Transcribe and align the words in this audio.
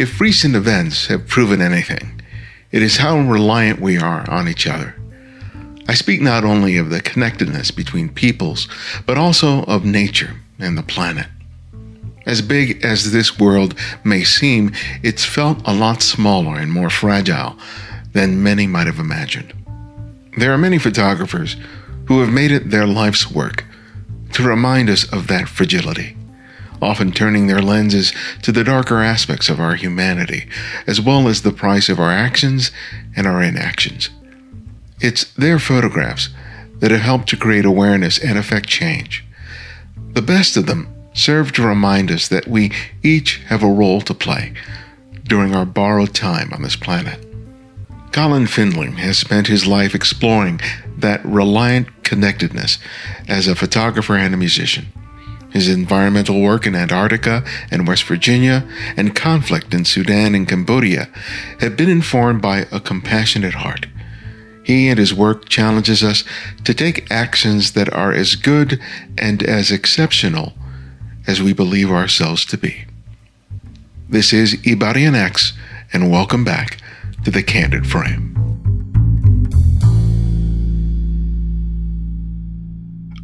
If 0.00 0.18
recent 0.18 0.56
events 0.56 1.08
have 1.08 1.28
proven 1.28 1.60
anything, 1.60 2.22
it 2.72 2.80
is 2.80 2.96
how 2.96 3.18
reliant 3.18 3.82
we 3.82 3.98
are 3.98 4.24
on 4.30 4.48
each 4.48 4.66
other. 4.66 4.94
I 5.88 5.92
speak 5.92 6.22
not 6.22 6.42
only 6.42 6.78
of 6.78 6.88
the 6.88 7.02
connectedness 7.02 7.70
between 7.70 8.08
peoples, 8.08 8.66
but 9.04 9.18
also 9.18 9.62
of 9.64 9.84
nature 9.84 10.36
and 10.58 10.78
the 10.78 10.82
planet. 10.82 11.26
As 12.24 12.40
big 12.40 12.82
as 12.82 13.12
this 13.12 13.38
world 13.38 13.74
may 14.02 14.24
seem, 14.24 14.72
it's 15.02 15.26
felt 15.26 15.60
a 15.66 15.74
lot 15.74 16.00
smaller 16.00 16.58
and 16.58 16.72
more 16.72 16.88
fragile 16.88 17.58
than 18.14 18.42
many 18.42 18.66
might 18.66 18.86
have 18.86 19.00
imagined. 19.00 19.52
There 20.38 20.54
are 20.54 20.56
many 20.56 20.78
photographers 20.78 21.56
who 22.06 22.20
have 22.20 22.32
made 22.32 22.52
it 22.52 22.70
their 22.70 22.86
life's 22.86 23.30
work 23.30 23.66
to 24.32 24.48
remind 24.48 24.88
us 24.88 25.04
of 25.12 25.26
that 25.26 25.46
fragility, 25.46 26.16
often 26.82 27.12
turning 27.12 27.46
their 27.46 27.62
lenses 27.62 28.12
to 28.42 28.52
the 28.52 28.64
darker 28.64 29.02
aspects 29.02 29.48
of 29.48 29.60
our 29.60 29.74
humanity, 29.74 30.48
as 30.86 31.00
well 31.00 31.28
as 31.28 31.42
the 31.42 31.52
price 31.52 31.88
of 31.88 32.00
our 32.00 32.10
actions 32.10 32.70
and 33.16 33.26
our 33.26 33.42
inactions. 33.42 34.10
It's 35.00 35.24
their 35.34 35.58
photographs 35.58 36.28
that 36.80 36.90
have 36.90 37.00
helped 37.00 37.28
to 37.30 37.36
create 37.36 37.64
awareness 37.64 38.18
and 38.18 38.38
affect 38.38 38.68
change. 38.68 39.24
The 40.12 40.22
best 40.22 40.56
of 40.56 40.66
them 40.66 40.88
serve 41.12 41.52
to 41.52 41.66
remind 41.66 42.10
us 42.10 42.28
that 42.28 42.48
we 42.48 42.72
each 43.02 43.38
have 43.48 43.62
a 43.62 43.72
role 43.72 44.00
to 44.02 44.14
play 44.14 44.54
during 45.24 45.54
our 45.54 45.66
borrowed 45.66 46.14
time 46.14 46.52
on 46.52 46.62
this 46.62 46.76
planet. 46.76 47.24
Colin 48.12 48.46
Finlay 48.46 48.90
has 48.92 49.18
spent 49.18 49.46
his 49.46 49.66
life 49.66 49.94
exploring 49.94 50.60
that 50.96 51.24
reliant 51.24 52.02
connectedness 52.02 52.78
as 53.28 53.46
a 53.46 53.54
photographer 53.54 54.16
and 54.16 54.34
a 54.34 54.36
musician. 54.36 54.86
His 55.52 55.68
environmental 55.68 56.40
work 56.40 56.66
in 56.66 56.76
Antarctica 56.76 57.44
and 57.70 57.86
West 57.86 58.04
Virginia 58.04 58.66
and 58.96 59.16
conflict 59.16 59.74
in 59.74 59.84
Sudan 59.84 60.34
and 60.34 60.48
Cambodia 60.48 61.08
have 61.60 61.76
been 61.76 61.90
informed 61.90 62.40
by 62.40 62.66
a 62.70 62.80
compassionate 62.80 63.54
heart. 63.54 63.86
He 64.62 64.88
and 64.88 64.98
his 64.98 65.12
work 65.12 65.48
challenges 65.48 66.04
us 66.04 66.22
to 66.64 66.72
take 66.72 67.10
actions 67.10 67.72
that 67.72 67.92
are 67.92 68.12
as 68.12 68.36
good 68.36 68.80
and 69.18 69.42
as 69.42 69.72
exceptional 69.72 70.52
as 71.26 71.42
we 71.42 71.52
believe 71.52 71.90
ourselves 71.90 72.44
to 72.46 72.56
be. 72.56 72.84
This 74.08 74.32
is 74.32 74.54
Ibarionex, 74.62 75.52
and 75.92 76.10
welcome 76.10 76.44
back 76.44 76.78
to 77.24 77.30
the 77.30 77.42
Candid 77.42 77.86
Frame. 77.86 78.28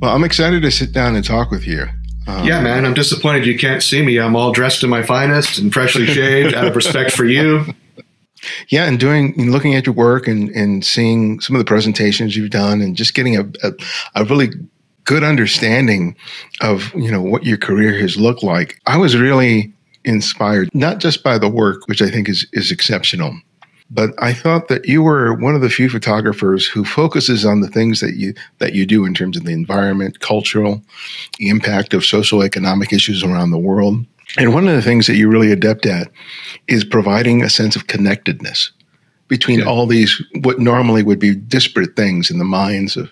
Well, 0.00 0.14
I'm 0.14 0.24
excited 0.24 0.62
to 0.62 0.70
sit 0.70 0.92
down 0.92 1.16
and 1.16 1.24
talk 1.24 1.50
with 1.50 1.66
you. 1.66 1.86
Um, 2.26 2.44
yeah, 2.44 2.60
man, 2.60 2.84
I'm 2.84 2.94
disappointed 2.94 3.46
you 3.46 3.58
can't 3.58 3.82
see 3.82 4.02
me. 4.02 4.18
I'm 4.18 4.34
all 4.34 4.52
dressed 4.52 4.82
in 4.82 4.90
my 4.90 5.02
finest 5.02 5.58
and 5.58 5.72
freshly 5.72 6.06
shaved 6.14 6.54
out 6.54 6.66
of 6.66 6.74
respect 6.76 7.12
for 7.12 7.24
you. 7.24 7.64
Yeah, 8.68 8.86
and 8.86 8.98
doing 8.98 9.34
and 9.38 9.50
looking 9.50 9.74
at 9.74 9.86
your 9.86 9.94
work 9.94 10.28
and, 10.28 10.50
and 10.50 10.84
seeing 10.84 11.40
some 11.40 11.56
of 11.56 11.58
the 11.58 11.64
presentations 11.64 12.36
you've 12.36 12.50
done 12.50 12.80
and 12.80 12.96
just 12.96 13.14
getting 13.14 13.36
a, 13.36 13.44
a, 13.62 13.72
a 14.16 14.24
really 14.24 14.50
good 15.04 15.22
understanding 15.22 16.16
of 16.60 16.92
you 16.94 17.10
know 17.10 17.22
what 17.22 17.44
your 17.44 17.56
career 17.56 17.98
has 17.98 18.16
looked 18.16 18.42
like. 18.42 18.80
I 18.86 18.96
was 18.98 19.16
really 19.16 19.72
inspired 20.04 20.68
not 20.74 20.98
just 20.98 21.22
by 21.22 21.38
the 21.38 21.48
work, 21.48 21.86
which 21.86 22.02
I 22.02 22.10
think 22.10 22.28
is 22.28 22.46
is 22.52 22.70
exceptional, 22.70 23.34
but 23.90 24.10
I 24.18 24.32
thought 24.32 24.68
that 24.68 24.86
you 24.86 25.02
were 25.02 25.34
one 25.34 25.54
of 25.54 25.60
the 25.60 25.70
few 25.70 25.88
photographers 25.88 26.66
who 26.66 26.84
focuses 26.84 27.44
on 27.44 27.60
the 27.60 27.68
things 27.68 28.00
that 28.00 28.16
you 28.16 28.34
that 28.58 28.74
you 28.74 28.86
do 28.86 29.04
in 29.04 29.14
terms 29.14 29.36
of 29.36 29.44
the 29.44 29.52
environment, 29.52 30.20
cultural, 30.20 30.82
impact 31.38 31.94
of 31.94 32.04
social 32.04 32.42
economic 32.42 32.92
issues 32.92 33.22
around 33.22 33.50
the 33.50 33.58
world. 33.58 34.04
And 34.38 34.52
one 34.52 34.68
of 34.68 34.74
the 34.74 34.82
things 34.82 35.06
that 35.06 35.14
you're 35.14 35.30
really 35.30 35.52
adept 35.52 35.86
at 35.86 36.08
is 36.66 36.84
providing 36.84 37.42
a 37.42 37.50
sense 37.50 37.76
of 37.76 37.86
connectedness 37.86 38.72
between 39.28 39.60
yeah. 39.60 39.66
all 39.66 39.86
these 39.86 40.22
what 40.40 40.58
normally 40.58 41.02
would 41.02 41.18
be 41.18 41.34
disparate 41.34 41.96
things 41.96 42.30
in 42.30 42.38
the 42.38 42.44
minds 42.44 42.96
of 42.96 43.10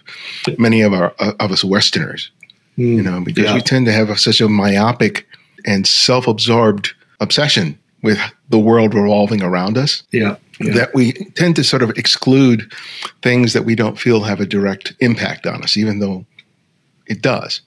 many 0.59 0.83
of 0.83 0.93
our 0.93 1.11
of 1.41 1.53
us 1.53 1.65
Westerners. 1.65 2.31
Mm, 2.77 2.97
you 2.97 3.03
know, 3.03 3.21
because 3.21 3.45
yeah. 3.45 3.55
we 3.55 3.61
tend 3.61 3.87
to 3.87 3.93
have 3.93 4.11
a, 4.11 4.17
such 4.17 4.41
a 4.41 4.49
myopic 4.49 5.27
and 5.65 5.87
self-absorbed 5.87 6.93
obsession 7.21 7.79
with 8.03 8.19
the 8.51 8.59
world 8.59 8.95
revolving 8.95 9.43
around 9.43 9.79
us. 9.79 10.03
Yeah, 10.11 10.37
yeah. 10.61 10.73
That 10.73 10.95
we 10.95 11.13
tend 11.35 11.57
to 11.57 11.65
sort 11.65 11.83
of 11.83 11.91
exclude 11.91 12.73
things 13.23 13.53
that 13.53 13.65
we 13.65 13.75
don't 13.75 13.99
feel 13.99 14.23
have 14.23 14.41
a 14.41 14.47
direct 14.47 14.95
impact 15.01 15.47
on 15.47 15.63
us, 15.63 15.77
even 15.77 15.99
though 15.99 16.25
it 17.07 17.23
does. 17.23 17.61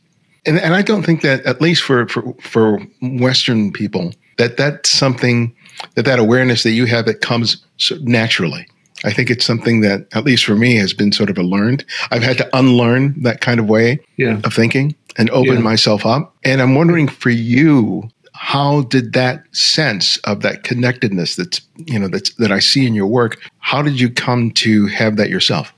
And, 0.46 0.60
and 0.60 0.74
I 0.74 0.82
don't 0.82 1.04
think 1.04 1.22
that, 1.22 1.46
at 1.46 1.60
least 1.60 1.84
for, 1.84 2.08
for, 2.08 2.34
for 2.40 2.80
Western 3.02 3.72
people, 3.72 4.14
that 4.38 4.56
that's 4.56 4.90
something 4.90 5.54
that 5.96 6.06
that 6.06 6.20
awareness 6.20 6.64
that 6.64 6.72
you 6.72 6.86
have 6.86 7.06
that 7.06 7.22
comes 7.22 7.64
naturally. 8.02 8.66
I 9.04 9.14
think 9.14 9.30
it's 9.30 9.46
something 9.46 9.82
that, 9.82 10.08
at 10.14 10.24
least 10.24 10.46
for 10.46 10.56
me, 10.56 10.76
has 10.78 10.94
been 10.94 11.12
sort 11.12 11.30
of 11.30 11.38
a 11.38 11.44
learned. 11.44 11.86
I've 12.10 12.24
had 12.24 12.38
to 12.40 12.58
unlearn 12.58 13.22
that 13.22 13.42
kind 13.42 13.60
of 13.60 13.68
way 13.68 14.00
yeah. 14.16 14.40
of 14.44 14.54
thinking 14.54 14.96
and 15.18 15.30
open 15.30 15.56
yeah. 15.56 15.62
myself 15.62 16.06
up. 16.06 16.36
And 16.44 16.62
I'm 16.62 16.76
wondering 16.76 17.08
for 17.08 17.30
you, 17.30 18.10
how 18.38 18.82
did 18.84 19.14
that 19.14 19.44
sense 19.56 20.18
of 20.20 20.42
that 20.42 20.64
connectedness 20.64 21.36
that's 21.36 21.62
you 21.78 21.98
know 21.98 22.08
that's 22.08 22.34
that 22.36 22.52
I 22.52 22.60
see 22.60 22.86
in 22.86 22.94
your 22.94 23.08
work, 23.08 23.40
how 23.60 23.82
did 23.82 24.00
you 24.00 24.10
come 24.10 24.52
to 24.52 24.86
have 24.88 25.18
that 25.18 25.30
yourself? 25.30 25.74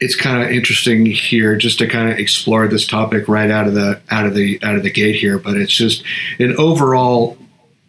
It's 0.00 0.16
kind 0.16 0.42
of 0.42 0.50
interesting 0.50 1.04
here 1.04 1.56
just 1.56 1.78
to 1.80 1.86
kind 1.86 2.10
of 2.10 2.18
explore 2.18 2.66
this 2.68 2.86
topic 2.86 3.28
right 3.28 3.50
out 3.50 3.68
of 3.68 3.74
the 3.74 4.00
out 4.10 4.26
of 4.26 4.34
the 4.34 4.58
out 4.62 4.76
of 4.76 4.82
the 4.82 4.90
gate 4.90 5.16
here, 5.16 5.38
but 5.38 5.56
it's 5.56 5.72
just 5.74 6.02
an 6.38 6.56
overall 6.56 7.36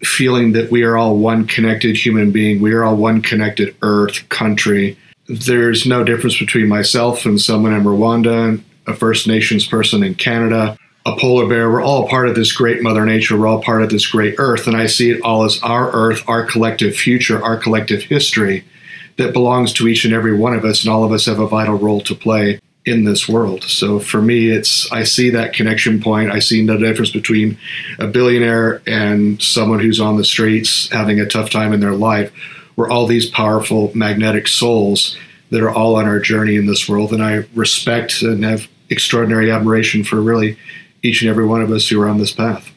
feeling 0.03 0.51
that 0.53 0.71
we 0.71 0.83
are 0.83 0.97
all 0.97 1.17
one 1.17 1.47
connected 1.47 1.95
human 1.95 2.31
being. 2.31 2.59
We 2.59 2.73
are 2.73 2.83
all 2.83 2.95
one 2.95 3.21
connected 3.21 3.75
earth, 3.81 4.27
country. 4.29 4.97
There's 5.27 5.85
no 5.85 6.03
difference 6.03 6.37
between 6.37 6.67
myself 6.67 7.25
and 7.25 7.39
someone 7.39 7.73
in 7.73 7.83
Rwanda, 7.83 8.61
a 8.87 8.93
First 8.93 9.27
Nations 9.27 9.65
person 9.65 10.03
in 10.03 10.15
Canada, 10.15 10.77
a 11.05 11.15
polar 11.15 11.47
bear. 11.47 11.69
We're 11.69 11.81
all 11.83 12.07
part 12.07 12.27
of 12.27 12.35
this 12.35 12.51
great 12.51 12.81
Mother 12.81 13.05
Nature. 13.05 13.37
We're 13.37 13.47
all 13.47 13.61
part 13.61 13.81
of 13.81 13.89
this 13.89 14.05
great 14.05 14.35
earth. 14.37 14.67
And 14.67 14.77
I 14.77 14.85
see 14.85 15.09
it 15.11 15.21
all 15.21 15.43
as 15.43 15.59
our 15.63 15.91
earth, 15.91 16.23
our 16.27 16.45
collective 16.45 16.95
future, 16.95 17.43
our 17.43 17.57
collective 17.57 18.03
history 18.03 18.63
that 19.17 19.33
belongs 19.33 19.73
to 19.73 19.87
each 19.87 20.05
and 20.05 20.13
every 20.13 20.35
one 20.35 20.53
of 20.53 20.63
us. 20.63 20.83
And 20.83 20.93
all 20.93 21.03
of 21.03 21.11
us 21.11 21.25
have 21.25 21.39
a 21.39 21.47
vital 21.47 21.75
role 21.75 22.01
to 22.01 22.15
play 22.15 22.59
in 22.85 23.03
this 23.03 23.27
world. 23.27 23.63
So 23.63 23.99
for 23.99 24.21
me, 24.21 24.49
it's 24.49 24.91
I 24.91 25.03
see 25.03 25.29
that 25.31 25.53
connection 25.53 26.01
point. 26.01 26.31
I 26.31 26.39
see 26.39 26.63
no 26.63 26.77
difference 26.77 27.11
between 27.11 27.57
a 27.99 28.07
billionaire 28.07 28.81
and 28.87 29.41
someone 29.41 29.79
who's 29.79 29.99
on 29.99 30.17
the 30.17 30.23
streets 30.23 30.89
having 30.89 31.19
a 31.19 31.27
tough 31.27 31.49
time 31.49 31.73
in 31.73 31.79
their 31.79 31.93
life. 31.93 32.31
We're 32.75 32.89
all 32.89 33.05
these 33.05 33.29
powerful 33.29 33.91
magnetic 33.93 34.47
souls 34.47 35.15
that 35.51 35.61
are 35.61 35.69
all 35.69 35.95
on 35.95 36.05
our 36.05 36.19
journey 36.19 36.55
in 36.55 36.65
this 36.65 36.87
world, 36.87 37.11
and 37.11 37.21
I 37.21 37.43
respect 37.53 38.21
and 38.21 38.43
have 38.43 38.67
extraordinary 38.89 39.51
admiration 39.51 40.03
for 40.03 40.21
really 40.21 40.57
each 41.03 41.21
and 41.21 41.29
every 41.29 41.45
one 41.45 41.61
of 41.61 41.71
us 41.71 41.87
who 41.87 42.01
are 42.01 42.09
on 42.09 42.17
this 42.17 42.31
path. 42.31 42.71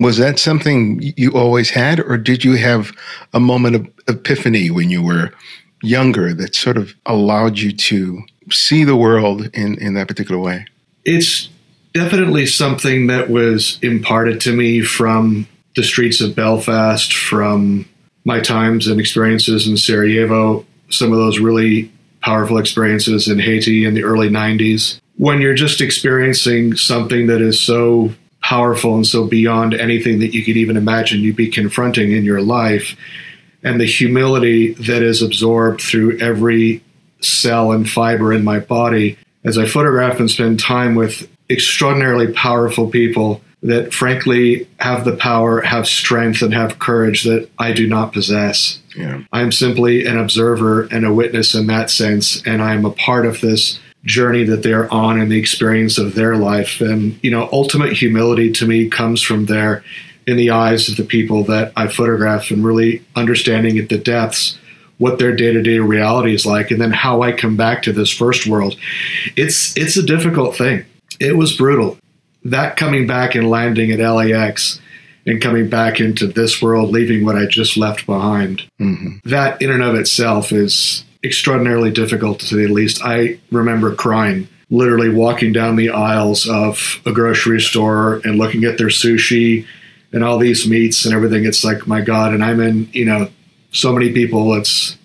Was 0.00 0.18
that 0.18 0.38
something 0.38 1.00
you 1.16 1.32
always 1.32 1.70
had, 1.70 1.98
or 2.00 2.16
did 2.16 2.44
you 2.44 2.54
have 2.54 2.92
a 3.34 3.40
moment 3.40 3.74
of 3.74 3.88
epiphany 4.06 4.70
when 4.70 4.90
you 4.90 5.02
were 5.02 5.32
younger 5.82 6.32
that 6.34 6.54
sort 6.54 6.76
of 6.76 6.94
allowed 7.06 7.58
you 7.58 7.72
to 7.72 8.22
see 8.50 8.84
the 8.84 8.96
world 8.96 9.50
in, 9.54 9.76
in 9.82 9.94
that 9.94 10.08
particular 10.08 10.40
way? 10.40 10.66
It's 11.04 11.48
definitely 11.94 12.46
something 12.46 13.08
that 13.08 13.28
was 13.28 13.78
imparted 13.82 14.40
to 14.42 14.52
me 14.54 14.82
from 14.82 15.48
the 15.74 15.82
streets 15.82 16.20
of 16.20 16.34
Belfast, 16.34 17.12
from 17.12 17.88
my 18.24 18.40
times 18.40 18.86
and 18.86 19.00
experiences 19.00 19.66
in 19.66 19.76
Sarajevo, 19.76 20.64
some 20.90 21.12
of 21.12 21.18
those 21.18 21.38
really 21.38 21.90
powerful 22.20 22.58
experiences 22.58 23.28
in 23.28 23.38
Haiti 23.38 23.84
in 23.84 23.94
the 23.94 24.04
early 24.04 24.28
90s. 24.28 25.00
When 25.18 25.40
you're 25.40 25.54
just 25.54 25.80
experiencing 25.80 26.76
something 26.76 27.26
that 27.26 27.40
is 27.40 27.60
so 27.60 28.12
powerful 28.40 28.94
and 28.94 29.06
so 29.06 29.26
beyond 29.26 29.74
anything 29.74 30.20
that 30.20 30.32
you 30.32 30.44
could 30.44 30.56
even 30.56 30.76
imagine 30.76 31.20
you'd 31.20 31.36
be 31.36 31.50
confronting 31.50 32.12
in 32.12 32.24
your 32.24 32.40
life, 32.40 32.96
and 33.62 33.80
the 33.80 33.84
humility 33.84 34.74
that 34.74 35.02
is 35.02 35.20
absorbed 35.20 35.80
through 35.80 36.18
every 36.18 36.82
cell 37.20 37.72
and 37.72 37.90
fiber 37.90 38.32
in 38.32 38.44
my 38.44 38.60
body 38.60 39.18
as 39.44 39.58
I 39.58 39.66
photograph 39.66 40.20
and 40.20 40.30
spend 40.30 40.60
time 40.60 40.94
with 40.94 41.28
extraordinarily 41.50 42.32
powerful 42.32 42.88
people 42.88 43.42
that 43.62 43.92
frankly 43.92 44.68
have 44.78 45.04
the 45.04 45.16
power, 45.16 45.60
have 45.62 45.88
strength, 45.88 46.42
and 46.42 46.54
have 46.54 46.78
courage 46.78 47.24
that 47.24 47.50
I 47.58 47.72
do 47.72 47.88
not 47.88 48.12
possess. 48.12 48.80
Yeah. 48.96 49.22
I'm 49.32 49.50
simply 49.50 50.06
an 50.06 50.16
observer 50.16 50.82
and 50.84 51.04
a 51.04 51.12
witness 51.12 51.56
in 51.56 51.66
that 51.66 51.90
sense, 51.90 52.40
and 52.46 52.62
I'm 52.62 52.84
a 52.84 52.92
part 52.92 53.26
of 53.26 53.40
this 53.40 53.80
journey 54.08 54.42
that 54.44 54.62
they're 54.62 54.92
on 54.92 55.20
and 55.20 55.30
the 55.30 55.38
experience 55.38 55.98
of 55.98 56.14
their 56.14 56.34
life. 56.36 56.80
And, 56.80 57.20
you 57.22 57.30
know, 57.30 57.48
ultimate 57.52 57.92
humility 57.92 58.50
to 58.52 58.66
me 58.66 58.88
comes 58.88 59.22
from 59.22 59.46
there 59.46 59.84
in 60.26 60.36
the 60.36 60.50
eyes 60.50 60.88
of 60.88 60.96
the 60.96 61.04
people 61.04 61.44
that 61.44 61.72
I 61.76 61.88
photograph 61.88 62.50
and 62.50 62.64
really 62.64 63.04
understanding 63.14 63.78
at 63.78 63.88
the 63.88 63.98
depths 63.98 64.58
what 64.98 65.18
their 65.18 65.34
day-to-day 65.34 65.78
reality 65.78 66.34
is 66.34 66.44
like 66.44 66.72
and 66.72 66.80
then 66.80 66.90
how 66.90 67.22
I 67.22 67.32
come 67.32 67.56
back 67.56 67.82
to 67.82 67.92
this 67.92 68.10
first 68.10 68.46
world. 68.48 68.76
It's 69.36 69.76
it's 69.76 69.96
a 69.96 70.02
difficult 70.02 70.56
thing. 70.56 70.84
It 71.20 71.36
was 71.36 71.56
brutal. 71.56 71.98
That 72.44 72.76
coming 72.76 73.06
back 73.06 73.36
and 73.36 73.48
landing 73.48 73.92
at 73.92 74.00
LAX 74.00 74.80
and 75.24 75.40
coming 75.40 75.68
back 75.68 76.00
into 76.00 76.26
this 76.26 76.60
world, 76.60 76.90
leaving 76.90 77.24
what 77.24 77.36
I 77.36 77.46
just 77.46 77.76
left 77.76 78.06
behind. 78.06 78.62
Mm-hmm. 78.80 79.28
That 79.28 79.62
in 79.62 79.70
and 79.70 79.82
of 79.82 79.94
itself 79.94 80.52
is 80.52 81.04
extraordinarily 81.24 81.90
difficult 81.90 82.40
to 82.40 82.46
say 82.46 82.56
the 82.56 82.68
least. 82.68 83.02
I 83.04 83.38
remember 83.50 83.94
crying, 83.94 84.48
literally 84.70 85.08
walking 85.08 85.52
down 85.52 85.76
the 85.76 85.90
aisles 85.90 86.48
of 86.48 87.00
a 87.04 87.12
grocery 87.12 87.60
store 87.60 88.20
and 88.24 88.38
looking 88.38 88.64
at 88.64 88.78
their 88.78 88.88
sushi 88.88 89.66
and 90.12 90.24
all 90.24 90.38
these 90.38 90.68
meats 90.68 91.04
and 91.04 91.14
everything. 91.14 91.44
It's 91.44 91.64
like, 91.64 91.86
my 91.86 92.00
God, 92.00 92.32
and 92.32 92.42
I'm 92.42 92.60
in, 92.60 92.88
you 92.92 93.04
know, 93.04 93.28
so 93.70 93.92
many 93.92 94.12
people, 94.12 94.54
it's 94.54 94.96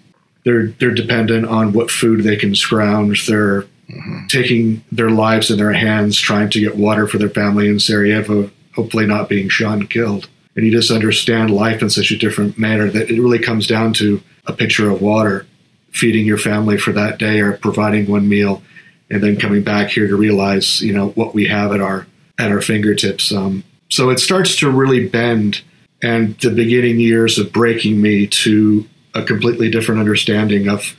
they're 0.46 0.68
they're 0.68 0.94
dependent 0.94 1.46
on 1.46 1.74
what 1.74 1.92
food 1.92 2.24
they 2.24 2.36
can 2.36 2.56
scrounge. 2.56 3.28
They're 3.28 3.64
mm-hmm. 3.64 4.28
taking 4.28 4.84
their 4.92 5.10
lives 5.10 5.50
in 5.50 5.58
their 5.58 5.74
hands, 5.74 6.18
trying 6.20 6.50
to 6.52 6.60
get 6.60 6.78
water 6.78 7.08
for 7.08 7.18
their 7.18 7.30
family 7.30 7.68
in 7.68 7.80
Sarajevo, 7.80 8.52
hopefully 8.76 9.06
not 9.06 9.30
being 9.30 9.50
shot 9.50 9.80
and 9.80 9.90
killed. 9.90 10.30
And 10.56 10.66
you 10.66 10.72
just 10.72 10.92
understand 10.92 11.50
life 11.50 11.82
in 11.82 11.90
such 11.90 12.12
a 12.12 12.18
different 12.18 12.58
manner 12.58 12.90
that 12.90 13.10
it 13.10 13.20
really 13.20 13.40
comes 13.40 13.68
down 13.68 13.94
to 13.94 14.22
a 14.46 14.54
pitcher 14.54 14.90
of 14.90 15.02
water, 15.02 15.48
feeding 15.94 16.26
your 16.26 16.38
family 16.38 16.78
for 16.78 16.92
that 16.92 17.18
day 17.18 17.40
or 17.40 17.54
providing 17.54 18.08
one 18.08 18.28
meal, 18.28 18.62
and 19.10 19.22
then 19.22 19.38
coming 19.38 19.64
back 19.64 19.90
here 19.90 20.08
to 20.08 20.16
realize, 20.16 20.82
you 20.82 20.94
know, 20.94 21.10
what 21.10 21.34
we 21.34 21.48
have 21.48 21.72
at 21.72 21.82
our 21.82 22.08
at 22.40 22.52
our 22.52 22.62
fingertips. 22.62 23.32
Um, 23.32 23.64
so 23.90 24.10
it 24.10 24.20
starts 24.20 24.56
to 24.58 24.72
really 24.72 25.08
bend, 25.08 25.62
and 26.02 26.38
the 26.40 26.50
beginning 26.50 27.00
years 27.00 27.38
of 27.38 27.54
breaking 27.54 28.02
me 28.02 28.28
to 28.28 28.88
a 29.14 29.24
completely 29.24 29.70
different 29.70 30.00
understanding 30.00 30.68
of 30.68 30.96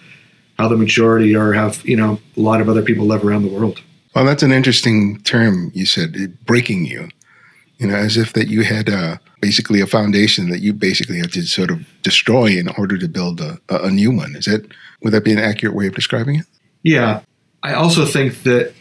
how 0.59 0.69
the 0.69 0.77
majority 0.77 1.35
or 1.35 1.53
have 1.53 1.85
you 1.85 1.97
know 1.97 2.21
a 2.37 2.41
lot 2.41 2.61
of 2.61 2.69
other 2.69 2.83
people 2.83 3.07
live 3.07 3.25
around 3.25 3.43
the 3.43 3.53
world. 3.53 3.81
Well, 4.15 4.25
that's 4.25 4.45
an 4.45 4.53
interesting 4.53 5.21
term 5.23 5.73
you 5.75 5.87
said, 5.87 6.39
breaking 6.47 6.87
you. 6.87 7.09
You 7.79 7.89
know, 7.89 7.97
as 7.97 8.17
if 8.17 8.33
that 8.35 8.49
you 8.49 8.63
had 8.63 8.89
uh, 8.89 9.17
basically 9.41 9.81
a 9.81 9.87
foundation 9.87 10.49
that 10.51 10.61
you 10.61 10.73
basically 10.73 11.19
had 11.19 11.33
to 11.33 11.43
sort 11.43 11.71
of 11.71 11.85
destroy 12.03 12.47
in 12.47 12.69
order 12.79 12.97
to 12.97 13.09
build 13.09 13.41
a, 13.41 13.59
a 13.69 13.91
new 13.91 14.11
one. 14.11 14.37
Is 14.37 14.45
that 14.45 14.67
would 15.03 15.13
that 15.13 15.25
be 15.25 15.33
an 15.33 15.39
accurate 15.39 15.75
way 15.75 15.87
of 15.87 15.95
describing 15.95 16.37
it? 16.37 16.47
Yeah, 16.83 17.23
I 17.63 17.75
also 17.75 18.07
think 18.07 18.43
that 18.45 18.73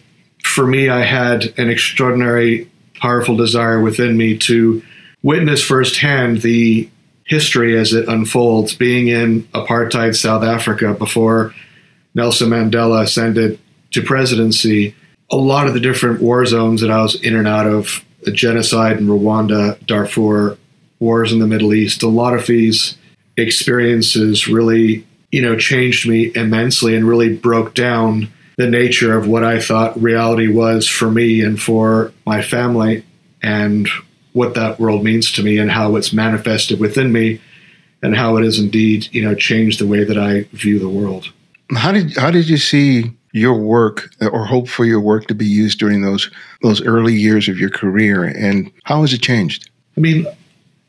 for 0.43 0.67
me, 0.67 0.89
I 0.89 1.01
had 1.01 1.57
an 1.57 1.69
extraordinary, 1.69 2.69
powerful 2.99 3.35
desire 3.35 3.81
within 3.81 4.15
me 4.17 4.37
to 4.39 4.83
witness 5.23 5.63
firsthand 5.63 6.41
the 6.41 6.89
history 7.25 7.77
as 7.77 7.93
it 7.93 8.07
unfolds, 8.07 8.75
being 8.75 9.07
in 9.07 9.43
apartheid 9.53 10.15
South 10.15 10.43
Africa 10.43 10.93
before 10.93 11.53
Nelson 12.13 12.49
Mandela 12.49 13.03
ascended 13.03 13.59
to 13.91 14.01
presidency, 14.01 14.95
a 15.31 15.37
lot 15.37 15.67
of 15.67 15.73
the 15.73 15.79
different 15.79 16.21
war 16.21 16.45
zones 16.45 16.81
that 16.81 16.91
I 16.91 17.01
was 17.01 17.15
in 17.15 17.35
and 17.35 17.47
out 17.47 17.65
of, 17.67 18.03
the 18.25 18.31
genocide 18.31 18.97
in 18.97 19.07
Rwanda, 19.07 19.83
Darfur, 19.85 20.57
wars 20.99 21.31
in 21.31 21.39
the 21.39 21.47
Middle 21.47 21.73
East, 21.73 22.03
a 22.03 22.07
lot 22.07 22.33
of 22.33 22.47
these 22.47 22.97
experiences 23.37 24.47
really, 24.47 25.05
you 25.31 25.41
know, 25.41 25.57
changed 25.57 26.07
me 26.07 26.31
immensely 26.35 26.95
and 26.95 27.07
really 27.07 27.35
broke 27.35 27.73
down 27.73 28.29
the 28.57 28.69
nature 28.69 29.17
of 29.17 29.27
what 29.27 29.43
I 29.43 29.59
thought 29.59 30.01
reality 30.01 30.47
was 30.47 30.87
for 30.87 31.09
me 31.09 31.41
and 31.41 31.59
for 31.61 32.13
my 32.25 32.41
family 32.41 33.03
and 33.41 33.87
what 34.33 34.53
that 34.55 34.79
world 34.79 35.03
means 35.03 35.31
to 35.33 35.43
me 35.43 35.57
and 35.57 35.71
how 35.71 35.95
it's 35.95 36.13
manifested 36.13 36.79
within 36.79 37.11
me 37.11 37.41
and 38.01 38.15
how 38.15 38.37
it 38.37 38.43
has 38.43 38.59
indeed, 38.59 39.07
you 39.11 39.23
know, 39.23 39.35
changed 39.35 39.79
the 39.79 39.87
way 39.87 40.03
that 40.03 40.17
I 40.17 40.43
view 40.51 40.79
the 40.79 40.89
world. 40.89 41.31
How 41.71 41.91
did 41.91 42.17
how 42.17 42.29
did 42.29 42.49
you 42.49 42.57
see 42.57 43.13
your 43.33 43.55
work 43.55 44.13
or 44.21 44.45
hope 44.45 44.69
for 44.69 44.85
your 44.85 45.01
work 45.01 45.27
to 45.27 45.35
be 45.35 45.45
used 45.45 45.79
during 45.79 46.01
those 46.01 46.31
those 46.61 46.81
early 46.85 47.13
years 47.13 47.49
of 47.49 47.59
your 47.59 47.69
career 47.69 48.23
and 48.23 48.71
how 48.83 49.01
has 49.01 49.11
it 49.11 49.21
changed? 49.21 49.69
I 49.97 49.99
mean, 49.99 50.25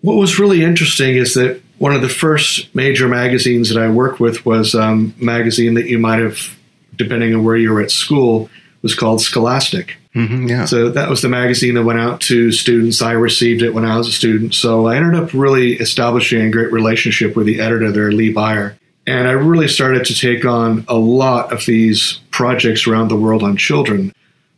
what 0.02 0.14
was 0.14 0.38
really 0.38 0.62
interesting 0.62 1.16
is 1.16 1.34
that 1.34 1.60
one 1.78 1.94
of 1.94 2.02
the 2.02 2.08
first 2.08 2.72
major 2.74 3.08
magazines 3.08 3.70
that 3.70 3.82
I 3.82 3.90
worked 3.90 4.20
with 4.20 4.46
was 4.46 4.74
um, 4.74 5.14
a 5.20 5.24
magazine 5.24 5.74
that 5.74 5.86
you 5.86 5.98
might 5.98 6.20
have, 6.20 6.56
depending 6.94 7.34
on 7.34 7.42
where 7.42 7.56
you 7.56 7.72
were 7.72 7.80
at 7.80 7.90
school, 7.90 8.48
was 8.82 8.94
called 8.94 9.22
Scholastic. 9.22 9.96
Mm-hmm, 10.14 10.46
yeah. 10.46 10.64
So 10.66 10.90
that 10.90 11.08
was 11.08 11.22
the 11.22 11.28
magazine 11.28 11.74
that 11.74 11.82
went 11.82 11.98
out 11.98 12.20
to 12.22 12.52
students. 12.52 13.02
I 13.02 13.12
received 13.12 13.62
it 13.62 13.74
when 13.74 13.84
I 13.84 13.96
was 13.96 14.06
a 14.06 14.12
student. 14.12 14.54
So 14.54 14.86
I 14.86 14.96
ended 14.96 15.20
up 15.20 15.32
really 15.32 15.74
establishing 15.74 16.42
a 16.42 16.50
great 16.50 16.70
relationship 16.70 17.34
with 17.34 17.46
the 17.46 17.60
editor 17.60 17.90
there, 17.90 18.12
Lee 18.12 18.32
Beyer. 18.32 18.78
And 19.06 19.26
I 19.26 19.32
really 19.32 19.68
started 19.68 20.04
to 20.06 20.14
take 20.14 20.44
on 20.44 20.84
a 20.86 20.96
lot 20.96 21.52
of 21.52 21.66
these 21.66 22.20
projects 22.34 22.88
around 22.88 23.08
the 23.08 23.16
world 23.16 23.44
on 23.44 23.56
children. 23.56 24.12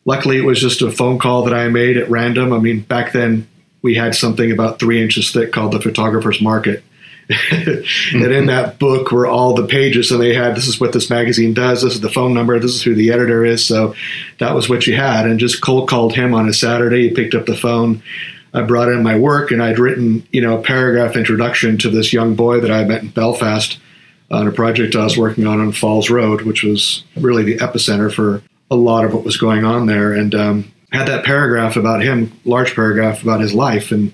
Luckily, 0.06 0.38
it 0.38 0.46
was 0.46 0.60
just 0.60 0.80
a 0.80 0.90
phone 0.90 1.18
call 1.18 1.44
that 1.44 1.52
I 1.52 1.68
made 1.68 1.98
at 1.98 2.08
random. 2.08 2.54
I 2.54 2.58
mean, 2.58 2.80
back 2.80 3.12
then 3.12 3.46
we 3.82 3.94
had 3.94 4.14
something 4.14 4.50
about 4.50 4.78
three 4.78 5.02
inches 5.02 5.30
thick 5.30 5.52
called 5.52 5.72
the 5.72 5.80
Photographer's 5.80 6.40
Market. 6.40 6.82
and 7.50 7.58
in 7.68 7.82
mm-hmm. 7.82 8.46
that 8.46 8.78
book 8.78 9.12
were 9.12 9.26
all 9.26 9.52
the 9.52 9.66
pages 9.66 10.10
and 10.10 10.22
they 10.22 10.32
had 10.32 10.56
this 10.56 10.68
is 10.68 10.80
what 10.80 10.94
this 10.94 11.10
magazine 11.10 11.52
does. 11.52 11.82
This 11.82 11.94
is 11.94 12.00
the 12.00 12.08
phone 12.08 12.32
number. 12.32 12.58
This 12.58 12.76
is 12.76 12.82
who 12.82 12.94
the 12.94 13.12
editor 13.12 13.44
is. 13.44 13.66
So 13.66 13.94
that 14.38 14.54
was 14.54 14.70
what 14.70 14.86
you 14.86 14.96
had. 14.96 15.26
And 15.26 15.38
just 15.38 15.60
cold 15.60 15.88
called 15.88 16.14
him 16.14 16.32
on 16.32 16.48
a 16.48 16.54
saturday. 16.54 17.08
He 17.08 17.14
picked 17.14 17.34
up 17.34 17.44
the 17.44 17.56
phone. 17.56 18.02
I 18.54 18.62
brought 18.62 18.88
in 18.88 19.02
my 19.02 19.18
work 19.18 19.50
and 19.50 19.62
i'd 19.62 19.78
written 19.78 20.26
you 20.32 20.40
know 20.40 20.58
a 20.58 20.62
paragraph 20.62 21.14
introduction 21.14 21.76
to 21.78 21.90
this 21.90 22.14
young 22.14 22.36
boy 22.36 22.60
that 22.60 22.70
i 22.70 22.84
met 22.84 23.02
in 23.02 23.10
belfast 23.10 23.78
on 24.30 24.46
a 24.46 24.52
project 24.52 24.96
i 24.96 25.04
was 25.04 25.16
working 25.16 25.46
on 25.46 25.60
on 25.60 25.72
falls 25.72 26.10
road 26.10 26.42
which 26.42 26.62
was 26.62 27.04
really 27.16 27.44
the 27.44 27.58
epicenter 27.58 28.12
for 28.12 28.42
a 28.70 28.76
lot 28.76 29.04
of 29.04 29.14
what 29.14 29.24
was 29.24 29.36
going 29.36 29.64
on 29.64 29.86
there 29.86 30.12
and 30.12 30.34
um, 30.34 30.72
had 30.90 31.06
that 31.06 31.24
paragraph 31.24 31.76
about 31.76 32.02
him 32.02 32.32
large 32.44 32.74
paragraph 32.74 33.22
about 33.22 33.40
his 33.40 33.54
life 33.54 33.92
and 33.92 34.12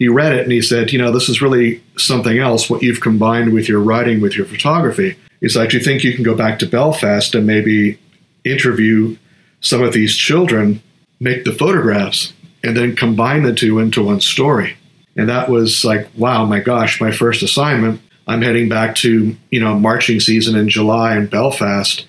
he 0.00 0.08
read 0.08 0.32
it 0.32 0.44
and 0.44 0.50
he 0.50 0.62
said, 0.62 0.92
you 0.92 0.98
know, 0.98 1.12
this 1.12 1.28
is 1.28 1.42
really 1.42 1.82
something 1.98 2.38
else, 2.38 2.70
what 2.70 2.82
you've 2.82 3.02
combined 3.02 3.52
with 3.52 3.68
your 3.68 3.80
writing, 3.80 4.22
with 4.22 4.34
your 4.34 4.46
photography. 4.46 5.14
He's 5.42 5.54
like, 5.54 5.68
do 5.68 5.76
you 5.76 5.84
think 5.84 6.02
you 6.02 6.14
can 6.14 6.24
go 6.24 6.34
back 6.34 6.58
to 6.60 6.66
Belfast 6.66 7.34
and 7.34 7.46
maybe 7.46 7.98
interview 8.42 9.18
some 9.60 9.82
of 9.82 9.92
these 9.92 10.16
children, 10.16 10.82
make 11.20 11.44
the 11.44 11.52
photographs, 11.52 12.32
and 12.64 12.74
then 12.74 12.96
combine 12.96 13.42
the 13.42 13.54
two 13.54 13.78
into 13.78 14.02
one 14.02 14.22
story? 14.22 14.78
And 15.16 15.28
that 15.28 15.50
was 15.50 15.84
like, 15.84 16.08
wow, 16.16 16.46
my 16.46 16.60
gosh, 16.60 16.98
my 16.98 17.10
first 17.12 17.42
assignment. 17.42 18.00
I'm 18.26 18.42
heading 18.42 18.68
back 18.68 18.94
to, 18.96 19.36
you 19.50 19.60
know, 19.60 19.78
marching 19.78 20.20
season 20.20 20.56
in 20.56 20.68
July 20.68 21.16
in 21.16 21.26
Belfast. 21.26 22.06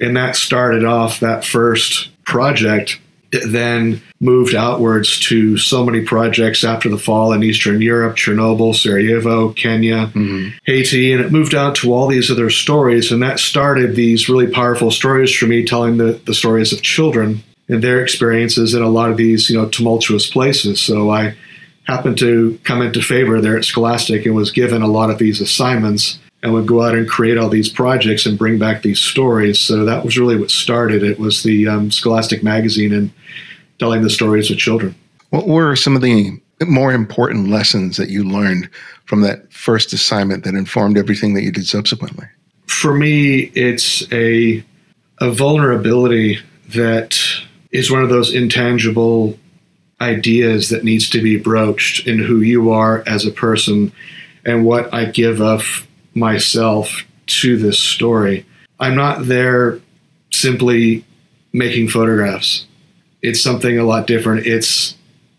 And 0.00 0.16
that 0.16 0.36
started 0.36 0.84
off 0.84 1.20
that 1.20 1.44
first 1.44 2.10
project 2.24 2.98
then 3.44 4.00
moved 4.20 4.54
outwards 4.54 5.18
to 5.18 5.58
so 5.58 5.84
many 5.84 6.02
projects 6.02 6.64
after 6.64 6.88
the 6.88 6.98
fall 6.98 7.32
in 7.32 7.42
Eastern 7.42 7.82
Europe, 7.82 8.16
Chernobyl, 8.16 8.74
Sarajevo, 8.74 9.52
Kenya, 9.52 10.06
mm-hmm. 10.06 10.56
Haiti, 10.64 11.12
and 11.12 11.22
it 11.24 11.32
moved 11.32 11.54
out 11.54 11.74
to 11.76 11.92
all 11.92 12.06
these 12.06 12.30
other 12.30 12.50
stories. 12.50 13.12
And 13.12 13.22
that 13.22 13.38
started 13.38 13.94
these 13.94 14.28
really 14.28 14.46
powerful 14.46 14.90
stories 14.90 15.34
for 15.34 15.46
me, 15.46 15.64
telling 15.64 15.96
the, 15.96 16.20
the 16.24 16.34
stories 16.34 16.72
of 16.72 16.82
children 16.82 17.42
and 17.68 17.82
their 17.82 18.00
experiences 18.00 18.74
in 18.74 18.82
a 18.82 18.88
lot 18.88 19.10
of 19.10 19.16
these, 19.16 19.50
you 19.50 19.56
know, 19.56 19.68
tumultuous 19.68 20.30
places. 20.30 20.80
So 20.80 21.10
I 21.10 21.34
happened 21.86 22.18
to 22.18 22.58
come 22.64 22.82
into 22.82 23.00
favor 23.00 23.40
there 23.40 23.56
at 23.56 23.64
Scholastic 23.64 24.26
and 24.26 24.34
was 24.34 24.50
given 24.50 24.82
a 24.82 24.88
lot 24.88 25.10
of 25.10 25.18
these 25.18 25.40
assignments 25.40 26.18
and 26.42 26.52
would 26.52 26.66
go 26.66 26.82
out 26.82 26.94
and 26.94 27.08
create 27.08 27.38
all 27.38 27.48
these 27.48 27.68
projects 27.68 28.26
and 28.26 28.38
bring 28.38 28.58
back 28.58 28.82
these 28.82 29.00
stories. 29.00 29.60
So 29.60 29.84
that 29.84 30.04
was 30.04 30.18
really 30.18 30.38
what 30.38 30.50
started 30.50 31.02
it 31.02 31.18
was 31.18 31.42
the 31.42 31.66
um, 31.68 31.90
Scholastic 31.90 32.42
magazine 32.42 32.92
and 32.92 33.10
telling 33.78 34.02
the 34.02 34.10
stories 34.10 34.50
of 34.50 34.58
children. 34.58 34.94
What 35.30 35.46
were 35.46 35.76
some 35.76 35.96
of 35.96 36.02
the 36.02 36.40
more 36.66 36.92
important 36.92 37.48
lessons 37.48 37.96
that 37.96 38.08
you 38.08 38.24
learned 38.24 38.68
from 39.04 39.20
that 39.22 39.52
first 39.52 39.92
assignment 39.92 40.44
that 40.44 40.54
informed 40.54 40.96
everything 40.98 41.34
that 41.34 41.42
you 41.42 41.52
did 41.52 41.66
subsequently? 41.66 42.26
For 42.66 42.94
me, 42.94 43.50
it's 43.54 44.10
a 44.12 44.64
a 45.18 45.30
vulnerability 45.30 46.38
that 46.68 47.18
is 47.72 47.90
one 47.90 48.02
of 48.02 48.10
those 48.10 48.34
intangible 48.34 49.38
ideas 50.00 50.68
that 50.70 50.84
needs 50.84 51.08
to 51.10 51.22
be 51.22 51.38
broached 51.38 52.06
in 52.06 52.18
who 52.18 52.40
you 52.40 52.70
are 52.70 53.02
as 53.06 53.24
a 53.24 53.30
person 53.30 53.92
and 54.44 54.64
what 54.64 54.92
I 54.92 55.06
give 55.06 55.40
of 55.40 55.86
myself 56.14 57.04
to 57.26 57.56
this 57.56 57.78
story. 57.78 58.46
I'm 58.78 58.94
not 58.94 59.26
there 59.26 59.80
simply 60.30 61.04
making 61.52 61.88
photographs. 61.88 62.66
It's 63.22 63.42
something 63.42 63.78
a 63.78 63.84
lot 63.84 64.06
different. 64.06 64.46
It's 64.46 64.94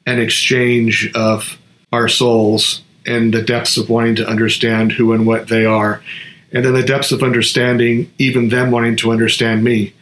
an 0.05 0.19
exchange 0.19 1.11
of 1.13 1.57
our 1.91 2.07
souls 2.07 2.81
and 3.05 3.33
the 3.33 3.41
depths 3.41 3.77
of 3.77 3.89
wanting 3.89 4.15
to 4.15 4.27
understand 4.27 4.91
who 4.91 5.13
and 5.13 5.25
what 5.25 5.47
they 5.47 5.65
are. 5.65 6.01
And 6.51 6.65
then 6.65 6.73
the 6.73 6.83
depths 6.83 7.11
of 7.11 7.23
understanding, 7.23 8.11
even 8.17 8.49
them 8.49 8.71
wanting 8.71 8.95
to 8.97 9.11
understand 9.11 9.63
me. 9.63 9.93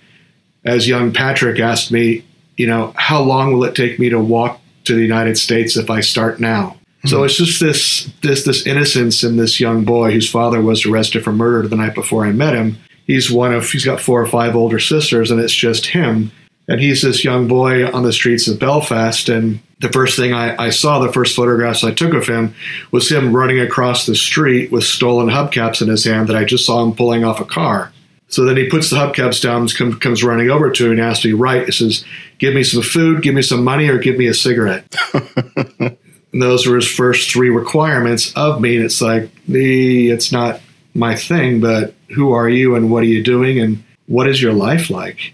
As 0.64 0.88
young 0.88 1.12
Patrick 1.12 1.60
asked 1.60 1.92
me, 1.92 2.24
you 2.58 2.68
know, 2.68 2.94
how 2.96 3.22
long 3.22 3.54
will 3.54 3.64
it 3.66 3.76
take 3.76 4.00
me 4.00 4.10
to 4.10 4.20
walk 4.20 4.60
to 4.86 4.96
the 4.96 5.02
United 5.02 5.38
States 5.38 5.78
if 5.78 5.90
I 5.90 6.02
start 6.02 6.40
now? 6.40 6.78
So 7.06 7.20
hmm. 7.20 7.26
it's 7.26 7.38
just 7.38 7.60
this 7.60 8.12
this 8.22 8.44
this 8.46 8.66
innocence 8.66 9.24
in 9.24 9.38
this 9.38 9.60
young 9.60 9.86
boy 9.86 10.12
whose 10.12 10.30
father 10.30 10.62
was 10.62 10.86
arrested 10.86 11.24
for 11.24 11.32
murder 11.32 11.68
the 11.68 11.76
night 11.76 11.96
before 11.96 12.26
I 12.26 12.32
met 12.32 12.56
him. 12.56 12.78
He's 13.06 13.30
one 13.30 13.54
of 13.54 13.70
he's 13.70 13.86
got 13.86 14.02
four 14.02 14.22
or 14.22 14.28
five 14.28 14.56
older 14.56 14.80
sisters, 14.80 15.32
and 15.32 15.40
it's 15.40 15.54
just 15.54 15.88
him. 15.88 16.32
And 16.68 16.82
he's 16.82 17.04
this 17.04 17.24
young 17.24 17.48
boy 17.48 17.86
on 17.88 18.02
the 18.02 18.12
streets 18.12 18.48
of 18.48 18.60
Belfast. 18.60 19.30
And 19.30 19.60
the 19.82 19.92
first 19.92 20.18
thing 20.18 20.34
I, 20.34 20.56
I, 20.60 20.70
saw, 20.72 20.98
the 20.98 21.14
first 21.14 21.36
photographs 21.36 21.84
I 21.84 21.94
took 21.94 22.16
of 22.16 22.28
him, 22.28 22.56
was 22.92 23.08
him 23.08 23.36
running 23.36 23.60
across 23.60 24.08
the 24.08 24.16
street 24.16 24.72
with 24.72 24.84
stolen 24.84 25.28
hubcaps 25.28 25.84
in 25.84 25.90
his 25.90 26.06
hand 26.06 26.28
that 26.28 26.36
I 26.36 26.44
just 26.44 26.66
saw 26.66 26.84
him 26.84 26.96
pulling 26.96 27.24
off 27.24 27.40
a 27.40 27.46
car. 27.46 27.92
So 28.28 28.44
then 28.44 28.58
he 28.58 28.70
puts 28.70 28.90
the 28.90 28.98
hubcaps 28.98 29.42
down, 29.42 29.68
comes, 29.68 29.96
comes 29.98 30.24
running 30.24 30.50
over 30.50 30.72
to 30.72 30.86
me 30.86 30.92
and 30.92 31.00
asks 31.00 31.26
me, 31.26 31.34
right, 31.34 31.66
he 31.66 31.72
says, 31.72 32.04
give 32.38 32.56
me 32.56 32.64
some 32.64 32.82
food, 32.82 33.22
give 33.22 33.36
me 33.36 33.42
some 33.42 33.64
money, 33.64 33.88
or 33.88 34.00
give 34.00 34.18
me 34.18 34.28
a 34.28 34.34
cigarette. 34.34 34.84
and 35.14 35.98
those 36.42 36.68
were 36.68 36.76
his 36.76 36.88
first 36.88 37.32
three 37.32 37.50
requirements 37.50 38.34
of 38.34 38.60
me. 38.60 38.78
And 38.78 38.86
it's 38.86 39.02
like, 39.02 39.30
the, 39.46 40.10
it's 40.10 40.32
not 40.32 40.60
my 40.94 41.16
thing, 41.16 41.62
but 41.62 41.94
who 42.16 42.32
are 42.32 42.50
you 42.50 42.76
and 42.76 42.90
what 42.90 43.04
are 43.04 43.08
you 43.08 43.24
doing 43.24 43.60
and 43.60 43.84
what 44.08 44.28
is 44.28 44.42
your 44.42 44.54
life 44.54 44.90
like? 44.90 45.34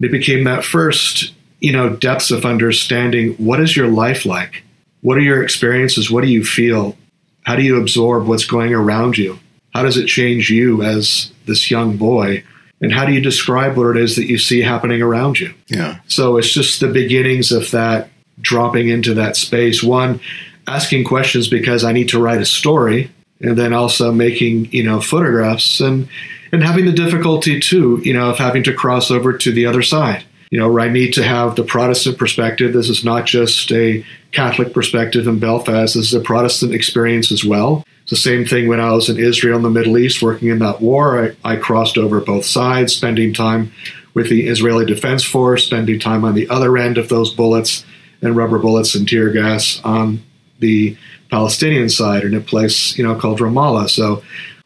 it 0.00 0.10
became 0.10 0.44
that 0.44 0.64
first, 0.64 1.32
you 1.60 1.72
know, 1.72 1.90
depths 1.90 2.30
of 2.30 2.44
understanding 2.44 3.34
what 3.34 3.60
is 3.60 3.76
your 3.76 3.88
life 3.88 4.26
like? 4.26 4.64
What 5.00 5.16
are 5.16 5.22
your 5.22 5.42
experiences? 5.42 6.10
What 6.10 6.24
do 6.24 6.30
you 6.30 6.44
feel? 6.44 6.96
How 7.44 7.56
do 7.56 7.62
you 7.62 7.80
absorb 7.80 8.26
what's 8.26 8.44
going 8.44 8.74
around 8.74 9.18
you? 9.18 9.38
How 9.72 9.82
does 9.82 9.96
it 9.96 10.06
change 10.06 10.50
you 10.50 10.82
as 10.82 11.32
this 11.46 11.70
young 11.70 11.96
boy? 11.96 12.44
And 12.80 12.92
how 12.92 13.06
do 13.06 13.12
you 13.12 13.20
describe 13.20 13.76
what 13.76 13.96
it 13.96 14.02
is 14.02 14.16
that 14.16 14.26
you 14.26 14.38
see 14.38 14.60
happening 14.60 15.02
around 15.02 15.38
you? 15.38 15.54
Yeah. 15.68 16.00
So 16.08 16.36
it's 16.36 16.52
just 16.52 16.80
the 16.80 16.88
beginnings 16.88 17.52
of 17.52 17.70
that 17.70 18.10
dropping 18.40 18.88
into 18.88 19.14
that 19.14 19.36
space. 19.36 19.82
One, 19.82 20.20
asking 20.66 21.04
questions 21.04 21.48
because 21.48 21.84
I 21.84 21.92
need 21.92 22.08
to 22.10 22.20
write 22.20 22.40
a 22.40 22.46
story, 22.46 23.10
and 23.40 23.56
then 23.56 23.72
also 23.72 24.12
making, 24.12 24.72
you 24.72 24.82
know, 24.82 25.00
photographs 25.00 25.80
and 25.80 26.08
and 26.52 26.62
having 26.62 26.84
the 26.84 26.92
difficulty 26.92 27.58
too, 27.58 28.00
you 28.04 28.12
know, 28.12 28.30
of 28.30 28.38
having 28.38 28.62
to 28.64 28.74
cross 28.74 29.10
over 29.10 29.36
to 29.38 29.52
the 29.52 29.66
other 29.66 29.82
side. 29.82 30.24
You 30.52 30.58
know, 30.58 30.78
I 30.78 30.90
need 30.90 31.14
to 31.14 31.22
have 31.22 31.56
the 31.56 31.64
Protestant 31.64 32.18
perspective. 32.18 32.74
This 32.74 32.90
is 32.90 33.06
not 33.06 33.24
just 33.24 33.72
a 33.72 34.04
Catholic 34.32 34.74
perspective 34.74 35.26
in 35.26 35.38
Belfast. 35.38 35.94
This 35.94 36.08
is 36.08 36.14
a 36.14 36.20
Protestant 36.20 36.74
experience 36.74 37.32
as 37.32 37.42
well. 37.42 37.86
It's 38.02 38.10
the 38.10 38.16
same 38.16 38.44
thing 38.44 38.68
when 38.68 38.78
I 38.78 38.92
was 38.92 39.08
in 39.08 39.18
Israel 39.18 39.56
and 39.56 39.64
the 39.64 39.70
Middle 39.70 39.96
East 39.96 40.20
working 40.20 40.48
in 40.48 40.58
that 40.58 40.82
war. 40.82 41.34
I, 41.42 41.52
I 41.54 41.56
crossed 41.56 41.96
over 41.96 42.20
both 42.20 42.44
sides, 42.44 42.94
spending 42.94 43.32
time 43.32 43.72
with 44.12 44.28
the 44.28 44.46
Israeli 44.46 44.84
Defense 44.84 45.24
Force, 45.24 45.64
spending 45.64 45.98
time 45.98 46.22
on 46.22 46.34
the 46.34 46.50
other 46.50 46.76
end 46.76 46.98
of 46.98 47.08
those 47.08 47.32
bullets 47.32 47.86
and 48.20 48.36
rubber 48.36 48.58
bullets 48.58 48.94
and 48.94 49.08
tear 49.08 49.30
gas 49.30 49.80
on 49.84 50.22
the 50.58 50.98
Palestinian 51.30 51.88
side 51.88 52.24
in 52.24 52.34
a 52.34 52.42
place, 52.42 52.98
you 52.98 53.04
know, 53.04 53.14
called 53.14 53.38
Ramallah. 53.38 53.88
So 53.88 54.22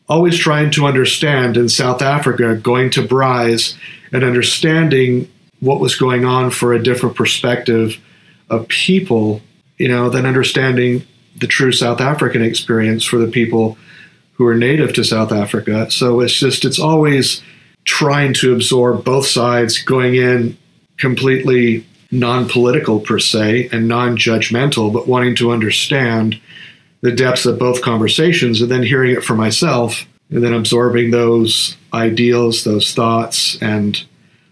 always 0.09 0.37
trying 0.37 0.73
to 0.73 0.87
understand 0.87 1.57
in 1.57 1.69
South 1.69 2.02
Africa, 2.02 2.57
going 2.57 2.90
to 2.90 3.07
Bryce 3.07 3.78
and 4.11 4.25
understanding 4.25 5.31
what 5.60 5.80
was 5.80 5.96
going 5.96 6.25
on 6.25 6.50
for 6.50 6.72
a 6.72 6.82
different 6.82 7.16
perspective 7.16 7.96
of 8.50 8.68
people, 8.68 9.40
you 9.78 9.88
know, 9.88 10.08
than 10.10 10.26
understanding 10.26 11.04
the 11.36 11.46
true 11.46 11.72
South 11.72 12.00
African 12.00 12.42
experience 12.42 13.04
for 13.04 13.18
the 13.18 13.26
people 13.26 13.76
who 14.34 14.46
are 14.46 14.54
native 14.54 14.92
to 14.94 15.04
South 15.04 15.32
Africa. 15.32 15.90
So 15.90 16.20
it's 16.20 16.38
just, 16.38 16.64
it's 16.64 16.78
always 16.78 17.42
trying 17.84 18.34
to 18.34 18.52
absorb 18.52 19.04
both 19.04 19.26
sides, 19.26 19.82
going 19.82 20.14
in 20.14 20.56
completely 20.98 21.86
non 22.10 22.48
political 22.48 23.00
per 23.00 23.18
se 23.18 23.68
and 23.72 23.88
non 23.88 24.16
judgmental, 24.16 24.92
but 24.92 25.08
wanting 25.08 25.36
to 25.36 25.52
understand 25.52 26.40
the 27.00 27.12
depths 27.12 27.46
of 27.46 27.58
both 27.58 27.82
conversations 27.82 28.60
and 28.60 28.70
then 28.70 28.82
hearing 28.82 29.12
it 29.12 29.25
for 29.25 29.34
myself 29.34 30.06
and 30.30 30.42
then 30.42 30.52
absorbing 30.52 31.10
those 31.10 31.76
ideals, 31.92 32.64
those 32.64 32.92
thoughts, 32.92 33.60
and 33.62 34.04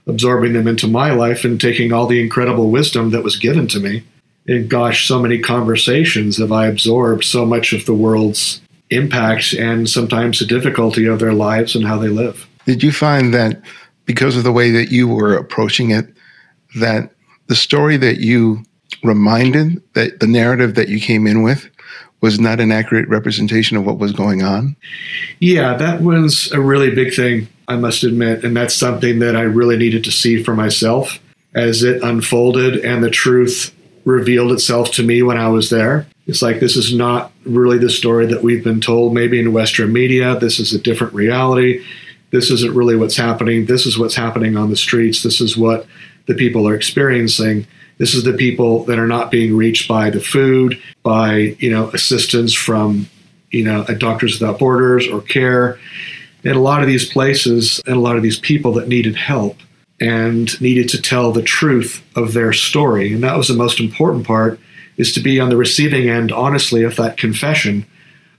absorbing 0.07 0.53
them 0.53 0.67
into 0.67 0.87
my 0.87 1.13
life 1.13 1.45
and 1.45 1.61
taking 1.61 1.93
all 1.93 2.07
the 2.07 2.21
incredible 2.21 2.71
wisdom 2.71 3.11
that 3.11 3.25
was 3.25 3.37
given 3.37 3.67
to 3.69 3.81
me. 3.81 4.05
And 4.47 4.69
gosh, 4.69 5.09
so 5.09 5.19
many 5.19 5.39
conversations 5.39 6.37
have 6.37 6.53
I 6.53 6.67
absorbed 6.67 7.25
so 7.25 7.47
much 7.47 7.73
of 7.73 7.87
the 7.87 7.95
world's 7.95 8.61
impact 8.91 9.55
and 9.55 9.89
sometimes 9.89 10.39
the 10.39 10.45
difficulty 10.47 11.07
of 11.07 11.19
their 11.19 11.33
lives 11.33 11.75
and 11.75 11.87
how 11.87 11.99
they 11.99 12.09
live. 12.09 12.47
Did 12.67 12.83
you 12.83 12.93
find 12.93 13.33
that 13.33 13.63
because 14.05 14.37
of 14.37 14.45
the 14.45 14.53
way 14.53 14.71
that 14.71 14.91
you 14.91 15.09
were 15.09 15.35
approaching 15.35 15.91
it, 15.91 16.07
that 16.77 17.11
the 17.47 17.57
story 17.57 17.97
that 17.97 18.19
you 18.19 18.63
reminded, 19.03 19.83
that 19.95 20.21
the 20.21 20.27
narrative 20.27 20.75
that 20.75 20.89
you 20.89 21.01
came 21.01 21.27
in 21.27 21.43
with, 21.43 21.69
was 22.25 22.41
not 22.41 22.59
an 22.59 22.73
accurate 22.73 23.07
representation 23.07 23.77
of 23.77 23.85
what 23.85 23.99
was 23.99 24.11
going 24.11 24.43
on? 24.43 24.75
Yeah, 25.41 25.77
that 25.77 26.01
was 26.01 26.51
a 26.53 26.61
really 26.61 26.89
big 26.95 27.13
thing, 27.13 27.49
I 27.69 27.77
must 27.77 28.03
admit. 28.03 28.45
And 28.45 28.57
that's 28.57 28.75
something 28.75 29.19
that 29.19 29.37
I 29.37 29.43
really 29.43 29.77
needed 29.77 30.05
to 30.05 30.11
see 30.11 30.43
for 30.43 30.55
myself 30.55 31.21
as 31.55 31.83
it 31.83 32.03
unfolded 32.03 32.83
and 32.83 33.05
the 33.05 33.11
truth 33.11 33.75
revealed 34.07 34.53
itself 34.53 34.91
to 34.93 35.03
me 35.03 35.23
when 35.23 35.37
I 35.37 35.49
was 35.49 35.69
there. 35.69 36.07
It's 36.27 36.41
like 36.41 36.61
this 36.61 36.77
is 36.77 36.95
not 36.95 37.31
really 37.45 37.77
the 37.77 37.91
story 37.91 38.25
that 38.29 38.43
we've 38.43 38.65
been 38.65 38.81
told, 38.81 39.13
maybe 39.13 39.39
in 39.39 39.53
Western 39.53 39.93
media. 39.93 40.35
This 40.39 40.59
is 40.59 40.73
a 40.73 40.79
different 40.79 41.13
reality. 41.13 41.85
This 42.31 42.51
isn't 42.51 42.75
really 42.75 42.97
what's 42.97 43.19
happening. 43.19 43.67
This 43.67 43.85
is 43.85 43.99
what's 43.99 44.15
happening 44.15 44.57
on 44.57 44.71
the 44.71 44.77
streets. 44.77 45.23
This 45.23 45.43
is 45.43 45.59
what 45.59 45.87
the 46.25 46.35
people 46.35 46.67
are 46.67 46.75
experiencing. 46.75 47.67
This 47.99 48.15
is 48.15 48.25
the 48.25 48.33
people 48.33 48.85
that 48.85 48.99
are 48.99 49.07
not 49.07 49.31
being 49.31 49.57
reached 49.57 49.89
by 49.89 50.11
the 50.11 50.21
food, 50.21 50.81
by 51.03 51.57
you 51.59 51.71
know 51.71 51.89
assistance 51.91 52.53
from 52.53 53.09
you 53.51 53.65
know 53.65 53.85
Doctors 53.85 54.41
Without 54.41 54.59
Borders 54.59 55.07
or 55.09 55.21
CARE, 55.21 55.79
and 56.43 56.57
a 56.57 56.61
lot 56.61 56.83
of 56.83 56.89
these 56.89 57.09
places 57.09 57.81
and 57.87 57.97
a 57.97 58.01
lot 58.01 58.17
of 58.17 58.23
these 58.23 58.39
people 58.39 58.73
that 58.75 58.89
needed 58.89 59.17
help 59.17 59.59
and 60.01 60.61
needed 60.61 60.89
to 60.91 61.01
tell 61.01 61.33
the 61.33 61.43
truth 61.43 62.03
of 62.17 62.33
their 62.33 62.53
story, 62.53 63.13
and 63.13 63.23
that 63.23 63.37
was 63.37 63.49
the 63.49 63.55
most 63.55 63.79
important 63.79 64.27
part, 64.27 64.59
is 64.97 65.13
to 65.13 65.21
be 65.21 65.39
on 65.39 65.49
the 65.49 65.57
receiving 65.57 66.09
end, 66.09 66.33
honestly, 66.33 66.83
of 66.83 66.97
that 66.97 67.17
confession 67.17 67.87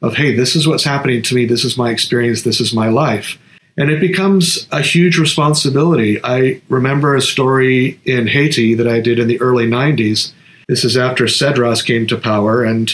of 0.02 0.16
hey, 0.16 0.36
this 0.36 0.56
is 0.56 0.68
what's 0.68 0.84
happening 0.84 1.22
to 1.24 1.36
me, 1.36 1.46
this 1.46 1.64
is 1.64 1.78
my 1.78 1.90
experience, 1.90 2.44
this 2.44 2.60
is 2.60 2.74
my 2.74 2.90
life. 2.90 3.40
And 3.78 3.90
it 3.90 4.00
becomes 4.00 4.68
a 4.72 4.82
huge 4.82 5.18
responsibility. 5.18 6.20
I 6.24 6.62
remember 6.70 7.16
a 7.16 7.22
story 7.22 8.00
in 8.06 8.28
Haiti 8.28 8.74
that 8.76 8.88
I 8.88 9.02
did 9.02 9.20
in 9.20 9.28
the 9.28 9.42
early 9.42 9.68
90s. 9.68 10.32
This 10.68 10.86
is 10.86 10.98
after 10.98 11.26
Cedras 11.26 11.86
came 11.86 12.08
to 12.08 12.18
power, 12.18 12.64
and 12.64 12.92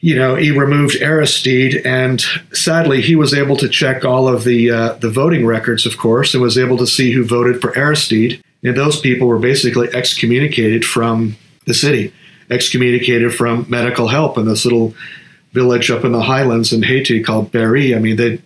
you 0.00 0.14
know 0.14 0.36
he 0.36 0.50
removed 0.50 0.96
Aristide, 1.00 1.84
and 1.84 2.22
sadly 2.52 3.00
he 3.00 3.16
was 3.16 3.34
able 3.34 3.56
to 3.56 3.68
check 3.68 4.04
all 4.04 4.28
of 4.28 4.44
the 4.44 4.70
uh, 4.70 4.92
the 4.94 5.10
voting 5.10 5.44
records, 5.44 5.84
of 5.84 5.98
course, 5.98 6.34
and 6.34 6.42
was 6.42 6.58
able 6.58 6.76
to 6.76 6.86
see 6.86 7.10
who 7.10 7.24
voted 7.24 7.60
for 7.60 7.76
Aristide. 7.76 8.40
And 8.62 8.76
those 8.76 9.00
people 9.00 9.26
were 9.26 9.38
basically 9.38 9.88
excommunicated 9.92 10.84
from 10.84 11.36
the 11.66 11.74
city, 11.74 12.12
excommunicated 12.50 13.34
from 13.34 13.66
medical 13.68 14.08
help 14.08 14.38
in 14.38 14.46
this 14.46 14.64
little 14.64 14.94
village 15.52 15.90
up 15.90 16.04
in 16.04 16.12
the 16.12 16.22
highlands 16.22 16.72
in 16.72 16.82
Haiti 16.82 17.22
called 17.22 17.50
Berry. 17.50 17.94
I 17.94 17.98
mean, 17.98 18.16
they 18.16 18.40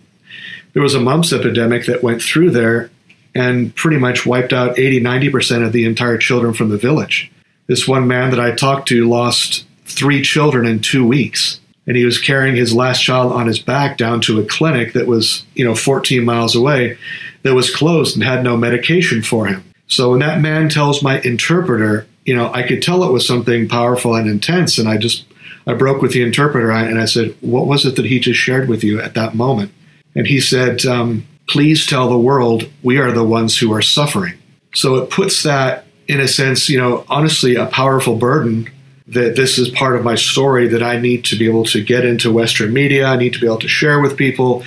there 0.73 0.83
was 0.83 0.95
a 0.95 0.99
mumps 0.99 1.31
epidemic 1.31 1.85
that 1.85 2.03
went 2.03 2.21
through 2.21 2.51
there 2.51 2.89
and 3.35 3.75
pretty 3.75 3.97
much 3.97 4.25
wiped 4.25 4.53
out 4.53 4.77
80, 4.77 5.01
90% 5.01 5.65
of 5.65 5.73
the 5.73 5.85
entire 5.85 6.17
children 6.17 6.53
from 6.53 6.69
the 6.69 6.77
village. 6.77 7.31
This 7.67 7.87
one 7.87 8.07
man 8.07 8.31
that 8.31 8.39
I 8.39 8.51
talked 8.51 8.87
to 8.89 9.07
lost 9.07 9.65
three 9.85 10.21
children 10.21 10.65
in 10.65 10.79
two 10.79 11.05
weeks. 11.05 11.59
And 11.85 11.97
he 11.97 12.05
was 12.05 12.17
carrying 12.17 12.55
his 12.55 12.73
last 12.73 13.03
child 13.03 13.33
on 13.33 13.47
his 13.47 13.59
back 13.59 13.97
down 13.97 14.21
to 14.21 14.39
a 14.39 14.45
clinic 14.45 14.93
that 14.93 15.05
was, 15.05 15.45
you 15.53 15.65
know, 15.65 15.75
14 15.75 16.23
miles 16.23 16.55
away 16.55 16.97
that 17.43 17.55
was 17.55 17.75
closed 17.75 18.15
and 18.15 18.23
had 18.23 18.43
no 18.43 18.55
medication 18.55 19.21
for 19.21 19.47
him. 19.47 19.63
So 19.87 20.11
when 20.11 20.21
that 20.21 20.39
man 20.39 20.69
tells 20.69 21.03
my 21.03 21.19
interpreter, 21.21 22.07
you 22.25 22.35
know, 22.35 22.51
I 22.53 22.63
could 22.63 22.81
tell 22.81 23.03
it 23.03 23.11
was 23.11 23.27
something 23.27 23.67
powerful 23.67 24.15
and 24.15 24.29
intense. 24.29 24.77
And 24.77 24.87
I 24.87 24.97
just, 24.97 25.25
I 25.67 25.73
broke 25.73 26.01
with 26.01 26.13
the 26.13 26.23
interpreter 26.23 26.71
and 26.71 26.99
I 26.99 27.05
said, 27.05 27.35
what 27.41 27.67
was 27.67 27.85
it 27.85 27.97
that 27.97 28.05
he 28.05 28.17
just 28.19 28.39
shared 28.39 28.69
with 28.69 28.81
you 28.81 29.01
at 29.01 29.13
that 29.15 29.35
moment? 29.35 29.73
And 30.15 30.27
he 30.27 30.39
said, 30.39 30.85
um, 30.85 31.25
Please 31.47 31.85
tell 31.85 32.09
the 32.09 32.17
world 32.17 32.69
we 32.83 32.97
are 32.97 33.11
the 33.11 33.23
ones 33.23 33.57
who 33.57 33.73
are 33.73 33.81
suffering. 33.81 34.35
So 34.73 34.95
it 34.95 35.09
puts 35.09 35.43
that, 35.43 35.85
in 36.07 36.19
a 36.19 36.27
sense, 36.27 36.69
you 36.69 36.79
know, 36.79 37.05
honestly, 37.09 37.55
a 37.55 37.65
powerful 37.65 38.15
burden 38.15 38.69
that 39.07 39.35
this 39.35 39.59
is 39.59 39.69
part 39.69 39.95
of 39.95 40.03
my 40.03 40.15
story 40.15 40.67
that 40.69 40.81
I 40.81 40.97
need 40.97 41.25
to 41.25 41.37
be 41.37 41.47
able 41.47 41.65
to 41.65 41.83
get 41.83 42.05
into 42.05 42.31
Western 42.31 42.71
media. 42.73 43.05
I 43.07 43.17
need 43.17 43.33
to 43.33 43.39
be 43.39 43.45
able 43.45 43.59
to 43.59 43.67
share 43.67 43.99
with 43.99 44.17
people. 44.17 44.63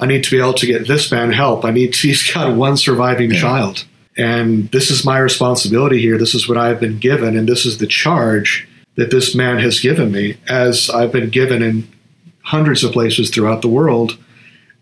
I 0.00 0.06
need 0.06 0.24
to 0.24 0.30
be 0.30 0.38
able 0.38 0.54
to 0.54 0.66
get 0.66 0.88
this 0.88 1.10
man 1.12 1.32
help. 1.32 1.64
I 1.64 1.70
need 1.70 1.94
to, 1.94 2.08
he's 2.08 2.30
got 2.30 2.56
one 2.56 2.76
surviving 2.76 3.30
yeah. 3.30 3.40
child. 3.40 3.84
And 4.18 4.70
this 4.72 4.90
is 4.90 5.04
my 5.04 5.18
responsibility 5.18 6.00
here. 6.00 6.18
This 6.18 6.34
is 6.34 6.48
what 6.48 6.58
I've 6.58 6.80
been 6.80 6.98
given. 6.98 7.36
And 7.36 7.48
this 7.48 7.66
is 7.66 7.78
the 7.78 7.86
charge 7.86 8.66
that 8.96 9.10
this 9.10 9.34
man 9.34 9.58
has 9.58 9.78
given 9.78 10.10
me, 10.10 10.38
as 10.48 10.88
I've 10.88 11.12
been 11.12 11.28
given 11.28 11.62
in 11.62 11.86
hundreds 12.42 12.82
of 12.82 12.92
places 12.92 13.30
throughout 13.30 13.60
the 13.60 13.68
world 13.68 14.18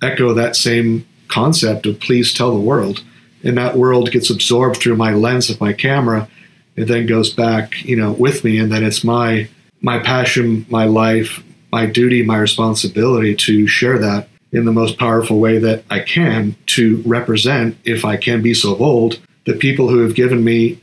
echo 0.03 0.35
that 0.35 0.57
same 0.57 1.07
concept 1.29 1.87
of 1.87 2.01
please 2.01 2.33
tell 2.33 2.53
the 2.53 2.61
world. 2.61 3.03
And 3.43 3.59
that 3.59 3.77
world 3.77 4.11
gets 4.11 4.31
absorbed 4.31 4.79
through 4.79 4.97
my 4.97 5.13
lens 5.13 5.51
of 5.51 5.61
my 5.61 5.73
camera. 5.73 6.29
It 6.77 6.87
then 6.87 7.07
goes 7.07 7.33
back, 7.33 7.85
you 7.85 7.97
know, 7.97 8.13
with 8.13 8.43
me. 8.45 8.59
And 8.59 8.73
then 8.73 8.85
it's 8.85 9.05
my 9.05 9.49
my 9.81 9.99
passion, 9.99 10.65
my 10.71 10.87
life, 10.87 11.45
my 11.71 11.85
duty, 11.85 12.23
my 12.23 12.39
responsibility 12.39 13.35
to 13.35 13.67
share 13.67 13.99
that 13.99 14.29
in 14.51 14.65
the 14.65 14.73
most 14.73 14.99
powerful 14.99 15.39
way 15.39 15.59
that 15.59 15.85
I 15.91 16.01
can 16.01 16.57
to 16.67 17.03
represent, 17.05 17.77
if 17.85 18.05
I 18.05 18.17
can 18.17 18.41
be 18.41 18.55
so 18.55 18.75
bold, 18.75 19.21
the 19.45 19.55
people 19.55 19.89
who 19.89 19.99
have 19.99 20.15
given 20.15 20.43
me 20.43 20.81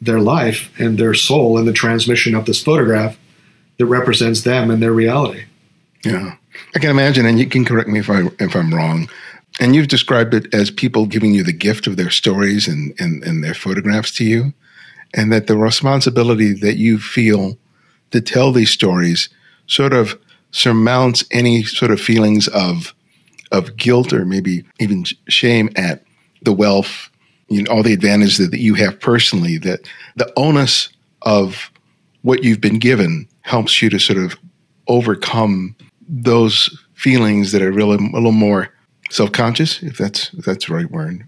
their 0.00 0.20
life 0.20 0.72
and 0.78 0.98
their 0.98 1.14
soul 1.14 1.58
in 1.58 1.66
the 1.66 1.72
transmission 1.72 2.34
of 2.34 2.46
this 2.46 2.62
photograph 2.62 3.16
that 3.78 3.86
represents 3.86 4.42
them 4.42 4.70
and 4.70 4.82
their 4.82 4.92
reality. 4.92 5.44
Yeah. 6.04 6.36
I 6.74 6.78
can 6.78 6.90
imagine, 6.90 7.26
and 7.26 7.38
you 7.38 7.46
can 7.46 7.64
correct 7.64 7.88
me 7.88 8.00
if 8.00 8.10
I 8.10 8.28
if 8.38 8.54
I'm 8.54 8.74
wrong. 8.74 9.08
And 9.60 9.74
you've 9.74 9.88
described 9.88 10.34
it 10.34 10.52
as 10.52 10.70
people 10.70 11.06
giving 11.06 11.32
you 11.32 11.44
the 11.44 11.52
gift 11.52 11.86
of 11.86 11.96
their 11.96 12.10
stories 12.10 12.66
and, 12.66 12.92
and, 12.98 13.22
and 13.22 13.44
their 13.44 13.54
photographs 13.54 14.10
to 14.16 14.24
you, 14.24 14.52
and 15.14 15.32
that 15.32 15.46
the 15.46 15.56
responsibility 15.56 16.52
that 16.54 16.76
you 16.76 16.98
feel 16.98 17.56
to 18.10 18.20
tell 18.20 18.50
these 18.50 18.70
stories 18.70 19.28
sort 19.66 19.92
of 19.92 20.18
surmounts 20.50 21.24
any 21.30 21.62
sort 21.62 21.90
of 21.90 22.00
feelings 22.00 22.48
of 22.48 22.94
of 23.52 23.76
guilt 23.76 24.12
or 24.12 24.24
maybe 24.24 24.64
even 24.80 25.04
shame 25.28 25.70
at 25.76 26.02
the 26.42 26.52
wealth, 26.52 27.10
you 27.48 27.62
know, 27.62 27.70
all 27.70 27.82
the 27.82 27.92
advantages 27.92 28.38
that 28.38 28.60
you 28.60 28.74
have 28.74 28.98
personally. 28.98 29.58
That 29.58 29.88
the 30.16 30.32
onus 30.36 30.88
of 31.22 31.70
what 32.22 32.42
you've 32.42 32.60
been 32.60 32.78
given 32.78 33.28
helps 33.42 33.80
you 33.80 33.90
to 33.90 33.98
sort 33.98 34.18
of 34.18 34.36
overcome 34.88 35.76
those 36.08 36.78
feelings 36.94 37.52
that 37.52 37.62
are 37.62 37.72
really 37.72 37.96
a 37.96 38.14
little 38.14 38.32
more 38.32 38.70
self-conscious, 39.10 39.82
if 39.82 39.98
that's 39.98 40.32
if 40.34 40.44
that's 40.44 40.66
the 40.66 40.74
right 40.74 40.90
word. 40.90 41.26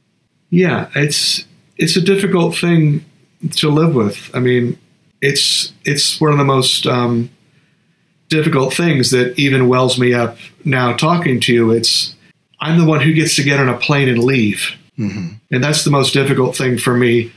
Yeah, 0.51 0.91
it's 0.95 1.45
it's 1.77 1.97
a 1.97 2.01
difficult 2.01 2.57
thing 2.57 3.05
to 3.53 3.71
live 3.71 3.95
with. 3.95 4.31
I 4.35 4.41
mean, 4.41 4.79
it's 5.21 5.73
it's 5.85 6.21
one 6.21 6.33
of 6.33 6.39
the 6.39 6.45
most 6.45 6.87
um, 6.87 7.31
difficult 8.29 8.75
things 8.75 9.11
that 9.11 9.39
even 9.39 9.69
wells 9.69 9.99
me 9.99 10.15
up 10.15 10.37
now 10.65 10.97
talking 10.97 11.41
to 11.41 11.53
you. 11.53 11.71
It's 11.71 12.15
I'm 12.61 12.79
the 12.79 12.87
one 12.87 13.01
who 13.01 13.13
gets 13.13 13.37
to 13.37 13.43
get 13.43 13.61
on 13.61 13.69
a 13.69 13.77
plane 13.77 14.09
and 14.09 14.23
leave, 14.23 14.73
mm-hmm. 14.99 15.35
and 15.51 15.65
that's 15.65 15.85
the 15.85 15.91
most 15.91 16.13
difficult 16.13 16.57
thing 16.57 16.79
for 16.79 16.97
me. 16.97 17.33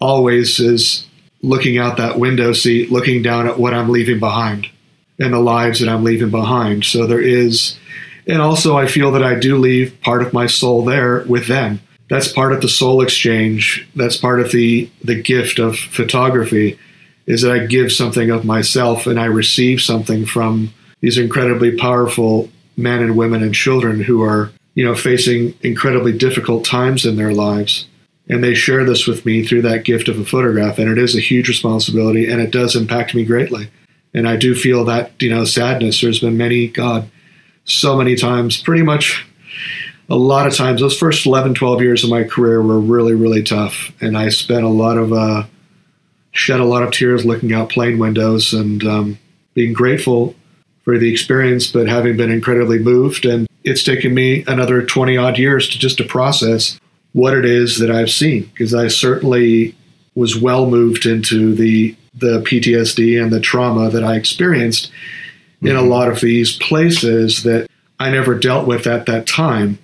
Always 0.00 0.58
is 0.58 1.06
looking 1.42 1.78
out 1.78 1.96
that 1.98 2.18
window 2.18 2.52
seat, 2.52 2.90
looking 2.90 3.22
down 3.22 3.46
at 3.46 3.58
what 3.58 3.74
I'm 3.74 3.90
leaving 3.90 4.18
behind 4.18 4.68
and 5.18 5.32
the 5.32 5.40
lives 5.40 5.80
that 5.80 5.88
I'm 5.88 6.04
leaving 6.04 6.30
behind. 6.30 6.84
So 6.84 7.06
there 7.06 7.20
is, 7.20 7.78
and 8.26 8.40
also 8.40 8.76
I 8.76 8.86
feel 8.86 9.12
that 9.12 9.22
I 9.22 9.38
do 9.38 9.56
leave 9.56 10.00
part 10.00 10.22
of 10.22 10.32
my 10.32 10.46
soul 10.46 10.84
there 10.84 11.24
with 11.26 11.46
them. 11.46 11.80
That's 12.10 12.32
part 12.32 12.52
of 12.52 12.60
the 12.60 12.68
soul 12.68 13.00
exchange. 13.00 13.88
That's 13.96 14.16
part 14.16 14.40
of 14.40 14.52
the 14.52 14.90
the 15.02 15.20
gift 15.20 15.58
of 15.58 15.78
photography, 15.78 16.78
is 17.26 17.42
that 17.42 17.52
I 17.52 17.66
give 17.66 17.90
something 17.92 18.30
of 18.30 18.44
myself 18.44 19.06
and 19.06 19.18
I 19.18 19.24
receive 19.24 19.80
something 19.80 20.26
from 20.26 20.74
these 21.00 21.16
incredibly 21.18 21.76
powerful 21.76 22.50
men 22.76 23.02
and 23.02 23.16
women 23.16 23.42
and 23.42 23.54
children 23.54 24.02
who 24.02 24.22
are 24.22 24.52
you 24.74 24.84
know 24.84 24.94
facing 24.94 25.54
incredibly 25.62 26.16
difficult 26.16 26.64
times 26.64 27.06
in 27.06 27.16
their 27.16 27.32
lives 27.32 27.86
and 28.28 28.42
they 28.42 28.54
share 28.54 28.84
this 28.84 29.06
with 29.06 29.24
me 29.24 29.44
through 29.44 29.62
that 29.62 29.84
gift 29.84 30.08
of 30.08 30.18
a 30.18 30.24
photograph 30.24 30.78
and 30.78 30.90
it 30.90 30.98
is 30.98 31.16
a 31.16 31.20
huge 31.20 31.48
responsibility 31.48 32.30
and 32.30 32.40
it 32.40 32.50
does 32.50 32.74
impact 32.74 33.14
me 33.14 33.24
greatly 33.24 33.70
and 34.14 34.28
I 34.28 34.36
do 34.36 34.54
feel 34.54 34.84
that 34.84 35.20
you 35.20 35.30
know 35.30 35.44
sadness. 35.44 36.00
There's 36.00 36.20
been 36.20 36.36
many, 36.36 36.68
God, 36.68 37.10
so 37.64 37.96
many 37.96 38.16
times, 38.16 38.62
pretty 38.62 38.82
much 38.82 39.26
a 40.08 40.16
lot 40.16 40.46
of 40.46 40.54
times. 40.54 40.80
Those 40.80 40.96
first 40.96 41.26
11, 41.26 41.54
12 41.54 41.82
years 41.82 42.04
of 42.04 42.10
my 42.10 42.24
career 42.24 42.62
were 42.62 42.80
really, 42.80 43.14
really 43.14 43.42
tough, 43.42 43.92
and 44.00 44.16
I 44.16 44.28
spent 44.28 44.64
a 44.64 44.68
lot 44.68 44.96
of 44.96 45.12
uh, 45.12 45.44
shed 46.30 46.60
a 46.60 46.64
lot 46.64 46.82
of 46.82 46.92
tears 46.92 47.24
looking 47.24 47.52
out 47.52 47.70
plane 47.70 47.98
windows 47.98 48.52
and 48.52 48.84
um, 48.84 49.18
being 49.54 49.72
grateful 49.72 50.34
for 50.82 50.98
the 50.98 51.10
experience, 51.10 51.66
but 51.66 51.88
having 51.88 52.16
been 52.16 52.30
incredibly 52.30 52.78
moved. 52.78 53.24
And 53.24 53.48
it's 53.62 53.82
taken 53.82 54.12
me 54.12 54.44
another 54.46 54.84
20 54.84 55.16
odd 55.16 55.38
years 55.38 55.68
to 55.70 55.78
just 55.78 55.96
to 55.98 56.04
process 56.04 56.78
what 57.12 57.34
it 57.34 57.44
is 57.44 57.78
that 57.78 57.90
I've 57.90 58.10
seen, 58.10 58.44
because 58.52 58.74
I 58.74 58.88
certainly 58.88 59.74
was 60.14 60.36
well 60.36 60.66
moved 60.66 61.06
into 61.06 61.54
the 61.54 61.96
the 62.14 62.40
PTSD 62.40 63.20
and 63.20 63.32
the 63.32 63.40
trauma 63.40 63.90
that 63.90 64.04
I 64.04 64.16
experienced 64.16 64.90
mm-hmm. 64.90 65.68
in 65.68 65.76
a 65.76 65.80
mm-hmm. 65.80 65.88
lot 65.88 66.08
of 66.08 66.20
these 66.20 66.56
places 66.56 67.42
that 67.42 67.68
I 67.98 68.10
never 68.10 68.38
dealt 68.38 68.66
with 68.66 68.86
at 68.86 69.06
that 69.06 69.26
time. 69.26 69.78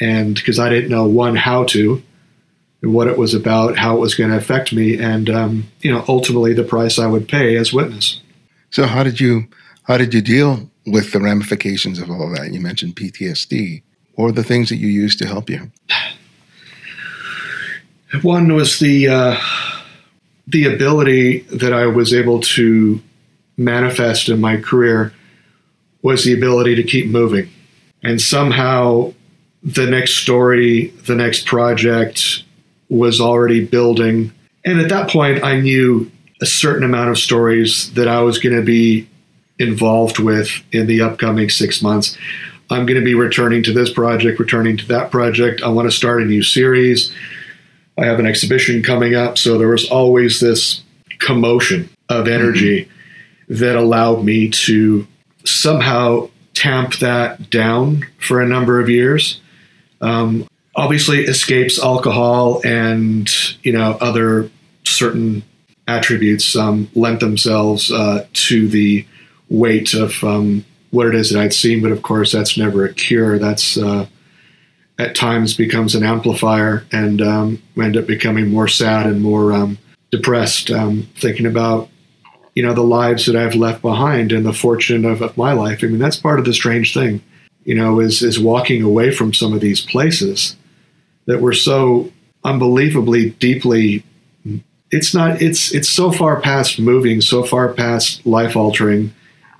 And 0.00 0.34
because 0.34 0.58
I 0.58 0.68
didn't 0.68 0.90
know, 0.90 1.06
one, 1.06 1.36
how 1.36 1.64
to, 1.64 2.02
and 2.82 2.92
what 2.92 3.06
it 3.06 3.16
was 3.18 3.34
about, 3.34 3.78
how 3.78 3.96
it 3.96 4.00
was 4.00 4.14
going 4.14 4.30
to 4.30 4.36
affect 4.36 4.72
me, 4.72 4.98
and, 4.98 5.30
um, 5.30 5.68
you 5.80 5.90
know, 5.90 6.04
ultimately 6.08 6.52
the 6.52 6.64
price 6.64 6.98
I 6.98 7.06
would 7.06 7.28
pay 7.28 7.56
as 7.56 7.72
witness. 7.72 8.20
So, 8.70 8.86
how 8.86 9.02
did 9.02 9.20
you, 9.20 9.48
how 9.84 9.96
did 9.96 10.12
you 10.12 10.20
deal 10.20 10.70
with 10.86 11.12
the 11.12 11.20
ramifications 11.20 11.98
of 11.98 12.10
all 12.10 12.30
that? 12.34 12.52
You 12.52 12.60
mentioned 12.60 12.96
PTSD. 12.96 13.82
What 14.14 14.24
were 14.26 14.32
the 14.32 14.44
things 14.44 14.68
that 14.68 14.76
you 14.76 14.88
used 14.88 15.18
to 15.20 15.26
help 15.26 15.48
you? 15.48 15.70
One 18.22 18.54
was 18.54 18.78
the, 18.78 19.08
uh, 19.08 19.36
the 20.46 20.72
ability 20.72 21.40
that 21.40 21.72
I 21.72 21.86
was 21.86 22.14
able 22.14 22.40
to 22.40 23.00
manifest 23.56 24.28
in 24.28 24.40
my 24.40 24.56
career 24.58 25.12
was 26.02 26.24
the 26.24 26.34
ability 26.34 26.76
to 26.76 26.82
keep 26.82 27.08
moving. 27.08 27.48
And 28.02 28.20
somehow 28.20 29.14
the 29.62 29.86
next 29.86 30.14
story, 30.18 30.88
the 31.06 31.16
next 31.16 31.46
project 31.46 32.44
was 32.88 33.20
already 33.20 33.64
building. 33.64 34.32
And 34.64 34.80
at 34.80 34.88
that 34.90 35.10
point, 35.10 35.42
I 35.42 35.58
knew 35.58 36.10
a 36.40 36.46
certain 36.46 36.84
amount 36.84 37.10
of 37.10 37.18
stories 37.18 37.92
that 37.94 38.06
I 38.06 38.20
was 38.20 38.38
going 38.38 38.54
to 38.54 38.62
be 38.62 39.08
involved 39.58 40.18
with 40.18 40.50
in 40.70 40.86
the 40.86 41.00
upcoming 41.00 41.48
six 41.48 41.82
months. 41.82 42.16
I'm 42.70 42.84
going 42.84 42.98
to 42.98 43.04
be 43.04 43.14
returning 43.14 43.62
to 43.64 43.72
this 43.72 43.92
project, 43.92 44.38
returning 44.38 44.76
to 44.76 44.86
that 44.88 45.10
project. 45.10 45.62
I 45.62 45.68
want 45.68 45.90
to 45.90 45.96
start 45.96 46.22
a 46.22 46.26
new 46.26 46.42
series. 46.42 47.12
I 47.98 48.06
have 48.06 48.18
an 48.18 48.26
exhibition 48.26 48.82
coming 48.82 49.14
up. 49.14 49.38
So 49.38 49.58
there 49.58 49.68
was 49.68 49.88
always 49.88 50.40
this 50.40 50.82
commotion 51.18 51.88
of 52.08 52.28
energy 52.28 52.84
mm-hmm. 52.84 53.54
that 53.54 53.76
allowed 53.76 54.24
me 54.24 54.50
to 54.50 55.06
somehow 55.44 56.28
tamp 56.54 56.96
that 56.96 57.50
down 57.50 58.06
for 58.18 58.40
a 58.40 58.46
number 58.46 58.80
of 58.80 58.88
years. 58.88 59.40
Um, 60.00 60.46
obviously, 60.74 61.24
escapes 61.24 61.82
alcohol 61.82 62.60
and 62.64 63.28
you 63.62 63.72
know 63.72 63.96
other 64.00 64.50
certain 64.84 65.42
attributes 65.88 66.56
um, 66.56 66.90
lent 66.94 67.20
themselves 67.20 67.92
uh, 67.92 68.26
to 68.32 68.68
the 68.68 69.06
weight 69.48 69.94
of 69.94 70.22
um, 70.24 70.64
what 70.90 71.06
it 71.06 71.14
is 71.14 71.30
that 71.30 71.40
I'd 71.40 71.54
seen. 71.54 71.82
But 71.82 71.92
of 71.92 72.02
course, 72.02 72.32
that's 72.32 72.58
never 72.58 72.84
a 72.84 72.92
cure. 72.92 73.38
That's 73.38 73.76
uh, 73.78 74.06
at 74.98 75.14
times 75.14 75.54
becomes 75.54 75.94
an 75.94 76.04
amplifier 76.04 76.86
and 76.90 77.20
um, 77.20 77.62
end 77.80 77.96
up 77.96 78.06
becoming 78.06 78.48
more 78.48 78.68
sad 78.68 79.06
and 79.06 79.22
more 79.22 79.52
um, 79.52 79.78
depressed, 80.10 80.70
um, 80.70 81.08
thinking 81.16 81.46
about 81.46 81.88
you 82.54 82.62
know 82.62 82.72
the 82.72 82.82
lives 82.82 83.26
that 83.26 83.36
I've 83.36 83.54
left 83.54 83.82
behind 83.82 84.32
and 84.32 84.46
the 84.46 84.52
fortune 84.52 85.04
of, 85.04 85.20
of, 85.20 85.36
my 85.36 85.52
life. 85.52 85.84
I 85.84 85.88
mean, 85.88 85.98
that's 85.98 86.16
part 86.16 86.38
of 86.38 86.46
the 86.46 86.54
strange 86.54 86.94
thing, 86.94 87.22
you 87.64 87.74
know, 87.74 88.00
is 88.00 88.22
is 88.22 88.40
walking 88.40 88.82
away 88.82 89.10
from 89.10 89.34
some 89.34 89.52
of 89.52 89.60
these 89.60 89.82
places 89.82 90.56
that 91.26 91.42
were 91.42 91.52
so 91.52 92.10
unbelievably 92.44 93.30
deeply. 93.30 94.02
It's 94.90 95.12
not. 95.12 95.42
It's 95.42 95.74
it's 95.74 95.88
so 95.88 96.10
far 96.10 96.40
past 96.40 96.78
moving, 96.78 97.20
so 97.20 97.42
far 97.42 97.72
past 97.74 98.24
life 98.24 98.56
altering, 98.56 99.14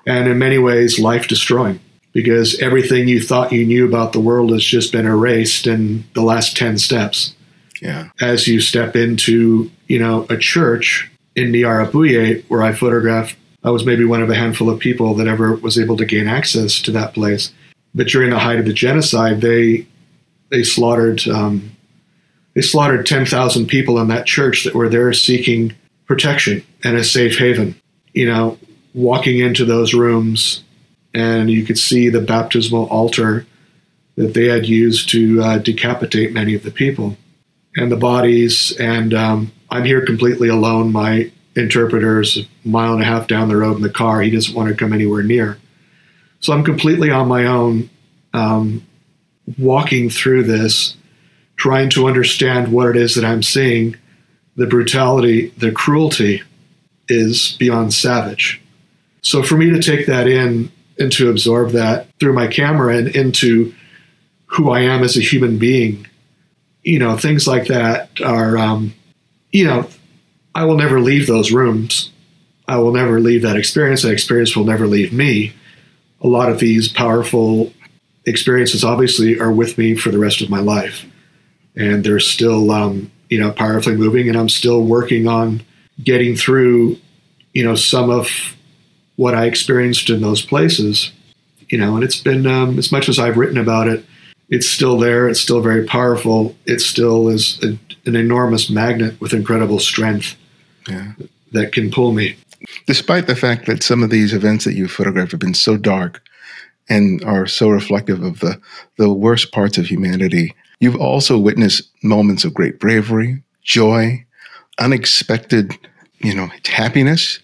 and 0.06 0.28
in 0.28 0.38
many 0.38 0.56
ways 0.56 0.98
life 0.98 1.28
destroying 1.28 1.80
because 2.16 2.58
everything 2.60 3.06
you 3.06 3.20
thought 3.20 3.52
you 3.52 3.66
knew 3.66 3.86
about 3.86 4.14
the 4.14 4.20
world 4.20 4.50
has 4.50 4.64
just 4.64 4.90
been 4.90 5.04
erased 5.04 5.66
in 5.66 6.02
the 6.14 6.22
last 6.22 6.56
10 6.56 6.78
steps. 6.78 7.34
Yeah. 7.82 8.08
As 8.22 8.48
you 8.48 8.58
step 8.58 8.96
into, 8.96 9.70
you 9.86 9.98
know, 9.98 10.26
a 10.30 10.38
church 10.38 11.10
in 11.34 11.52
Nyarubuye 11.52 12.42
where 12.48 12.62
I 12.62 12.72
photographed, 12.72 13.36
I 13.62 13.68
was 13.68 13.84
maybe 13.84 14.06
one 14.06 14.22
of 14.22 14.30
a 14.30 14.34
handful 14.34 14.70
of 14.70 14.80
people 14.80 15.12
that 15.16 15.26
ever 15.26 15.56
was 15.56 15.78
able 15.78 15.98
to 15.98 16.06
gain 16.06 16.26
access 16.26 16.80
to 16.80 16.92
that 16.92 17.12
place. 17.12 17.52
But 17.94 18.06
during 18.06 18.30
the 18.30 18.38
height 18.38 18.58
of 18.58 18.64
the 18.64 18.72
genocide, 18.72 19.42
they 19.42 19.86
they 20.48 20.62
slaughtered 20.62 21.28
um, 21.28 21.76
they 22.54 22.62
slaughtered 22.62 23.04
10,000 23.04 23.66
people 23.66 23.98
in 23.98 24.08
that 24.08 24.24
church 24.24 24.64
that 24.64 24.74
were 24.74 24.88
there 24.88 25.12
seeking 25.12 25.74
protection 26.06 26.64
and 26.82 26.96
a 26.96 27.04
safe 27.04 27.36
haven. 27.36 27.78
You 28.14 28.30
know, 28.30 28.58
walking 28.94 29.38
into 29.38 29.66
those 29.66 29.92
rooms 29.92 30.62
and 31.14 31.50
you 31.50 31.64
could 31.64 31.78
see 31.78 32.08
the 32.08 32.20
baptismal 32.20 32.86
altar 32.86 33.46
that 34.16 34.34
they 34.34 34.46
had 34.46 34.66
used 34.66 35.10
to 35.10 35.42
uh, 35.42 35.58
decapitate 35.58 36.32
many 36.32 36.54
of 36.54 36.62
the 36.62 36.70
people 36.70 37.16
and 37.76 37.92
the 37.92 37.96
bodies. 37.96 38.74
And 38.78 39.14
um, 39.14 39.52
I'm 39.70 39.84
here 39.84 40.04
completely 40.04 40.48
alone. 40.48 40.92
My 40.92 41.30
interpreter's 41.54 42.38
a 42.38 42.68
mile 42.68 42.94
and 42.94 43.02
a 43.02 43.06
half 43.06 43.28
down 43.28 43.48
the 43.48 43.56
road 43.56 43.76
in 43.76 43.82
the 43.82 43.90
car. 43.90 44.20
He 44.20 44.30
doesn't 44.30 44.54
want 44.54 44.68
to 44.68 44.74
come 44.74 44.92
anywhere 44.92 45.22
near. 45.22 45.58
So 46.40 46.52
I'm 46.52 46.64
completely 46.64 47.10
on 47.10 47.28
my 47.28 47.46
own, 47.46 47.90
um, 48.32 48.86
walking 49.58 50.10
through 50.10 50.44
this, 50.44 50.96
trying 51.56 51.88
to 51.90 52.06
understand 52.06 52.72
what 52.72 52.88
it 52.88 52.96
is 52.96 53.14
that 53.14 53.24
I'm 53.24 53.42
seeing. 53.42 53.96
The 54.56 54.66
brutality, 54.66 55.48
the 55.56 55.72
cruelty 55.72 56.42
is 57.08 57.56
beyond 57.58 57.94
savage. 57.94 58.60
So 59.22 59.42
for 59.42 59.56
me 59.56 59.70
to 59.70 59.80
take 59.80 60.06
that 60.06 60.26
in 60.26 60.70
and 60.98 61.12
to 61.12 61.30
absorb 61.30 61.70
that 61.70 62.08
through 62.18 62.32
my 62.32 62.46
camera 62.46 62.96
and 62.96 63.08
into 63.08 63.74
who 64.46 64.70
I 64.70 64.80
am 64.80 65.02
as 65.02 65.16
a 65.16 65.20
human 65.20 65.58
being. 65.58 66.06
You 66.82 66.98
know, 66.98 67.16
things 67.16 67.46
like 67.46 67.66
that 67.66 68.20
are, 68.20 68.56
um, 68.56 68.94
you 69.50 69.64
know, 69.66 69.88
I 70.54 70.64
will 70.64 70.76
never 70.76 71.00
leave 71.00 71.26
those 71.26 71.52
rooms. 71.52 72.10
I 72.68 72.78
will 72.78 72.92
never 72.92 73.20
leave 73.20 73.42
that 73.42 73.56
experience. 73.56 74.02
That 74.02 74.12
experience 74.12 74.56
will 74.56 74.64
never 74.64 74.86
leave 74.86 75.12
me. 75.12 75.52
A 76.22 76.28
lot 76.28 76.50
of 76.50 76.58
these 76.58 76.88
powerful 76.88 77.72
experiences 78.24 78.84
obviously 78.84 79.38
are 79.38 79.52
with 79.52 79.78
me 79.78 79.94
for 79.94 80.10
the 80.10 80.18
rest 80.18 80.40
of 80.40 80.50
my 80.50 80.60
life. 80.60 81.04
And 81.76 82.02
they're 82.02 82.20
still, 82.20 82.70
um, 82.70 83.10
you 83.28 83.38
know, 83.38 83.52
powerfully 83.52 83.96
moving. 83.96 84.28
And 84.28 84.36
I'm 84.36 84.48
still 84.48 84.82
working 84.82 85.28
on 85.28 85.62
getting 86.02 86.36
through, 86.36 86.98
you 87.52 87.64
know, 87.64 87.74
some 87.74 88.10
of 88.10 88.56
what 89.16 89.34
I 89.34 89.46
experienced 89.46 90.08
in 90.10 90.20
those 90.20 90.42
places. 90.42 91.12
You 91.68 91.78
know, 91.78 91.96
and 91.96 92.04
it's 92.04 92.20
been, 92.20 92.46
um, 92.46 92.78
as 92.78 92.92
much 92.92 93.08
as 93.08 93.18
I've 93.18 93.36
written 93.36 93.58
about 93.58 93.88
it, 93.88 94.04
it's 94.48 94.68
still 94.68 94.98
there. 94.98 95.28
It's 95.28 95.40
still 95.40 95.60
very 95.60 95.84
powerful. 95.84 96.54
It 96.64 96.80
still 96.80 97.28
is 97.28 97.60
a, 97.64 97.78
an 98.08 98.14
enormous 98.14 98.70
magnet 98.70 99.20
with 99.20 99.32
incredible 99.32 99.80
strength 99.80 100.36
yeah. 100.88 101.12
that 101.52 101.72
can 101.72 101.90
pull 101.90 102.12
me. 102.12 102.36
Despite 102.86 103.26
the 103.26 103.36
fact 103.36 103.66
that 103.66 103.82
some 103.82 104.02
of 104.02 104.10
these 104.10 104.32
events 104.32 104.64
that 104.64 104.74
you 104.74 104.86
photographed 104.88 105.32
have 105.32 105.40
been 105.40 105.54
so 105.54 105.76
dark 105.76 106.22
and 106.88 107.22
are 107.24 107.46
so 107.46 107.68
reflective 107.68 108.22
of 108.22 108.38
the, 108.40 108.60
the 108.96 109.12
worst 109.12 109.52
parts 109.52 109.76
of 109.76 109.86
humanity, 109.86 110.54
you've 110.78 110.96
also 110.96 111.36
witnessed 111.36 111.82
moments 112.02 112.44
of 112.44 112.54
great 112.54 112.78
bravery, 112.78 113.42
joy, 113.62 114.24
unexpected, 114.78 115.76
you 116.18 116.34
know, 116.34 116.48
happiness. 116.64 117.40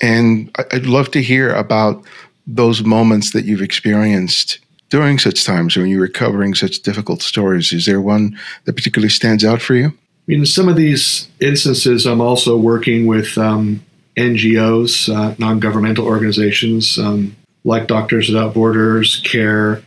And 0.00 0.54
I'd 0.72 0.86
love 0.86 1.10
to 1.12 1.22
hear 1.22 1.52
about 1.52 2.04
those 2.46 2.82
moments 2.82 3.32
that 3.32 3.44
you've 3.44 3.62
experienced 3.62 4.58
during 4.90 5.18
such 5.18 5.44
times 5.44 5.76
when 5.76 5.88
you're 5.88 6.00
recovering 6.00 6.54
such 6.54 6.80
difficult 6.80 7.22
stories. 7.22 7.72
Is 7.72 7.86
there 7.86 8.00
one 8.00 8.38
that 8.64 8.74
particularly 8.74 9.10
stands 9.10 9.44
out 9.44 9.60
for 9.60 9.74
you? 9.74 9.92
In 10.26 10.46
some 10.46 10.68
of 10.68 10.76
these 10.76 11.28
instances, 11.40 12.06
I'm 12.06 12.20
also 12.20 12.56
working 12.56 13.06
with 13.06 13.36
um, 13.38 13.84
NGOs, 14.16 15.14
uh, 15.14 15.34
non 15.38 15.60
governmental 15.60 16.06
organizations 16.06 16.98
um, 16.98 17.36
like 17.64 17.86
Doctors 17.86 18.28
Without 18.28 18.54
Borders, 18.54 19.20
CARE, 19.24 19.82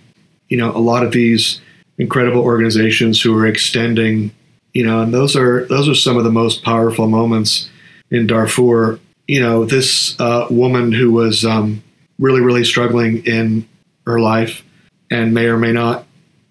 you 0.50 0.58
know, 0.58 0.76
a 0.76 0.80
lot 0.80 1.04
of 1.04 1.12
these 1.12 1.62
incredible 1.98 2.42
organizations 2.42 3.22
who 3.22 3.38
are 3.38 3.46
extending, 3.46 4.32
you 4.74 4.86
know, 4.86 5.02
and 5.02 5.14
those 5.14 5.36
are 5.36 5.66
those 5.66 5.88
are 5.88 5.96
some 5.96 6.18
of 6.18 6.24
the 6.24 6.32
most 6.32 6.64
powerful 6.64 7.08
moments 7.08 7.70
in 8.10 8.28
Darfur. 8.28 9.00
You 9.32 9.40
know, 9.40 9.64
this 9.64 10.20
uh, 10.20 10.48
woman 10.50 10.92
who 10.92 11.14
was 11.14 11.46
um, 11.46 11.82
really, 12.20 12.42
really 12.42 12.66
struggling 12.66 13.26
in 13.26 13.66
her 14.06 14.20
life 14.20 14.62
and 15.10 15.34
may 15.34 15.46
or 15.46 15.58
may 15.58 15.72
not 15.72 16.06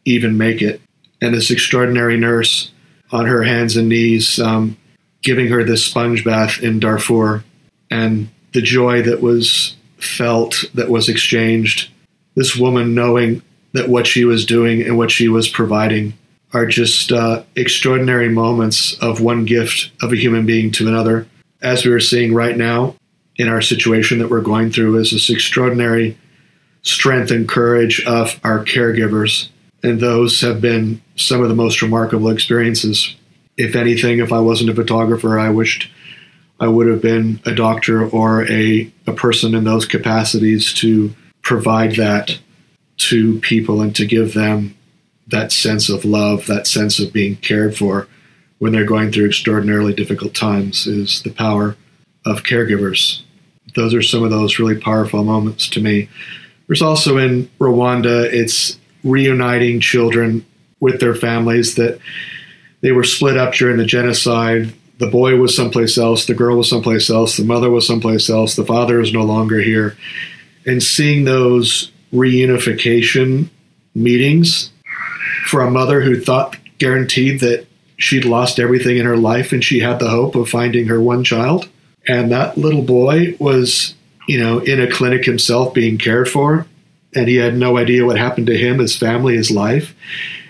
even 0.06 0.38
make 0.38 0.62
it, 0.62 0.80
and 1.20 1.34
this 1.34 1.50
extraordinary 1.50 2.16
nurse 2.16 2.72
on 3.12 3.26
her 3.26 3.42
hands 3.42 3.76
and 3.76 3.90
knees, 3.90 4.40
um, 4.40 4.78
giving 5.20 5.48
her 5.48 5.62
this 5.62 5.84
sponge 5.84 6.24
bath 6.24 6.62
in 6.62 6.80
Darfur, 6.80 7.44
and 7.90 8.30
the 8.54 8.62
joy 8.62 9.02
that 9.02 9.20
was 9.20 9.76
felt, 9.98 10.64
that 10.72 10.88
was 10.88 11.10
exchanged. 11.10 11.90
This 12.34 12.56
woman 12.56 12.94
knowing 12.94 13.42
that 13.74 13.90
what 13.90 14.06
she 14.06 14.24
was 14.24 14.46
doing 14.46 14.80
and 14.80 14.96
what 14.96 15.10
she 15.10 15.28
was 15.28 15.48
providing 15.48 16.14
are 16.54 16.64
just 16.64 17.12
uh, 17.12 17.42
extraordinary 17.56 18.30
moments 18.30 18.96
of 19.02 19.20
one 19.20 19.44
gift 19.44 19.90
of 20.00 20.14
a 20.14 20.16
human 20.16 20.46
being 20.46 20.70
to 20.72 20.88
another. 20.88 21.26
As 21.62 21.84
we 21.84 21.92
are 21.92 22.00
seeing 22.00 22.34
right 22.34 22.56
now 22.56 22.96
in 23.36 23.48
our 23.48 23.60
situation 23.60 24.18
that 24.18 24.30
we're 24.30 24.40
going 24.40 24.70
through, 24.70 24.98
is 24.98 25.10
this 25.10 25.30
extraordinary 25.30 26.18
strength 26.82 27.30
and 27.30 27.48
courage 27.48 28.02
of 28.06 28.40
our 28.42 28.64
caregivers. 28.64 29.48
And 29.82 30.00
those 30.00 30.40
have 30.40 30.60
been 30.60 31.02
some 31.16 31.42
of 31.42 31.48
the 31.48 31.54
most 31.54 31.82
remarkable 31.82 32.30
experiences. 32.30 33.14
If 33.56 33.76
anything, 33.76 34.18
if 34.18 34.32
I 34.32 34.40
wasn't 34.40 34.70
a 34.70 34.74
photographer, 34.74 35.38
I 35.38 35.50
wished 35.50 35.90
I 36.58 36.68
would 36.68 36.86
have 36.88 37.00
been 37.00 37.40
a 37.46 37.54
doctor 37.54 38.06
or 38.08 38.46
a, 38.50 38.92
a 39.06 39.12
person 39.12 39.54
in 39.54 39.64
those 39.64 39.86
capacities 39.86 40.72
to 40.74 41.14
provide 41.42 41.96
that 41.96 42.38
to 42.98 43.40
people 43.40 43.80
and 43.80 43.96
to 43.96 44.06
give 44.06 44.34
them 44.34 44.76
that 45.26 45.52
sense 45.52 45.88
of 45.88 46.04
love, 46.04 46.46
that 46.46 46.66
sense 46.66 46.98
of 46.98 47.12
being 47.12 47.36
cared 47.36 47.76
for 47.76 48.08
when 48.60 48.72
they're 48.72 48.84
going 48.84 49.10
through 49.10 49.26
extraordinarily 49.26 49.92
difficult 49.92 50.34
times 50.34 50.86
is 50.86 51.22
the 51.22 51.32
power 51.32 51.76
of 52.24 52.44
caregivers. 52.44 53.22
Those 53.74 53.94
are 53.94 54.02
some 54.02 54.22
of 54.22 54.30
those 54.30 54.58
really 54.58 54.78
powerful 54.78 55.24
moments 55.24 55.66
to 55.70 55.80
me. 55.80 56.08
There's 56.68 56.82
also 56.82 57.16
in 57.16 57.50
Rwanda, 57.58 58.24
it's 58.24 58.78
reuniting 59.02 59.80
children 59.80 60.44
with 60.78 61.00
their 61.00 61.14
families 61.14 61.74
that 61.76 61.98
they 62.82 62.92
were 62.92 63.04
split 63.04 63.38
up 63.38 63.54
during 63.54 63.78
the 63.78 63.84
genocide. 63.84 64.72
The 64.98 65.10
boy 65.10 65.36
was 65.36 65.56
someplace 65.56 65.96
else, 65.96 66.26
the 66.26 66.34
girl 66.34 66.58
was 66.58 66.68
someplace 66.68 67.08
else, 67.08 67.38
the 67.38 67.44
mother 67.44 67.70
was 67.70 67.86
someplace 67.86 68.28
else, 68.28 68.56
the 68.56 68.66
father 68.66 69.00
is 69.00 69.12
no 69.12 69.24
longer 69.24 69.60
here. 69.60 69.96
And 70.66 70.82
seeing 70.82 71.24
those 71.24 71.90
reunification 72.12 73.48
meetings 73.94 74.70
for 75.46 75.62
a 75.62 75.70
mother 75.70 76.02
who 76.02 76.20
thought 76.20 76.56
guaranteed 76.78 77.40
that 77.40 77.66
she'd 78.00 78.24
lost 78.24 78.58
everything 78.58 78.96
in 78.96 79.04
her 79.04 79.16
life 79.16 79.52
and 79.52 79.62
she 79.62 79.80
had 79.80 79.98
the 79.98 80.08
hope 80.08 80.34
of 80.34 80.48
finding 80.48 80.86
her 80.86 81.00
one 81.00 81.22
child. 81.22 81.68
And 82.08 82.32
that 82.32 82.56
little 82.56 82.82
boy 82.82 83.36
was, 83.38 83.94
you 84.26 84.40
know, 84.40 84.58
in 84.58 84.80
a 84.80 84.90
clinic 84.90 85.24
himself 85.24 85.74
being 85.74 85.98
cared 85.98 86.28
for, 86.28 86.66
and 87.14 87.28
he 87.28 87.36
had 87.36 87.56
no 87.56 87.76
idea 87.76 88.06
what 88.06 88.16
happened 88.16 88.46
to 88.46 88.56
him, 88.56 88.78
his 88.78 88.96
family, 88.96 89.36
his 89.36 89.50
life. 89.50 89.94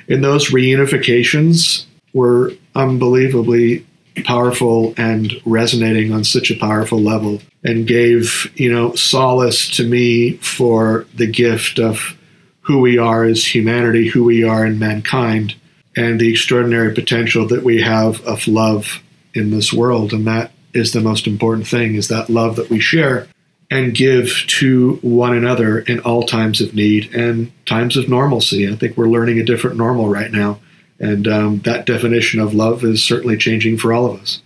And 0.09 0.23
those 0.23 0.51
reunifications 0.51 1.87
were 2.15 2.53
unbelievably 2.75 3.87
powerful 4.25 4.95
and 4.97 5.33
resonating 5.45 6.13
on 6.13 6.25
such 6.25 6.51
a 6.51 6.59
powerful 6.59 7.01
level 7.01 7.41
and 7.65 7.87
gave, 7.87 8.51
you 8.55 8.73
know, 8.73 8.95
solace 8.95 9.69
to 9.77 9.85
me 9.85 10.37
for 10.37 11.07
the 11.15 11.27
gift 11.27 11.79
of 11.79 12.17
who 12.63 12.81
we 12.81 12.99
are 12.99 13.25
as 13.25 13.45
humanity, 13.45 14.09
who 14.09 14.23
we 14.25 14.45
are 14.45 14.65
in 14.65 14.79
mankind, 14.79 15.55
and 15.97 16.21
the 16.21 16.31
extraordinary 16.31 16.95
potential 16.95 17.47
that 17.49 17.63
we 17.63 17.81
have 17.81 18.21
of 18.23 18.47
love 18.47 19.03
in 19.35 19.51
this 19.51 19.73
world. 19.73 20.13
And 20.13 20.27
that 20.27 20.53
is 20.73 20.93
the 20.93 21.01
most 21.01 21.27
important 21.27 21.67
thing 21.67 21.95
is 21.95 22.09
that 22.09 22.31
love 22.31 22.57
that 22.57 22.71
we 22.71 22.81
share 22.81 23.29
and 23.71 23.95
give 23.95 24.45
to 24.47 24.97
one 25.03 25.37
another 25.37 25.81
in 25.81 26.01
all 26.01 26.25
times 26.25 26.61
of 26.61 26.75
need 26.75 27.15
and 27.15 27.53
times 27.67 27.97
of 27.97 28.09
normalcy. 28.09 28.69
I 28.69 28.77
think 28.77 28.97
we're 28.97 29.07
learning 29.09 29.39
a 29.39 29.45
different 29.45 29.77
normal 29.77 30.09
right 30.09 30.31
now 30.31 30.61
and 31.01 31.27
um, 31.27 31.61
that 31.61 31.87
definition 31.87 32.41
of 32.41 32.55
love 32.55 32.85
is 32.85 33.03
certainly 33.03 33.39
changing 33.39 33.79
for 33.79 33.93
all 33.93 34.07
of 34.07 34.21
us. 34.21 34.43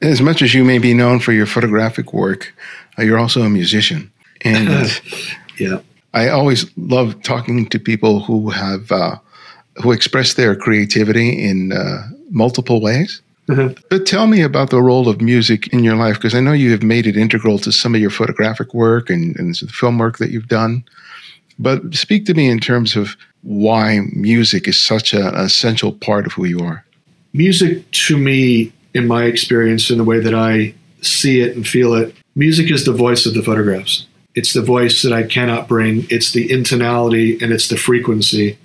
As 0.00 0.22
much 0.22 0.40
as 0.40 0.54
you 0.54 0.64
may 0.64 0.78
be 0.78 0.94
known 0.94 1.18
for 1.18 1.32
your 1.32 1.46
photographic 1.46 2.12
work, 2.12 2.54
uh, 2.96 3.02
you're 3.02 3.18
also 3.18 3.42
a 3.42 3.50
musician. 3.50 4.12
And 4.42 5.02
yeah. 5.58 5.80
I 6.14 6.28
always 6.28 6.70
love 6.78 7.22
talking 7.22 7.68
to 7.68 7.78
people 7.78 8.20
who 8.20 8.50
have 8.50 8.90
uh, 8.92 9.16
who 9.82 9.92
express 9.92 10.34
their 10.34 10.56
creativity 10.56 11.44
in 11.44 11.72
uh, 11.72 12.08
multiple 12.30 12.80
ways. 12.80 13.22
Mm-hmm. 13.48 13.80
But 13.90 14.06
tell 14.06 14.26
me 14.26 14.42
about 14.42 14.70
the 14.70 14.82
role 14.82 15.08
of 15.08 15.20
music 15.20 15.68
in 15.72 15.84
your 15.84 15.94
life, 15.94 16.16
because 16.16 16.34
I 16.34 16.40
know 16.40 16.52
you 16.52 16.72
have 16.72 16.82
made 16.82 17.06
it 17.06 17.16
integral 17.16 17.58
to 17.60 17.70
some 17.70 17.94
of 17.94 18.00
your 18.00 18.10
photographic 18.10 18.74
work 18.74 19.08
and, 19.08 19.36
and 19.36 19.54
the 19.54 19.68
film 19.68 19.98
work 19.98 20.18
that 20.18 20.30
you've 20.30 20.48
done. 20.48 20.84
But 21.58 21.94
speak 21.94 22.26
to 22.26 22.34
me 22.34 22.48
in 22.48 22.58
terms 22.58 22.96
of 22.96 23.16
why 23.42 24.00
music 24.12 24.66
is 24.66 24.82
such 24.82 25.14
an 25.14 25.34
essential 25.36 25.92
part 25.92 26.26
of 26.26 26.32
who 26.32 26.44
you 26.44 26.60
are. 26.60 26.84
Music, 27.32 27.88
to 27.92 28.18
me, 28.18 28.72
in 28.94 29.06
my 29.06 29.24
experience, 29.24 29.90
in 29.90 29.98
the 29.98 30.04
way 30.04 30.18
that 30.18 30.34
I 30.34 30.74
see 31.02 31.40
it 31.40 31.54
and 31.54 31.66
feel 31.66 31.94
it, 31.94 32.14
music 32.34 32.70
is 32.70 32.84
the 32.84 32.92
voice 32.92 33.26
of 33.26 33.34
the 33.34 33.42
photographs. 33.42 34.06
It's 34.34 34.52
the 34.52 34.62
voice 34.62 35.02
that 35.02 35.12
I 35.12 35.22
cannot 35.22 35.68
bring. 35.68 36.06
It's 36.10 36.32
the 36.32 36.50
intonality 36.50 37.38
and 37.40 37.52
it's 37.52 37.68
the 37.68 37.76
frequency 37.76 38.58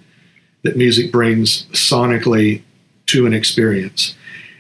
that 0.64 0.78
music 0.78 1.12
brings 1.12 1.66
sonically 1.68 2.62
to 3.08 3.26
an 3.26 3.34
experience. 3.34 4.16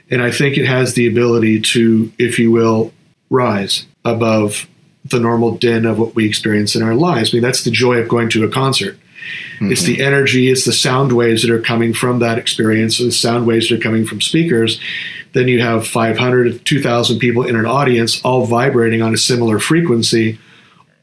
And 0.09 0.21
I 0.21 0.31
think 0.31 0.57
it 0.57 0.65
has 0.65 0.93
the 0.93 1.07
ability 1.07 1.61
to, 1.61 2.11
if 2.17 2.37
you 2.37 2.51
will, 2.51 2.91
rise 3.29 3.85
above 4.03 4.67
the 5.05 5.19
normal 5.19 5.57
din 5.57 5.85
of 5.85 5.97
what 5.97 6.15
we 6.15 6.27
experience 6.27 6.75
in 6.75 6.83
our 6.83 6.95
lives. 6.95 7.33
I 7.33 7.37
mean, 7.37 7.43
that's 7.43 7.63
the 7.63 7.71
joy 7.71 7.97
of 7.97 8.09
going 8.09 8.29
to 8.29 8.43
a 8.43 8.49
concert. 8.49 8.97
Mm-hmm. 9.55 9.71
It's 9.71 9.83
the 9.83 10.03
energy, 10.03 10.49
it's 10.49 10.65
the 10.65 10.73
sound 10.73 11.13
waves 11.13 11.43
that 11.43 11.51
are 11.51 11.61
coming 11.61 11.93
from 11.93 12.19
that 12.19 12.37
experience, 12.37 12.97
the 12.97 13.11
sound 13.11 13.47
waves 13.47 13.69
that 13.69 13.79
are 13.79 13.81
coming 13.81 14.05
from 14.05 14.21
speakers. 14.21 14.79
Then 15.33 15.47
you 15.47 15.61
have 15.61 15.87
500, 15.87 16.65
2,000 16.65 17.19
people 17.19 17.45
in 17.45 17.55
an 17.55 17.65
audience, 17.65 18.21
all 18.23 18.45
vibrating 18.45 19.01
on 19.01 19.13
a 19.13 19.17
similar 19.17 19.59
frequency, 19.59 20.39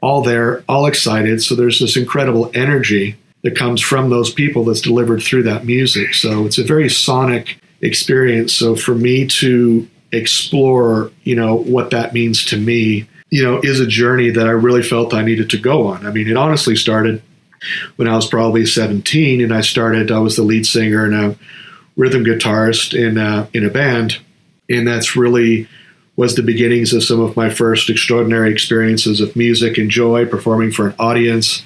all 0.00 0.22
there, 0.22 0.64
all 0.68 0.86
excited. 0.86 1.42
So 1.42 1.54
there's 1.54 1.80
this 1.80 1.96
incredible 1.96 2.50
energy 2.54 3.16
that 3.48 3.56
comes 3.56 3.80
from 3.80 4.10
those 4.10 4.32
people 4.32 4.64
that's 4.64 4.80
delivered 4.80 5.22
through 5.22 5.44
that 5.44 5.64
music. 5.64 6.14
So 6.14 6.44
it's 6.44 6.58
a 6.58 6.64
very 6.64 6.90
sonic 6.90 7.58
experience. 7.80 8.52
So 8.52 8.76
for 8.76 8.94
me 8.94 9.26
to 9.26 9.88
explore, 10.12 11.10
you 11.22 11.36
know, 11.36 11.54
what 11.54 11.90
that 11.90 12.12
means 12.12 12.44
to 12.46 12.56
me 12.56 13.08
you 13.30 13.44
know, 13.44 13.60
is 13.62 13.80
a 13.80 13.86
journey 13.86 14.30
that 14.30 14.46
I 14.46 14.52
really 14.52 14.82
felt 14.82 15.14
I 15.14 15.22
needed 15.22 15.50
to 15.50 15.58
go 15.58 15.86
on. 15.86 16.06
I 16.06 16.10
mean, 16.10 16.28
it 16.28 16.36
honestly 16.36 16.76
started 16.76 17.22
when 17.96 18.08
I 18.08 18.16
was 18.16 18.26
probably 18.26 18.64
17, 18.64 19.42
and 19.42 19.52
I 19.52 19.60
started. 19.60 20.10
I 20.10 20.18
was 20.18 20.36
the 20.36 20.42
lead 20.42 20.66
singer 20.66 21.04
and 21.04 21.14
a 21.14 21.38
rhythm 21.96 22.24
guitarist 22.24 22.98
in 22.98 23.18
a, 23.18 23.48
in 23.52 23.64
a 23.64 23.70
band, 23.70 24.18
and 24.70 24.86
that's 24.86 25.16
really 25.16 25.68
was 26.16 26.34
the 26.34 26.42
beginnings 26.42 26.92
of 26.92 27.04
some 27.04 27.20
of 27.20 27.36
my 27.36 27.48
first 27.48 27.90
extraordinary 27.90 28.50
experiences 28.50 29.20
of 29.20 29.36
music 29.36 29.78
and 29.78 29.90
joy, 29.90 30.26
performing 30.26 30.72
for 30.72 30.88
an 30.88 30.94
audience, 30.98 31.62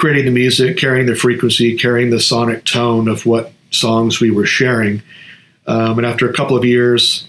creating 0.00 0.24
the 0.24 0.30
music, 0.30 0.78
carrying 0.78 1.04
the 1.04 1.14
frequency, 1.14 1.76
carrying 1.76 2.08
the 2.08 2.18
sonic 2.18 2.64
tone 2.64 3.06
of 3.06 3.26
what 3.26 3.52
songs 3.70 4.18
we 4.18 4.30
were 4.30 4.46
sharing. 4.46 5.02
Um, 5.66 5.98
and 5.98 6.06
after 6.06 6.28
a 6.28 6.32
couple 6.32 6.56
of 6.56 6.64
years, 6.64 7.28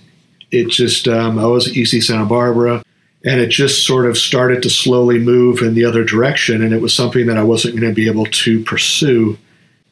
it 0.51 0.69
just, 0.69 1.05
um, 1.09 1.37
I 1.37 1.45
was 1.45 1.67
at 1.67 1.73
UC 1.73 2.01
Santa 2.01 2.25
Barbara, 2.25 2.81
and 3.25 3.41
it 3.41 3.49
just 3.49 3.85
sort 3.85 4.05
of 4.05 4.17
started 4.17 4.63
to 4.63 4.69
slowly 4.69 5.19
move 5.19 5.61
in 5.61 5.75
the 5.75 5.83
other 5.83 6.05
direction. 6.05 6.63
And 6.63 6.73
it 6.73 6.81
was 6.81 6.95
something 6.95 7.27
that 7.27 7.37
I 7.37 7.43
wasn't 7.43 7.75
going 7.75 7.91
to 7.91 7.95
be 7.95 8.07
able 8.07 8.25
to 8.25 8.63
pursue. 8.63 9.37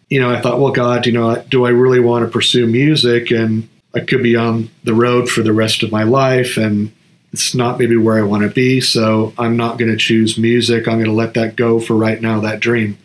You 0.09 0.21
know, 0.21 0.33
I 0.33 0.39
thought, 0.39 0.59
well, 0.59 0.71
God, 0.71 1.05
you 1.05 1.11
know, 1.11 1.43
do 1.49 1.65
I 1.65 1.69
really 1.71 1.99
want 1.99 2.25
to 2.25 2.31
pursue 2.31 2.65
music? 2.65 3.29
And 3.29 3.67
I 3.93 3.99
could 3.99 4.23
be 4.23 4.37
on 4.37 4.69
the 4.85 4.93
road 4.93 5.27
for 5.27 5.43
the 5.43 5.53
rest 5.53 5.83
of 5.83 5.91
my 5.91 6.03
life, 6.03 6.55
and 6.55 6.93
it's 7.31 7.53
not 7.53 7.79
maybe 7.79 7.95
where 7.95 8.17
I 8.17 8.23
want 8.23 8.43
to 8.43 8.49
be. 8.49 8.81
So 8.81 9.33
I'm 9.37 9.55
not 9.55 9.77
going 9.77 9.91
to 9.91 9.97
choose 9.97 10.37
music. 10.37 10.87
I'm 10.87 10.95
going 10.95 11.05
to 11.05 11.11
let 11.11 11.35
that 11.35 11.55
go 11.55 11.79
for 11.79 11.95
right 11.95 12.21
now, 12.21 12.39
that 12.41 12.59
dream. 12.59 12.97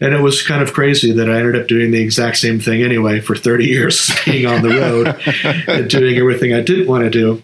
And 0.00 0.12
it 0.12 0.20
was 0.20 0.42
kind 0.42 0.62
of 0.62 0.74
crazy 0.74 1.12
that 1.12 1.30
I 1.30 1.38
ended 1.38 1.56
up 1.56 1.68
doing 1.68 1.90
the 1.90 2.02
exact 2.02 2.36
same 2.36 2.60
thing 2.60 2.82
anyway 2.82 3.20
for 3.20 3.34
30 3.34 3.64
years, 3.66 4.10
being 4.24 4.46
on 4.46 4.62
the 4.62 4.68
road 4.68 5.16
and 5.68 5.88
doing 5.88 6.16
everything 6.16 6.52
I 6.52 6.60
didn't 6.60 6.88
want 6.88 7.04
to 7.04 7.10
do. 7.10 7.42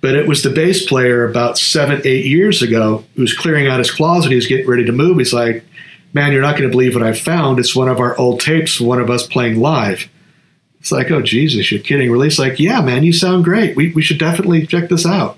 But 0.00 0.14
it 0.14 0.28
was 0.28 0.42
the 0.42 0.50
bass 0.50 0.86
player 0.86 1.28
about 1.28 1.58
seven, 1.58 2.00
eight 2.04 2.26
years 2.26 2.62
ago 2.62 3.04
who 3.16 3.22
was 3.22 3.34
clearing 3.34 3.66
out 3.66 3.80
his 3.80 3.90
closet. 3.90 4.30
He 4.30 4.36
was 4.36 4.46
getting 4.46 4.68
ready 4.68 4.84
to 4.84 4.92
move. 4.92 5.18
He's 5.18 5.32
like, 5.32 5.64
Man, 6.14 6.32
you're 6.32 6.42
not 6.42 6.56
going 6.56 6.68
to 6.68 6.70
believe 6.70 6.94
what 6.94 7.04
I 7.04 7.12
found. 7.12 7.58
It's 7.58 7.76
one 7.76 7.88
of 7.88 8.00
our 8.00 8.16
old 8.18 8.40
tapes, 8.40 8.80
one 8.80 8.98
of 8.98 9.10
us 9.10 9.26
playing 9.26 9.60
live. 9.60 10.08
It's 10.80 10.92
like, 10.92 11.10
oh, 11.10 11.22
Jesus, 11.22 11.70
you're 11.72 11.82
kidding. 11.82 12.14
It's 12.22 12.38
like, 12.38 12.60
yeah, 12.60 12.80
man, 12.80 13.02
you 13.02 13.12
sound 13.12 13.44
great. 13.44 13.76
We, 13.76 13.92
we 13.92 14.02
should 14.02 14.18
definitely 14.18 14.66
check 14.66 14.88
this 14.88 15.04
out. 15.04 15.36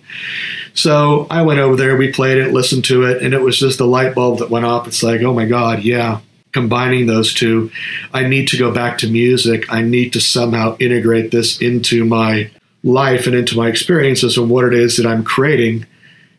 So 0.75 1.27
I 1.31 1.43
went 1.43 1.61
over 1.61 1.77
there, 1.77 1.97
we 1.97 2.13
played 2.13 2.39
it, 2.39 2.53
listened 2.53 2.85
to 2.87 3.05
it, 3.05 3.23
and 3.23 3.35
it 3.35 3.41
was 3.41 3.59
just 3.59 3.79
the 3.79 3.87
light 3.87 4.15
bulb 4.15 4.39
that 4.39 4.51
went 4.51 4.67
off. 4.67 4.87
It's 4.87 5.03
like, 5.03 5.23
oh 5.23 5.33
my 5.33 5.47
God, 5.47 5.83
yeah, 5.83 6.21
combining 6.53 7.07
those 7.07 7.33
two, 7.33 7.71
I 8.13 8.27
need 8.27 8.49
to 8.49 8.59
go 8.59 8.73
back 8.73 8.99
to 8.99 9.09
music. 9.09 9.73
I 9.73 9.83
need 9.83 10.13
to 10.13 10.21
somehow 10.21 10.77
integrate 10.79 11.31
this 11.31 11.61
into 11.61 12.05
my 12.05 12.51
life 12.83 13.27
and 13.27 13.35
into 13.35 13.57
my 13.57 13.69
experiences 13.69 14.37
and 14.37 14.51
what 14.51 14.65
it 14.65 14.75
is 14.75 14.97
that 14.97 15.07
I'm 15.07 15.25
creating. 15.25 15.87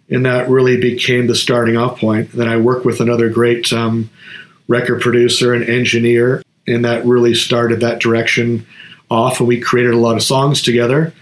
And 0.10 0.26
that 0.26 0.50
really 0.50 0.80
became 0.80 1.28
the 1.28 1.36
starting 1.36 1.78
off 1.78 2.00
point. 2.00 2.32
Then 2.32 2.48
I 2.48 2.58
worked 2.58 2.86
with 2.86 3.00
another 3.00 3.30
great 3.30 3.72
um, 3.72 4.10
record 4.68 5.02
producer 5.02 5.54
and 5.54 5.64
engineer, 5.64 6.44
and 6.68 6.84
that 6.86 7.06
really 7.06 7.34
started 7.34 7.80
that 7.80 8.00
direction 8.00 8.66
off. 9.12 9.40
And 9.40 9.48
we 9.48 9.60
created 9.60 9.94
a 9.94 9.98
lot 9.98 10.16
of 10.16 10.24
songs 10.24 10.62
together. 10.62 11.14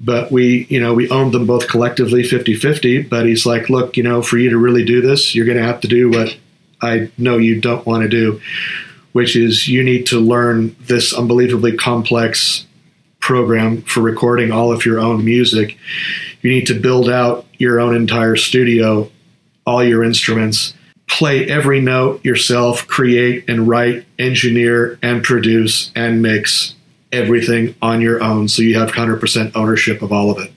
But 0.00 0.32
we, 0.32 0.66
you 0.70 0.80
know, 0.80 0.94
we 0.94 1.08
owned 1.10 1.32
them 1.32 1.46
both 1.46 1.68
collectively 1.68 2.22
50 2.22 2.54
50. 2.54 3.02
But 3.02 3.26
he's 3.26 3.44
like, 3.44 3.68
look, 3.68 3.96
you 3.96 4.02
know, 4.02 4.22
for 4.22 4.38
you 4.38 4.50
to 4.50 4.58
really 4.58 4.84
do 4.84 5.02
this, 5.02 5.34
you're 5.34 5.46
going 5.46 5.58
to 5.58 5.64
have 5.64 5.80
to 5.80 5.88
do 5.88 6.10
what 6.10 6.36
I 6.80 7.10
know 7.18 7.36
you 7.36 7.60
don't 7.60 7.86
want 7.86 8.02
to 8.02 8.08
do, 8.08 8.40
which 9.12 9.36
is 9.36 9.68
you 9.68 9.82
need 9.82 10.06
to 10.06 10.20
learn 10.20 10.76
this 10.80 11.12
unbelievably 11.12 11.76
complex 11.76 12.66
program 13.20 13.82
for 13.82 14.00
recording 14.00 14.52
all 14.52 14.72
of 14.72 14.84
your 14.84 15.00
own 15.00 15.24
music. 15.24 15.78
You 16.42 16.50
need 16.50 16.66
to 16.66 16.78
build 16.78 17.08
out 17.08 17.46
your 17.56 17.80
own 17.80 17.96
entire 17.96 18.36
studio, 18.36 19.10
all 19.66 19.82
your 19.82 20.04
instruments, 20.04 20.74
play 21.06 21.48
every 21.48 21.80
note 21.80 22.22
yourself, 22.24 22.86
create 22.86 23.48
and 23.48 23.66
write, 23.66 24.04
engineer 24.18 24.98
and 25.02 25.22
produce 25.22 25.90
and 25.94 26.20
mix 26.20 26.74
everything 27.14 27.74
on 27.80 28.00
your 28.00 28.22
own 28.22 28.48
so 28.48 28.62
you 28.62 28.78
have 28.78 28.92
100% 28.92 29.52
ownership 29.54 30.02
of 30.02 30.12
all 30.12 30.30
of 30.30 30.38
it. 30.38 30.52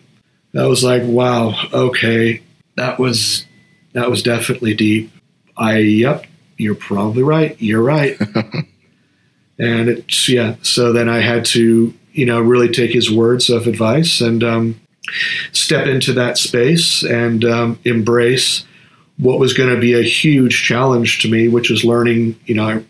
That 0.53 0.65
was 0.65 0.83
like, 0.83 1.03
wow, 1.05 1.55
okay. 1.73 2.41
That 2.75 2.99
was 2.99 3.45
that 3.93 4.09
was 4.09 4.21
definitely 4.21 4.75
deep. 4.75 5.11
I, 5.55 5.77
yep, 5.77 6.25
you're 6.57 6.75
probably 6.75 7.23
right. 7.23 7.59
You're 7.59 7.81
right. 7.81 8.19
and 9.59 9.89
it's, 9.89 10.29
yeah, 10.29 10.55
so 10.61 10.93
then 10.93 11.09
I 11.09 11.19
had 11.19 11.45
to, 11.45 11.93
you 12.11 12.25
know, 12.25 12.39
really 12.39 12.69
take 12.69 12.91
his 12.91 13.11
words 13.11 13.49
of 13.49 13.65
advice 13.65 14.21
and 14.21 14.43
um, 14.43 14.79
step 15.51 15.87
into 15.87 16.13
that 16.13 16.37
space 16.37 17.03
and 17.03 17.43
um, 17.43 17.79
embrace 17.85 18.65
what 19.17 19.39
was 19.39 19.53
going 19.53 19.73
to 19.73 19.81
be 19.81 19.93
a 19.93 20.03
huge 20.03 20.63
challenge 20.63 21.19
to 21.21 21.31
me, 21.31 21.47
which 21.47 21.71
is 21.71 21.83
learning, 21.83 22.39
you 22.45 22.53
know, 22.53 22.83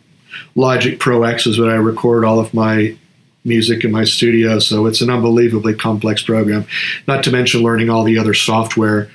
Logic 0.56 0.99
Pro 0.99 1.23
X 1.23 1.47
is 1.47 1.60
what 1.60 1.69
I 1.69 1.75
record 1.75 2.25
all 2.25 2.39
of 2.39 2.53
my 2.53 2.97
music 3.48 3.84
in 3.84 3.92
my 3.92 4.04
studio. 4.04 4.60
So 4.60 4.86
it's 4.86 5.02
an 5.02 5.10
unbelievably 5.10 5.76
complex 5.76 6.22
program, 6.22 6.68
not 7.08 7.24
to 7.24 7.32
mention 7.32 7.64
learning 7.64 7.90
all 7.90 8.04
the 8.04 8.20
other 8.20 8.34
software 8.34 9.10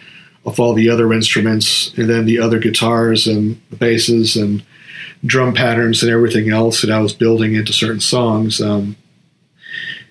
of 0.44 0.58
all 0.58 0.72
the 0.72 0.90
other 0.90 1.12
instruments 1.12 1.96
and 1.96 2.08
then 2.08 2.26
the 2.26 2.40
other 2.40 2.58
guitars 2.58 3.26
and 3.26 3.60
basses 3.78 4.34
and 4.34 4.62
drum 5.24 5.54
patterns 5.54 6.02
and 6.02 6.10
everything 6.10 6.50
else 6.50 6.82
that 6.82 6.90
I 6.90 7.00
was 7.00 7.12
building 7.12 7.54
into 7.54 7.72
certain 7.72 8.00
songs. 8.00 8.60
Um, 8.60 8.96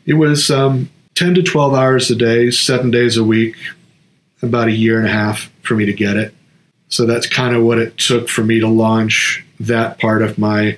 it 0.06 0.14
was 0.14 0.50
um, 0.50 0.90
10 1.16 1.36
to 1.36 1.44
12 1.44 1.74
hours 1.74 2.10
a 2.10 2.16
day, 2.16 2.50
seven 2.50 2.92
days 2.92 3.18
a 3.18 3.24
week, 3.24 3.56
about 4.42 4.70
a 4.70 4.72
year 4.72 4.98
and 4.98 5.08
a 5.08 5.12
half 5.12 5.52
for 5.62 5.76
me 5.76 5.86
to 5.86 5.94
get 5.94 6.16
it. 6.16 6.34
So 6.88 7.06
that's 7.06 7.28
kind 7.28 7.56
of 7.56 7.64
what 7.64 7.78
it 7.78 7.98
took 7.98 8.28
for 8.28 8.44
me 8.44 8.60
to 8.60 8.68
launch 8.68 9.46
that 9.60 10.00
part 10.00 10.22
of 10.22 10.38
my, 10.38 10.78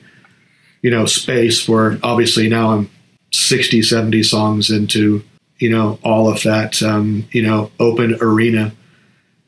you 0.82 0.92
know, 0.92 1.06
space 1.06 1.68
where 1.68 1.98
obviously 2.04 2.50
now 2.50 2.72
I'm 2.72 2.90
60, 3.34 3.82
70 3.82 4.24
songs 4.24 4.70
into, 4.70 5.24
you 5.58 5.70
know, 5.70 6.00
all 6.04 6.30
of 6.30 6.44
that, 6.44 6.82
um, 6.82 7.28
you 7.32 7.42
know, 7.42 7.72
open 7.80 8.16
arena 8.22 8.72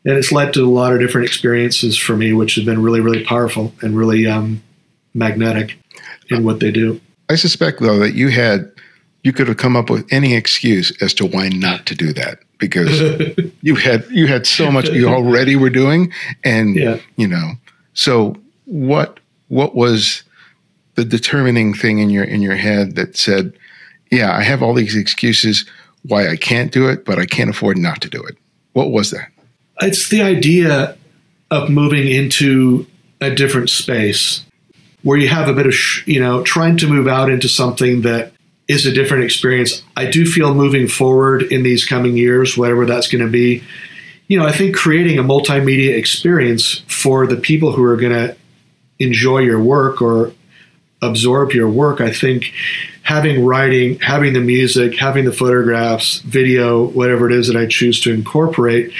and 0.05 0.17
it's 0.17 0.31
led 0.31 0.53
to 0.53 0.63
a 0.63 0.69
lot 0.69 0.93
of 0.93 0.99
different 0.99 1.25
experiences 1.25 1.97
for 1.97 2.15
me, 2.15 2.31
which 2.31 2.55
have 2.55 2.65
been 2.65 2.81
really, 2.81 3.01
really 3.01 3.23
powerful 3.23 3.73
and 3.81 3.97
really 3.97 4.27
um, 4.27 4.61
magnetic 5.15 5.77
in 6.29 6.43
what 6.43 6.59
they 6.59 6.71
do. 6.71 7.01
I 7.27 7.35
suspect, 7.35 7.81
though, 7.81 7.97
that 7.97 8.13
you 8.13 8.29
had 8.29 8.71
you 9.23 9.33
could 9.33 9.47
have 9.47 9.57
come 9.57 9.75
up 9.75 9.89
with 9.89 10.05
any 10.11 10.35
excuse 10.35 10.95
as 11.01 11.11
to 11.15 11.25
why 11.25 11.49
not 11.49 11.87
to 11.87 11.95
do 11.95 12.13
that 12.13 12.37
because 12.59 13.01
you 13.63 13.73
had 13.75 14.05
you 14.11 14.27
had 14.27 14.45
so 14.45 14.71
much 14.71 14.87
you 14.89 15.07
already 15.07 15.55
were 15.55 15.71
doing, 15.71 16.13
and 16.43 16.75
yeah. 16.75 16.99
you 17.15 17.27
know. 17.27 17.53
So 17.95 18.35
what 18.65 19.19
what 19.47 19.75
was 19.75 20.21
the 20.93 21.03
determining 21.03 21.73
thing 21.73 21.97
in 21.97 22.11
your 22.11 22.23
in 22.23 22.43
your 22.43 22.55
head 22.55 22.95
that 22.95 23.17
said, 23.17 23.57
"Yeah, 24.11 24.35
I 24.35 24.43
have 24.43 24.61
all 24.61 24.73
these 24.73 24.95
excuses 24.95 25.65
why 26.03 26.29
I 26.29 26.35
can't 26.35 26.71
do 26.71 26.87
it, 26.87 27.05
but 27.05 27.19
I 27.19 27.25
can't 27.25 27.49
afford 27.49 27.77
not 27.77 28.01
to 28.01 28.09
do 28.09 28.21
it." 28.23 28.37
What 28.73 28.91
was 28.91 29.11
that? 29.11 29.29
It's 29.81 30.09
the 30.09 30.21
idea 30.21 30.97
of 31.51 31.69
moving 31.69 32.07
into 32.07 32.87
a 33.21 33.33
different 33.33 33.69
space 33.69 34.41
where 35.03 35.17
you 35.17 35.27
have 35.27 35.47
a 35.47 35.53
bit 35.53 35.67
of, 35.67 35.75
you 36.05 36.19
know, 36.19 36.41
trying 36.43 36.77
to 36.77 36.87
move 36.87 37.07
out 37.07 37.29
into 37.29 37.47
something 37.47 38.01
that 38.01 38.33
is 38.67 38.85
a 38.85 38.91
different 38.91 39.23
experience. 39.23 39.83
I 39.95 40.05
do 40.05 40.25
feel 40.25 40.53
moving 40.55 40.87
forward 40.87 41.43
in 41.43 41.63
these 41.63 41.85
coming 41.85 42.17
years, 42.17 42.57
whatever 42.57 42.85
that's 42.85 43.07
going 43.07 43.23
to 43.23 43.29
be, 43.29 43.63
you 44.27 44.39
know, 44.39 44.45
I 44.45 44.51
think 44.51 44.75
creating 44.75 45.19
a 45.19 45.23
multimedia 45.23 45.95
experience 45.95 46.81
for 46.87 47.27
the 47.27 47.35
people 47.35 47.73
who 47.73 47.83
are 47.83 47.95
going 47.95 48.13
to 48.13 48.35
enjoy 48.97 49.39
your 49.39 49.61
work 49.61 50.01
or 50.01 50.31
absorb 51.01 51.51
your 51.51 51.69
work, 51.69 52.01
I 52.01 52.11
think 52.11 52.51
having 53.05 53.45
writing, 53.45 53.99
having 53.99 54.33
the 54.33 54.41
music, 54.41 54.97
having 54.97 55.25
the 55.25 55.31
photographs, 55.31 56.17
video, 56.21 56.83
whatever 56.83 57.29
it 57.29 57.35
is 57.35 57.47
that 57.47 57.55
I 57.55 57.67
choose 57.67 58.01
to 58.01 58.11
incorporate, 58.11 58.91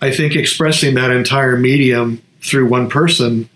I 0.00 0.10
think 0.10 0.34
expressing 0.34 0.96
that 0.96 1.12
entire 1.12 1.56
medium 1.56 2.20
through 2.40 2.68
one 2.68 2.90
person, 2.90 3.48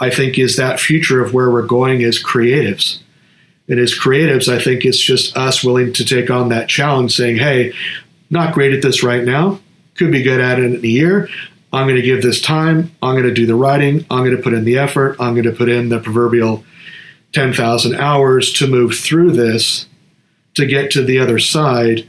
I 0.00 0.08
think 0.08 0.38
is 0.38 0.56
that 0.56 0.80
future 0.80 1.22
of 1.22 1.34
where 1.34 1.50
we're 1.50 1.66
going 1.66 2.02
as 2.02 2.20
creatives. 2.20 3.00
And 3.68 3.78
as 3.78 3.96
creatives, 3.96 4.48
I 4.48 4.58
think 4.58 4.86
it's 4.86 4.98
just 4.98 5.36
us 5.36 5.62
willing 5.62 5.92
to 5.92 6.04
take 6.04 6.30
on 6.30 6.48
that 6.48 6.70
challenge, 6.70 7.14
saying, 7.14 7.36
hey, 7.36 7.74
not 8.30 8.54
great 8.54 8.72
at 8.72 8.80
this 8.80 9.02
right 9.02 9.22
now, 9.22 9.60
could 9.96 10.10
be 10.10 10.22
good 10.22 10.40
at 10.40 10.58
it 10.58 10.64
in 10.64 10.76
a 10.76 10.88
year. 10.88 11.28
I'm 11.74 11.86
going 11.86 11.96
to 11.96 12.02
give 12.02 12.22
this 12.22 12.40
time. 12.40 12.90
I'm 13.02 13.14
going 13.14 13.28
to 13.28 13.34
do 13.34 13.44
the 13.44 13.54
writing. 13.54 14.06
I'm 14.10 14.24
going 14.24 14.36
to 14.36 14.42
put 14.42 14.54
in 14.54 14.64
the 14.64 14.78
effort. 14.78 15.16
I'm 15.20 15.34
going 15.34 15.44
to 15.44 15.52
put 15.52 15.68
in 15.68 15.90
the 15.90 16.00
proverbial 16.00 16.64
10,000 17.32 17.94
hours 17.94 18.52
to 18.52 18.66
move 18.66 18.94
through 18.94 19.32
this 19.32 19.86
to 20.54 20.66
get 20.66 20.90
to 20.90 21.02
the 21.02 21.18
other 21.18 21.38
side 21.38 22.06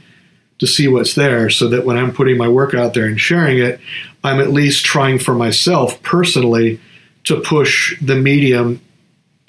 to 0.58 0.66
see 0.66 0.86
what's 0.86 1.14
there 1.14 1.50
so 1.50 1.68
that 1.68 1.84
when 1.84 1.96
I'm 1.96 2.12
putting 2.12 2.38
my 2.38 2.48
work 2.48 2.74
out 2.74 2.94
there 2.94 3.06
and 3.06 3.20
sharing 3.20 3.58
it, 3.58 3.80
I'm 4.22 4.40
at 4.40 4.50
least 4.50 4.84
trying 4.84 5.18
for 5.18 5.34
myself 5.34 6.02
personally 6.02 6.80
to 7.24 7.40
push 7.40 7.98
the 8.00 8.16
medium 8.16 8.80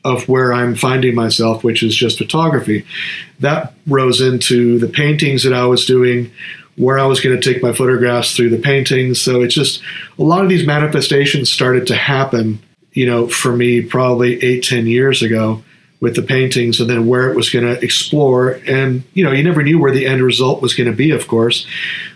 of 0.03 0.27
where 0.29 0.53
I'm 0.53 0.75
finding 0.75 1.15
myself, 1.15 1.63
which 1.63 1.83
is 1.83 1.95
just 1.95 2.17
photography. 2.17 2.85
That 3.39 3.73
rose 3.87 4.21
into 4.21 4.79
the 4.79 4.87
paintings 4.87 5.43
that 5.43 5.53
I 5.53 5.65
was 5.65 5.85
doing, 5.85 6.31
where 6.75 6.99
I 6.99 7.05
was 7.05 7.21
going 7.21 7.39
to 7.39 7.53
take 7.53 7.63
my 7.63 7.73
photographs 7.73 8.35
through 8.35 8.49
the 8.51 8.59
paintings. 8.59 9.19
So 9.19 9.41
it's 9.41 9.55
just 9.55 9.81
a 10.19 10.23
lot 10.23 10.43
of 10.43 10.49
these 10.49 10.65
manifestations 10.65 11.51
started 11.51 11.87
to 11.87 11.95
happen, 11.95 12.59
you 12.91 13.05
know, 13.05 13.27
for 13.27 13.55
me 13.55 13.81
probably 13.81 14.41
eight, 14.43 14.63
ten 14.63 14.85
years 14.85 15.21
ago 15.21 15.63
with 15.99 16.15
the 16.15 16.21
paintings 16.21 16.79
and 16.79 16.89
then 16.89 17.07
where 17.07 17.29
it 17.29 17.35
was 17.35 17.49
going 17.49 17.65
to 17.65 17.81
explore. 17.83 18.59
And, 18.67 19.03
you 19.13 19.23
know, 19.23 19.31
you 19.31 19.43
never 19.43 19.63
knew 19.63 19.79
where 19.79 19.93
the 19.93 20.05
end 20.05 20.21
result 20.21 20.61
was 20.61 20.73
going 20.73 20.89
to 20.89 20.95
be, 20.95 21.11
of 21.11 21.27
course. 21.27 21.65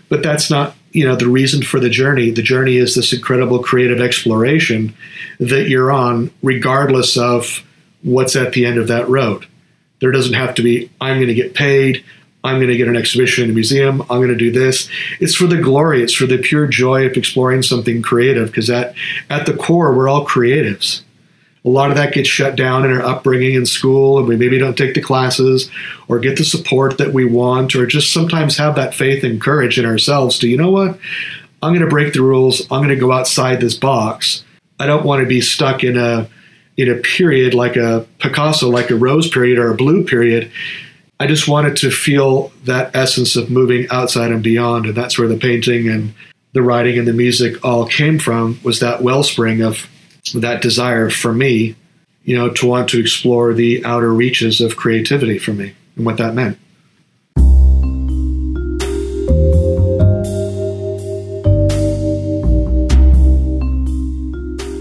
but 0.08 0.22
that's 0.22 0.50
not 0.50 0.74
you 0.92 1.06
know 1.06 1.16
the 1.16 1.28
reason 1.28 1.62
for 1.62 1.80
the 1.80 1.90
journey. 1.90 2.30
The 2.30 2.42
journey 2.42 2.76
is 2.76 2.94
this 2.94 3.12
incredible 3.12 3.60
creative 3.62 4.00
exploration 4.00 4.94
that 5.38 5.68
you're 5.68 5.92
on 5.92 6.30
regardless 6.42 7.16
of 7.16 7.64
what's 8.02 8.36
at 8.36 8.52
the 8.52 8.66
end 8.66 8.78
of 8.78 8.88
that 8.88 9.08
road. 9.08 9.46
There 10.00 10.10
doesn't 10.10 10.34
have 10.34 10.54
to 10.56 10.62
be 10.62 10.90
i'm 11.00 11.16
going 11.16 11.28
to 11.28 11.34
get 11.34 11.54
paid. 11.54 12.04
I'm 12.42 12.56
going 12.56 12.68
to 12.68 12.76
get 12.76 12.88
an 12.88 12.96
exhibition 12.96 13.44
in 13.44 13.50
a 13.50 13.52
museum. 13.52 14.00
I'm 14.02 14.18
going 14.18 14.28
to 14.28 14.34
do 14.34 14.50
this. 14.50 14.88
It's 15.20 15.34
for 15.34 15.46
the 15.46 15.60
glory. 15.60 16.02
It's 16.02 16.14
for 16.14 16.24
the 16.24 16.38
pure 16.38 16.66
joy 16.66 17.04
of 17.04 17.12
exploring 17.18 17.62
something 17.62 18.00
creative 18.00 18.46
because 18.46 18.70
at, 18.70 18.94
at 19.28 19.44
the 19.44 19.52
core 19.52 19.94
we're 19.94 20.08
all 20.08 20.26
creatives 20.26 21.02
a 21.64 21.68
lot 21.68 21.90
of 21.90 21.96
that 21.96 22.14
gets 22.14 22.28
shut 22.28 22.56
down 22.56 22.84
in 22.84 22.92
our 22.92 23.02
upbringing 23.02 23.54
in 23.54 23.66
school 23.66 24.18
and 24.18 24.26
we 24.26 24.36
maybe 24.36 24.58
don't 24.58 24.78
take 24.78 24.94
the 24.94 25.02
classes 25.02 25.70
or 26.08 26.18
get 26.18 26.38
the 26.38 26.44
support 26.44 26.96
that 26.98 27.12
we 27.12 27.24
want 27.24 27.74
or 27.74 27.86
just 27.86 28.12
sometimes 28.12 28.56
have 28.56 28.76
that 28.76 28.94
faith 28.94 29.22
and 29.24 29.40
courage 29.40 29.78
in 29.78 29.84
ourselves 29.84 30.38
to 30.38 30.48
you 30.48 30.56
know 30.56 30.70
what? 30.70 30.98
I'm 31.62 31.72
going 31.72 31.84
to 31.84 31.90
break 31.90 32.14
the 32.14 32.22
rules. 32.22 32.62
I'm 32.70 32.80
going 32.80 32.88
to 32.88 32.96
go 32.96 33.12
outside 33.12 33.60
this 33.60 33.76
box. 33.76 34.42
I 34.78 34.86
don't 34.86 35.04
want 35.04 35.22
to 35.22 35.28
be 35.28 35.42
stuck 35.42 35.84
in 35.84 35.98
a 35.98 36.28
in 36.78 36.88
a 36.90 36.96
period 36.96 37.52
like 37.52 37.76
a 37.76 38.06
picasso 38.18 38.70
like 38.70 38.90
a 38.90 38.96
rose 38.96 39.28
period 39.28 39.58
or 39.58 39.70
a 39.70 39.76
blue 39.76 40.04
period. 40.04 40.50
I 41.18 41.26
just 41.26 41.46
wanted 41.46 41.76
to 41.78 41.90
feel 41.90 42.50
that 42.64 42.96
essence 42.96 43.36
of 43.36 43.50
moving 43.50 43.86
outside 43.90 44.32
and 44.32 44.42
beyond 44.42 44.86
and 44.86 44.94
that's 44.94 45.18
where 45.18 45.28
the 45.28 45.36
painting 45.36 45.88
and 45.90 46.14
the 46.54 46.62
writing 46.62 46.98
and 46.98 47.06
the 47.06 47.12
music 47.12 47.62
all 47.62 47.86
came 47.86 48.18
from 48.18 48.58
was 48.62 48.80
that 48.80 49.02
wellspring 49.02 49.60
of 49.60 49.86
that 50.34 50.62
desire 50.62 51.10
for 51.10 51.32
me, 51.32 51.74
you 52.24 52.36
know, 52.36 52.50
to 52.50 52.66
want 52.66 52.88
to 52.90 53.00
explore 53.00 53.52
the 53.52 53.84
outer 53.84 54.12
reaches 54.12 54.60
of 54.60 54.76
creativity 54.76 55.38
for 55.38 55.52
me 55.52 55.74
and 55.96 56.06
what 56.06 56.16
that 56.18 56.34
meant. 56.34 56.58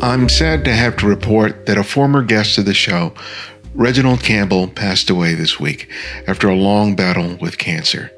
I'm 0.01 0.29
sad 0.29 0.65
to 0.65 0.73
have 0.73 0.97
to 0.97 1.07
report 1.07 1.65
that 1.65 1.77
a 1.77 1.83
former 1.83 2.23
guest 2.23 2.57
of 2.57 2.65
the 2.65 2.73
show, 2.73 3.13
Reginald 3.75 4.23
Campbell, 4.23 4.67
passed 4.67 5.09
away 5.09 5.33
this 5.33 5.59
week 5.59 5.89
after 6.25 6.49
a 6.49 6.55
long 6.55 6.95
battle 6.95 7.37
with 7.37 7.57
cancer. 7.57 8.11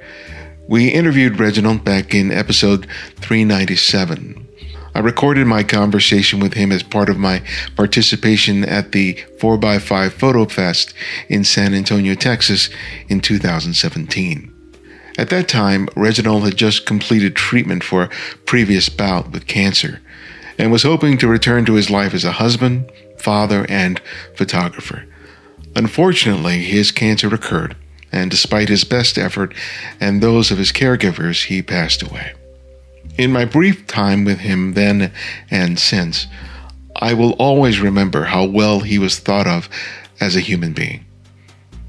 We 0.67 0.89
interviewed 0.89 1.39
Reginald 1.39 1.83
back 1.83 2.15
in 2.15 2.31
episode 2.31 2.87
397 3.17 4.47
I 4.93 4.99
recorded 4.99 5.47
my 5.47 5.63
conversation 5.63 6.39
with 6.39 6.53
him 6.53 6.71
as 6.71 6.83
part 6.83 7.09
of 7.09 7.17
my 7.17 7.41
participation 7.75 8.65
at 8.65 8.91
the 8.91 9.13
4x5 9.39 10.11
Photo 10.11 10.45
Fest 10.45 10.93
in 11.29 11.43
San 11.43 11.73
Antonio, 11.73 12.13
Texas 12.13 12.69
in 13.07 13.21
2017. 13.21 14.53
At 15.17 15.29
that 15.29 15.47
time, 15.47 15.87
Reginald 15.95 16.43
had 16.43 16.57
just 16.57 16.85
completed 16.85 17.35
treatment 17.35 17.83
for 17.83 18.03
a 18.03 18.09
previous 18.45 18.89
bout 18.89 19.31
with 19.31 19.47
cancer 19.47 20.01
and 20.57 20.71
was 20.71 20.83
hoping 20.83 21.17
to 21.17 21.27
return 21.27 21.65
to 21.65 21.73
his 21.73 21.89
life 21.89 22.13
as 22.13 22.25
a 22.25 22.33
husband, 22.33 22.91
father, 23.17 23.65
and 23.69 24.01
photographer. 24.35 25.05
Unfortunately, 25.75 26.63
his 26.63 26.91
cancer 26.91 27.29
recurred, 27.29 27.77
and 28.11 28.29
despite 28.29 28.67
his 28.67 28.83
best 28.83 29.17
effort 29.17 29.53
and 29.99 30.21
those 30.21 30.51
of 30.51 30.57
his 30.57 30.71
caregivers, 30.71 31.45
he 31.45 31.61
passed 31.61 32.01
away. 32.01 32.33
In 33.21 33.31
my 33.31 33.45
brief 33.45 33.85
time 33.85 34.23
with 34.23 34.39
him 34.39 34.73
then 34.73 35.13
and 35.51 35.77
since, 35.77 36.25
I 36.95 37.13
will 37.13 37.33
always 37.33 37.79
remember 37.79 38.23
how 38.23 38.45
well 38.45 38.79
he 38.79 38.97
was 38.97 39.19
thought 39.19 39.45
of 39.45 39.69
as 40.19 40.35
a 40.35 40.39
human 40.39 40.73
being. 40.73 41.05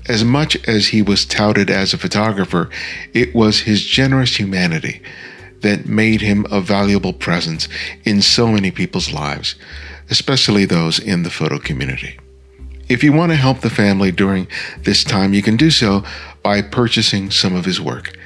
As 0.07 0.25
much 0.25 0.63
as 0.69 0.89
he 0.89 1.01
was 1.01 1.25
touted 1.25 1.71
as 1.71 1.95
a 1.95 1.99
photographer, 1.99 2.69
it 3.15 3.35
was 3.35 3.61
his 3.61 3.83
generous 3.83 4.39
humanity 4.39 5.01
that 5.63 5.87
made 5.87 6.21
him 6.21 6.45
a 6.51 6.61
valuable 6.61 7.15
presence 7.15 7.67
in 8.05 8.21
so 8.21 8.49
many 8.49 8.71
people's 8.71 9.11
lives, 9.11 9.55
especially 10.11 10.67
those 10.67 10.99
in 10.99 11.23
the 11.23 11.31
photo 11.31 11.59
community. 11.59 12.19
If 12.91 13.03
you 13.03 13.15
want 13.15 13.33
to 13.33 13.37
help 13.37 13.63
the 13.63 13.71
family 13.71 14.13
during 14.13 14.49
this 14.83 15.03
time, 15.03 15.33
you 15.33 15.41
can 15.41 15.57
do 15.57 15.71
so 15.71 16.05
by 16.43 16.61
purchasing 16.61 17.31
some 17.31 17.55
of 17.55 17.65
his 17.65 17.81
work. 17.81 18.19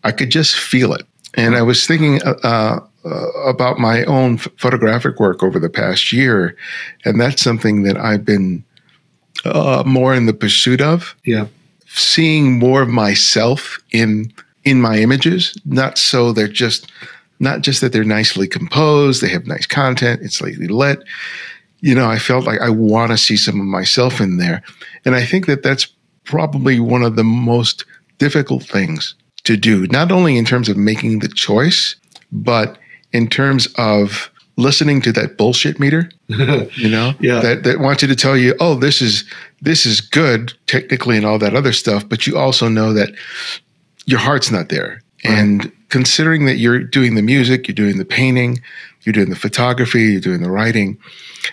I 0.03 0.12
could 0.12 0.29
just 0.29 0.55
feel 0.55 0.93
it. 0.93 1.05
And 1.38 1.56
I 1.56 1.62
was 1.62 1.86
thinking 1.86 2.21
uh, 2.23 2.80
uh, 3.06 3.32
about 3.45 3.78
my 3.78 4.04
own 4.06 4.38
photographic 4.38 5.19
work 5.19 5.43
over 5.43 5.60
the 5.60 5.69
past 5.69 6.12
year, 6.12 6.58
and 7.06 7.21
that's 7.21 7.43
something 7.43 7.84
that 7.84 7.95
I've 7.95 8.26
been 8.26 8.65
uh, 9.45 9.84
more 9.86 10.15
in 10.15 10.26
the 10.26 10.34
pursuit 10.34 10.82
of. 10.82 11.15
Yeah, 11.23 11.45
seeing 11.86 12.58
more 12.58 12.82
of 12.82 12.89
myself 12.89 13.80
in 13.91 14.34
in 14.65 14.82
my 14.82 14.97
images, 14.97 15.56
not 15.63 15.97
so 15.97 16.34
they're 16.34 16.47
just 16.47 16.91
not 17.39 17.62
just 17.62 17.82
that 17.82 17.93
they're 17.93 18.04
nicely 18.04 18.47
composed, 18.47 19.21
they 19.21 19.30
have 19.30 19.45
nice 19.45 19.67
content, 19.67 20.21
it's 20.23 20.38
slightly 20.38 20.67
lit. 20.67 21.04
You 21.82 21.93
know, 21.93 22.10
I 22.10 22.17
felt 22.17 22.45
like 22.45 22.60
I 22.60 22.71
want 22.71 23.12
to 23.12 23.17
see 23.17 23.38
some 23.38 23.62
of 23.62 23.67
myself 23.67 24.19
in 24.19 24.38
there, 24.38 24.63
and 25.06 25.15
I 25.15 25.23
think 25.23 25.45
that 25.45 25.62
that's 25.62 25.88
probably 26.23 26.80
one 26.80 27.04
of 27.04 27.15
the 27.15 27.23
most 27.23 27.86
difficult 28.17 28.63
things 28.63 29.13
to 29.47 29.55
do, 29.55 29.88
not 29.88 30.12
only 30.12 30.38
in 30.38 30.43
terms 30.43 30.67
of 30.67 30.75
making 30.75 31.19
the 31.19 31.29
choice, 31.29 31.95
but 32.33 32.77
in 33.13 33.29
terms 33.29 33.65
of 33.77 34.29
listening 34.57 35.01
to 35.01 35.13
that 35.13 35.38
bullshit 35.38 35.79
meter, 35.79 36.12
you 36.27 36.89
know, 36.89 37.13
yeah. 37.21 37.39
that, 37.39 37.63
that 37.63 37.79
wants 37.79 38.01
you 38.01 38.10
to 38.10 38.15
tell 38.15 38.36
you, 38.36 38.53
oh, 38.60 38.75
this 38.75 39.01
is, 39.01 39.23
this 39.62 39.86
is 39.86 40.01
good 40.01 40.51
technically 40.67 41.15
and 41.15 41.25
all 41.25 41.39
that 41.39 41.55
other 41.55 41.71
stuff. 41.71 42.07
But 42.07 42.27
you 42.27 42.38
also 42.38 42.67
know 42.67 42.91
that 42.91 43.12
your 44.05 44.19
heart's 44.19 44.51
not 44.51 44.67
there. 44.67 45.01
Right. 45.23 45.33
And 45.33 45.71
considering 45.88 46.45
that 46.45 46.57
you're 46.57 46.83
doing 46.83 47.15
the 47.15 47.21
music, 47.21 47.69
you're 47.69 47.75
doing 47.75 47.97
the 47.97 48.05
painting, 48.05 48.60
you're 49.03 49.13
doing 49.13 49.29
the 49.29 49.38
photography, 49.38 50.03
you're 50.03 50.19
doing 50.19 50.43
the 50.43 50.51
writing, 50.51 50.97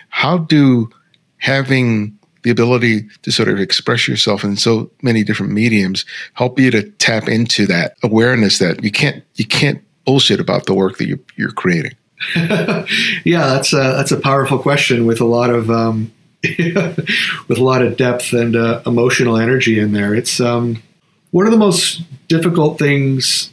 how 0.09 0.39
do 0.39 0.91
having 1.37 2.19
the 2.45 2.51
ability 2.51 3.09
to 3.23 3.33
sort 3.33 3.49
of 3.49 3.59
express 3.59 4.07
yourself 4.07 4.45
in 4.45 4.57
so 4.57 4.91
many 5.03 5.25
different 5.25 5.53
mediums 5.53 6.05
help 6.35 6.59
you 6.59 6.71
to 6.71 6.89
tap 6.93 7.29
into 7.29 7.67
that 7.67 7.97
awareness 8.03 8.59
that 8.59 8.85
you 8.85 8.93
can't 8.93 9.25
you 9.35 9.47
can't 9.47 9.83
bullshit 10.05 10.39
about 10.39 10.67
the 10.67 10.75
work 10.75 10.99
that 10.99 11.07
you're, 11.07 11.21
you're 11.37 11.51
creating. 11.51 11.93
Yeah 13.25 13.47
that's 13.47 13.73
a 13.73 13.77
that's 13.77 14.13
a 14.13 14.21
powerful 14.21 14.59
question 14.59 15.07
with 15.07 15.21
a 15.21 15.25
lot 15.25 15.51
of 15.51 15.71
um, 15.71 16.13
with 16.45 17.59
a 17.59 17.65
lot 17.65 17.83
of 17.83 17.97
depth 17.97 18.33
and 18.33 18.55
uh, 18.55 18.83
emotional 18.87 19.37
energy 19.37 19.79
in 19.79 19.93
there. 19.93 20.15
It's 20.15 20.41
um, 20.41 20.83
one 21.31 21.47
of 21.47 21.53
the 21.53 21.59
most 21.59 22.03
difficult 22.29 22.79
things 22.79 23.51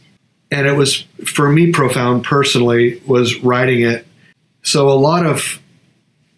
and 0.51 0.67
it 0.67 0.73
was 0.73 1.05
for 1.25 1.49
me 1.49 1.71
profound 1.71 2.23
personally 2.23 3.01
was 3.07 3.37
writing 3.37 3.81
it. 3.81 4.05
So 4.63 4.89
a 4.89 4.93
lot 4.93 5.25
of 5.25 5.61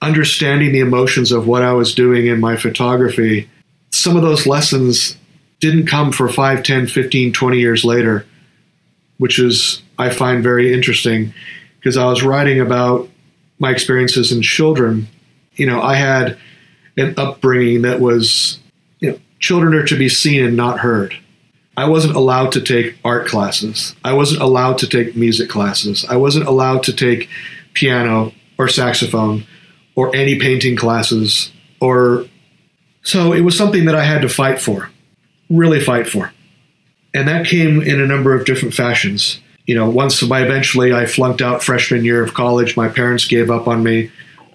understanding 0.03 0.73
the 0.73 0.81
emotions 0.81 1.31
of 1.31 1.47
what 1.47 1.63
I 1.63 1.71
was 1.73 1.95
doing 1.95 2.27
in 2.27 2.39
my 2.39 2.57
photography, 2.57 3.49
some 3.91 4.17
of 4.17 4.21
those 4.21 4.45
lessons 4.45 5.17
didn't 5.61 5.87
come 5.87 6.11
for 6.11 6.27
5, 6.27 6.61
10, 6.61 6.87
15, 6.87 7.31
20 7.31 7.57
years 7.57 7.85
later, 7.85 8.25
which 9.17 9.39
is, 9.39 9.81
I 9.97 10.09
find 10.09 10.43
very 10.43 10.73
interesting 10.73 11.33
because 11.79 11.95
I 11.95 12.05
was 12.05 12.21
writing 12.21 12.59
about 12.59 13.09
my 13.59 13.71
experiences 13.71 14.31
in 14.31 14.41
children. 14.41 15.07
You 15.53 15.67
know, 15.67 15.81
I 15.81 15.95
had 15.95 16.37
an 16.97 17.13
upbringing 17.17 17.83
that 17.83 18.01
was, 18.01 18.59
you 18.99 19.11
know, 19.11 19.19
children 19.39 19.73
are 19.73 19.85
to 19.85 19.97
be 19.97 20.09
seen 20.09 20.43
and 20.43 20.57
not 20.57 20.79
heard. 20.79 21.15
I 21.77 21.87
wasn't 21.87 22.15
allowed 22.15 22.51
to 22.51 22.61
take 22.61 22.97
art 23.05 23.25
classes. 23.25 23.95
I 24.03 24.13
wasn't 24.13 24.41
allowed 24.41 24.79
to 24.79 24.87
take 24.87 25.15
music 25.15 25.49
classes. 25.49 26.05
I 26.05 26.17
wasn't 26.17 26.47
allowed 26.47 26.83
to 26.83 26.93
take 26.93 27.29
piano 27.73 28.33
or 28.57 28.67
saxophone 28.67 29.45
or 29.95 30.15
any 30.15 30.39
painting 30.39 30.75
classes 30.75 31.51
or 31.79 32.25
so 33.03 33.33
it 33.33 33.41
was 33.41 33.57
something 33.57 33.85
that 33.85 33.95
I 33.95 34.03
had 34.03 34.21
to 34.21 34.29
fight 34.29 34.59
for, 34.59 34.89
really 35.49 35.81
fight 35.81 36.07
for. 36.07 36.31
And 37.13 37.27
that 37.27 37.45
came 37.45 37.81
in 37.81 38.01
a 38.01 38.07
number 38.07 38.33
of 38.33 38.45
different 38.45 38.73
fashions. 38.73 39.39
You 39.65 39.75
know, 39.75 39.89
once 39.89 40.21
by 40.23 40.41
eventually 40.41 40.93
I 40.93 41.05
flunked 41.05 41.41
out 41.41 41.63
freshman 41.63 42.05
year 42.05 42.23
of 42.23 42.33
college, 42.33 42.75
my 42.75 42.87
parents 42.89 43.27
gave 43.27 43.51
up 43.51 43.67
on 43.67 43.83
me. 43.83 44.11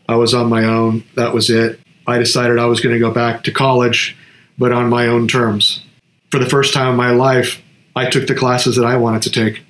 I 0.09 0.17
was 0.17 0.35
on 0.35 0.49
my 0.49 0.65
own. 0.65 1.05
That 1.15 1.35
was 1.35 1.51
it. 1.51 1.79
I 2.07 2.19
decided 2.19 2.59
I 2.59 2.67
was 2.67 2.81
going 2.81 2.95
to 2.95 2.99
go 2.99 3.11
back 3.11 3.45
to 3.45 3.53
college, 3.53 4.17
but 4.57 4.73
on 4.73 4.89
my 4.89 5.07
own 5.07 5.29
terms. 5.29 5.83
For 6.31 6.39
the 6.39 6.49
first 6.49 6.73
time 6.73 6.91
in 6.91 6.97
my 6.97 7.11
life, 7.11 7.63
I 7.95 8.09
took 8.09 8.27
the 8.27 8.35
classes 8.35 8.77
that 8.77 8.87
I 8.87 8.97
wanted 8.97 9.23
to 9.23 9.31
take 9.31 9.63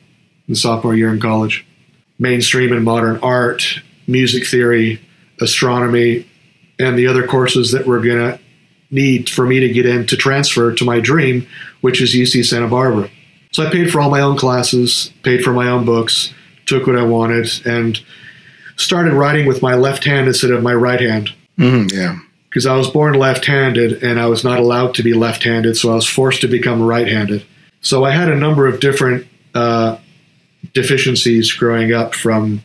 in 0.49 0.55
sophomore 0.55 0.95
year 0.95 1.13
in 1.13 1.21
college 1.21 1.67
mainstream 2.19 2.73
and 2.73 2.85
modern 2.85 3.19
art, 3.19 3.81
music 4.07 4.47
theory, 4.47 5.01
astronomy, 5.41 6.27
and 6.79 6.99
the 6.99 7.07
other 7.07 7.27
courses 7.27 7.73
that 7.73 7.87
we're 7.87 8.03
going 8.03 8.19
to 8.19 8.41
need 8.91 9.29
for 9.29 9.47
me 9.47 9.61
to 9.61 9.69
get 9.69 9.87
in 9.87 10.07
to 10.07 10.17
transfer 10.17 10.73
to 10.75 10.85
my 10.85 11.01
dream, 11.01 11.47
which 11.81 12.01
is 12.01 12.15
UC 12.15 12.45
Santa 12.45 12.69
Barbara. 12.69 13.11
So 13.53 13.67
I 13.67 13.71
paid 13.71 13.91
for 13.91 14.01
all 14.01 14.11
my 14.11 14.21
own 14.21 14.37
classes, 14.37 15.13
paid 15.23 15.43
for 15.43 15.53
my 15.53 15.69
own 15.69 15.85
books, 15.85 16.33
took 16.67 16.87
what 16.87 16.99
I 16.99 17.03
wanted, 17.03 17.49
and 17.67 18.01
started 18.77 19.13
writing 19.13 19.47
with 19.47 19.63
my 19.63 19.75
left 19.75 20.05
hand 20.05 20.29
instead 20.29 20.51
of 20.51 20.63
my 20.63 20.75
right 20.75 21.01
hand. 21.01 21.33
Mm, 21.59 21.93
yeah. 21.93 22.19
Because 22.49 22.67
I 22.67 22.77
was 22.77 22.89
born 22.89 23.15
left 23.15 23.45
handed 23.45 24.03
and 24.03 24.19
I 24.19 24.27
was 24.27 24.45
not 24.45 24.59
allowed 24.59 24.95
to 24.95 25.03
be 25.03 25.13
left 25.13 25.43
handed, 25.45 25.77
so 25.77 25.91
I 25.91 25.95
was 25.95 26.07
forced 26.07 26.41
to 26.43 26.49
become 26.49 26.83
right 26.83 27.07
handed. 27.07 27.45
So 27.81 28.05
I 28.05 28.11
had 28.11 28.31
a 28.31 28.37
number 28.37 28.67
of 28.67 28.81
different 28.81 29.27
uh, 29.55 29.99
deficiencies 30.73 31.53
growing 31.53 31.93
up 31.93 32.15
from 32.15 32.63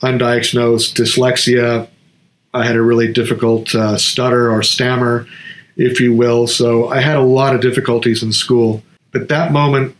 undiagnosed 0.00 0.94
dyslexia. 0.94 1.88
I 2.54 2.64
had 2.64 2.76
a 2.76 2.82
really 2.82 3.12
difficult 3.12 3.74
uh, 3.74 3.98
stutter 3.98 4.50
or 4.50 4.62
stammer, 4.62 5.26
if 5.76 6.00
you 6.00 6.14
will. 6.14 6.46
So 6.46 6.88
I 6.88 7.00
had 7.00 7.16
a 7.16 7.22
lot 7.22 7.54
of 7.54 7.60
difficulties 7.60 8.22
in 8.22 8.32
school. 8.32 8.82
But 9.12 9.28
that 9.28 9.52
moment, 9.52 9.96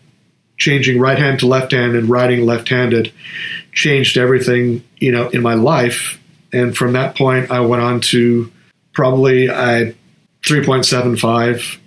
changing 0.56 1.00
right 1.00 1.18
hand 1.18 1.40
to 1.40 1.46
left 1.46 1.72
hand 1.72 1.96
and 1.96 2.08
writing 2.08 2.46
left 2.46 2.68
handed, 2.68 3.12
changed 3.72 4.16
everything, 4.16 4.84
you 4.98 5.10
know, 5.10 5.28
in 5.30 5.42
my 5.42 5.54
life. 5.54 6.20
And 6.52 6.76
from 6.76 6.92
that 6.92 7.16
point, 7.16 7.50
I 7.50 7.60
went 7.60 7.82
on 7.82 8.00
to 8.12 8.52
probably 8.92 9.48
a 9.48 9.94
3.75 10.42 11.78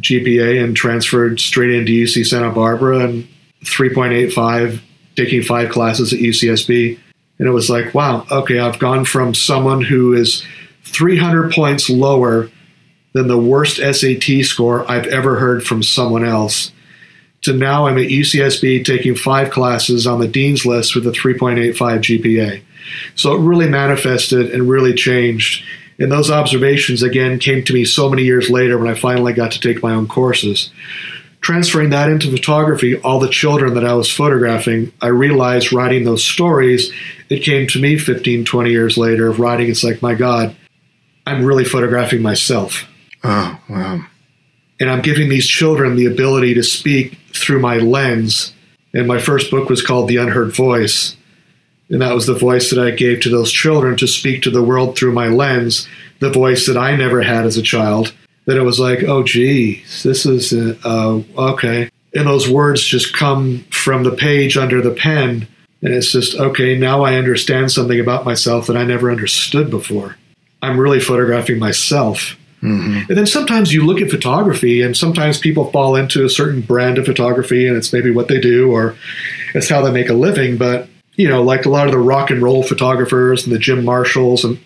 GPA 0.00 0.64
and 0.64 0.74
transferred 0.74 1.38
straight 1.38 1.70
into 1.70 1.92
UC 1.92 2.26
Santa 2.26 2.50
Barbara 2.50 3.00
and 3.00 3.28
3.85 3.64 4.80
taking 5.16 5.42
five 5.42 5.70
classes 5.70 6.12
at 6.12 6.18
UCSB. 6.18 6.98
And 7.38 7.48
it 7.48 7.52
was 7.52 7.68
like, 7.68 7.94
wow, 7.94 8.26
okay, 8.30 8.58
I've 8.58 8.78
gone 8.78 9.04
from 9.04 9.34
someone 9.34 9.82
who 9.82 10.12
is 10.12 10.44
300 10.84 11.52
points 11.52 11.90
lower 11.90 12.50
than 13.12 13.28
the 13.28 13.38
worst 13.38 13.76
SAT 13.76 14.44
score 14.44 14.90
I've 14.90 15.06
ever 15.06 15.38
heard 15.38 15.64
from 15.64 15.82
someone 15.82 16.24
else 16.24 16.72
to 17.44 17.52
now 17.52 17.86
I'm 17.86 17.98
at 17.98 18.08
UCSB 18.08 18.84
taking 18.84 19.14
five 19.14 19.50
classes 19.50 20.06
on 20.06 20.18
the 20.18 20.28
dean's 20.28 20.64
list 20.64 20.94
with 20.94 21.06
a 21.06 21.10
3.85 21.10 21.74
GPA. 21.74 22.62
So 23.14 23.34
it 23.34 23.40
really 23.40 23.68
manifested 23.68 24.50
and 24.50 24.68
really 24.68 24.94
changed. 24.94 25.64
And 25.98 26.10
those 26.10 26.30
observations, 26.30 27.02
again, 27.02 27.38
came 27.38 27.62
to 27.64 27.74
me 27.74 27.84
so 27.84 28.08
many 28.08 28.24
years 28.24 28.48
later 28.48 28.78
when 28.78 28.88
I 28.88 28.94
finally 28.94 29.34
got 29.34 29.52
to 29.52 29.60
take 29.60 29.82
my 29.82 29.92
own 29.92 30.08
courses 30.08 30.70
transferring 31.44 31.90
that 31.90 32.08
into 32.08 32.30
photography, 32.30 32.98
all 33.02 33.20
the 33.20 33.28
children 33.28 33.74
that 33.74 33.84
I 33.84 33.92
was 33.92 34.10
photographing, 34.10 34.90
I 35.02 35.08
realized 35.08 35.74
writing 35.74 36.04
those 36.04 36.24
stories, 36.24 36.90
it 37.28 37.42
came 37.42 37.66
to 37.68 37.80
me 37.80 37.98
15, 37.98 38.46
20 38.46 38.70
years 38.70 38.96
later 38.96 39.28
of 39.28 39.38
writing, 39.38 39.68
it's 39.68 39.84
like, 39.84 40.00
my 40.00 40.14
God, 40.14 40.56
I'm 41.26 41.44
really 41.44 41.66
photographing 41.66 42.22
myself. 42.22 42.86
Oh, 43.22 43.60
wow. 43.68 44.06
And 44.80 44.90
I'm 44.90 45.02
giving 45.02 45.28
these 45.28 45.46
children 45.46 45.96
the 45.96 46.06
ability 46.06 46.54
to 46.54 46.62
speak 46.62 47.18
through 47.34 47.60
my 47.60 47.76
lens. 47.76 48.54
And 48.94 49.06
my 49.06 49.18
first 49.18 49.50
book 49.50 49.68
was 49.68 49.82
called 49.82 50.08
The 50.08 50.16
Unheard 50.16 50.56
Voice. 50.56 51.14
And 51.90 52.00
that 52.00 52.14
was 52.14 52.26
the 52.26 52.34
voice 52.34 52.70
that 52.70 52.82
I 52.82 52.90
gave 52.90 53.20
to 53.20 53.28
those 53.28 53.52
children 53.52 53.98
to 53.98 54.06
speak 54.06 54.42
to 54.42 54.50
the 54.50 54.62
world 54.62 54.96
through 54.96 55.12
my 55.12 55.28
lens, 55.28 55.86
the 56.20 56.30
voice 56.30 56.66
that 56.66 56.78
I 56.78 56.96
never 56.96 57.20
had 57.20 57.44
as 57.44 57.58
a 57.58 57.62
child 57.62 58.14
that 58.46 58.56
it 58.56 58.62
was 58.62 58.78
like, 58.78 59.02
oh, 59.04 59.22
geez, 59.22 60.02
this 60.02 60.26
is 60.26 60.52
uh, 60.52 61.22
okay. 61.36 61.90
And 62.14 62.26
those 62.26 62.48
words 62.48 62.82
just 62.82 63.14
come 63.14 63.64
from 63.70 64.04
the 64.04 64.12
page 64.12 64.56
under 64.56 64.80
the 64.80 64.92
pen. 64.92 65.48
And 65.82 65.92
it's 65.94 66.12
just, 66.12 66.36
okay, 66.36 66.76
now 66.76 67.02
I 67.02 67.16
understand 67.16 67.72
something 67.72 67.98
about 67.98 68.24
myself 68.24 68.66
that 68.66 68.76
I 68.76 68.84
never 68.84 69.10
understood 69.10 69.70
before. 69.70 70.16
I'm 70.62 70.78
really 70.78 71.00
photographing 71.00 71.58
myself. 71.58 72.36
Mm-hmm. 72.62 73.10
And 73.10 73.18
then 73.18 73.26
sometimes 73.26 73.74
you 73.74 73.84
look 73.84 74.00
at 74.00 74.10
photography, 74.10 74.80
and 74.80 74.96
sometimes 74.96 75.36
people 75.36 75.70
fall 75.70 75.96
into 75.96 76.24
a 76.24 76.30
certain 76.30 76.62
brand 76.62 76.96
of 76.96 77.04
photography, 77.04 77.66
and 77.66 77.76
it's 77.76 77.92
maybe 77.92 78.10
what 78.10 78.28
they 78.28 78.40
do 78.40 78.70
or 78.70 78.96
it's 79.54 79.68
how 79.68 79.82
they 79.82 79.90
make 79.90 80.08
a 80.08 80.14
living. 80.14 80.56
But, 80.56 80.88
you 81.16 81.28
know, 81.28 81.42
like 81.42 81.66
a 81.66 81.70
lot 81.70 81.86
of 81.86 81.92
the 81.92 81.98
rock 81.98 82.30
and 82.30 82.42
roll 82.42 82.62
photographers 82.62 83.44
and 83.44 83.54
the 83.54 83.58
Jim 83.58 83.84
Marshalls, 83.84 84.44
and 84.44 84.58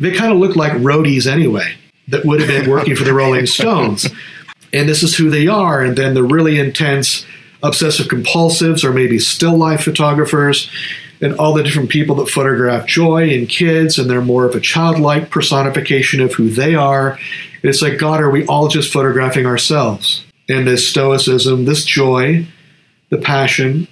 they 0.00 0.12
kind 0.12 0.32
of 0.32 0.38
look 0.38 0.56
like 0.56 0.72
roadies 0.72 1.30
anyway 1.30 1.74
that 2.08 2.24
would 2.24 2.40
have 2.40 2.48
been 2.48 2.70
working 2.70 2.96
for 2.96 3.04
the 3.04 3.14
Rolling 3.14 3.46
Stones. 3.46 4.08
And 4.72 4.88
this 4.88 5.02
is 5.02 5.16
who 5.16 5.30
they 5.30 5.46
are. 5.46 5.82
And 5.82 5.96
then 5.96 6.14
the 6.14 6.22
really 6.22 6.58
intense 6.58 7.24
obsessive 7.62 8.08
compulsives 8.08 8.84
or 8.84 8.92
maybe 8.92 9.18
still 9.18 9.56
life 9.56 9.84
photographers 9.84 10.70
and 11.20 11.34
all 11.36 11.54
the 11.54 11.62
different 11.62 11.88
people 11.88 12.16
that 12.16 12.28
photograph 12.28 12.86
joy 12.86 13.30
and 13.30 13.48
kids 13.48 13.98
and 13.98 14.10
they're 14.10 14.20
more 14.20 14.44
of 14.44 14.54
a 14.54 14.60
childlike 14.60 15.30
personification 15.30 16.20
of 16.20 16.34
who 16.34 16.50
they 16.50 16.74
are. 16.74 17.12
And 17.12 17.70
it's 17.70 17.80
like, 17.80 17.98
God, 17.98 18.20
are 18.20 18.30
we 18.30 18.46
all 18.46 18.68
just 18.68 18.92
photographing 18.92 19.46
ourselves? 19.46 20.24
And 20.48 20.66
this 20.66 20.86
stoicism, 20.86 21.64
this 21.64 21.84
joy, 21.84 22.46
the 23.08 23.16
passion, 23.16 23.88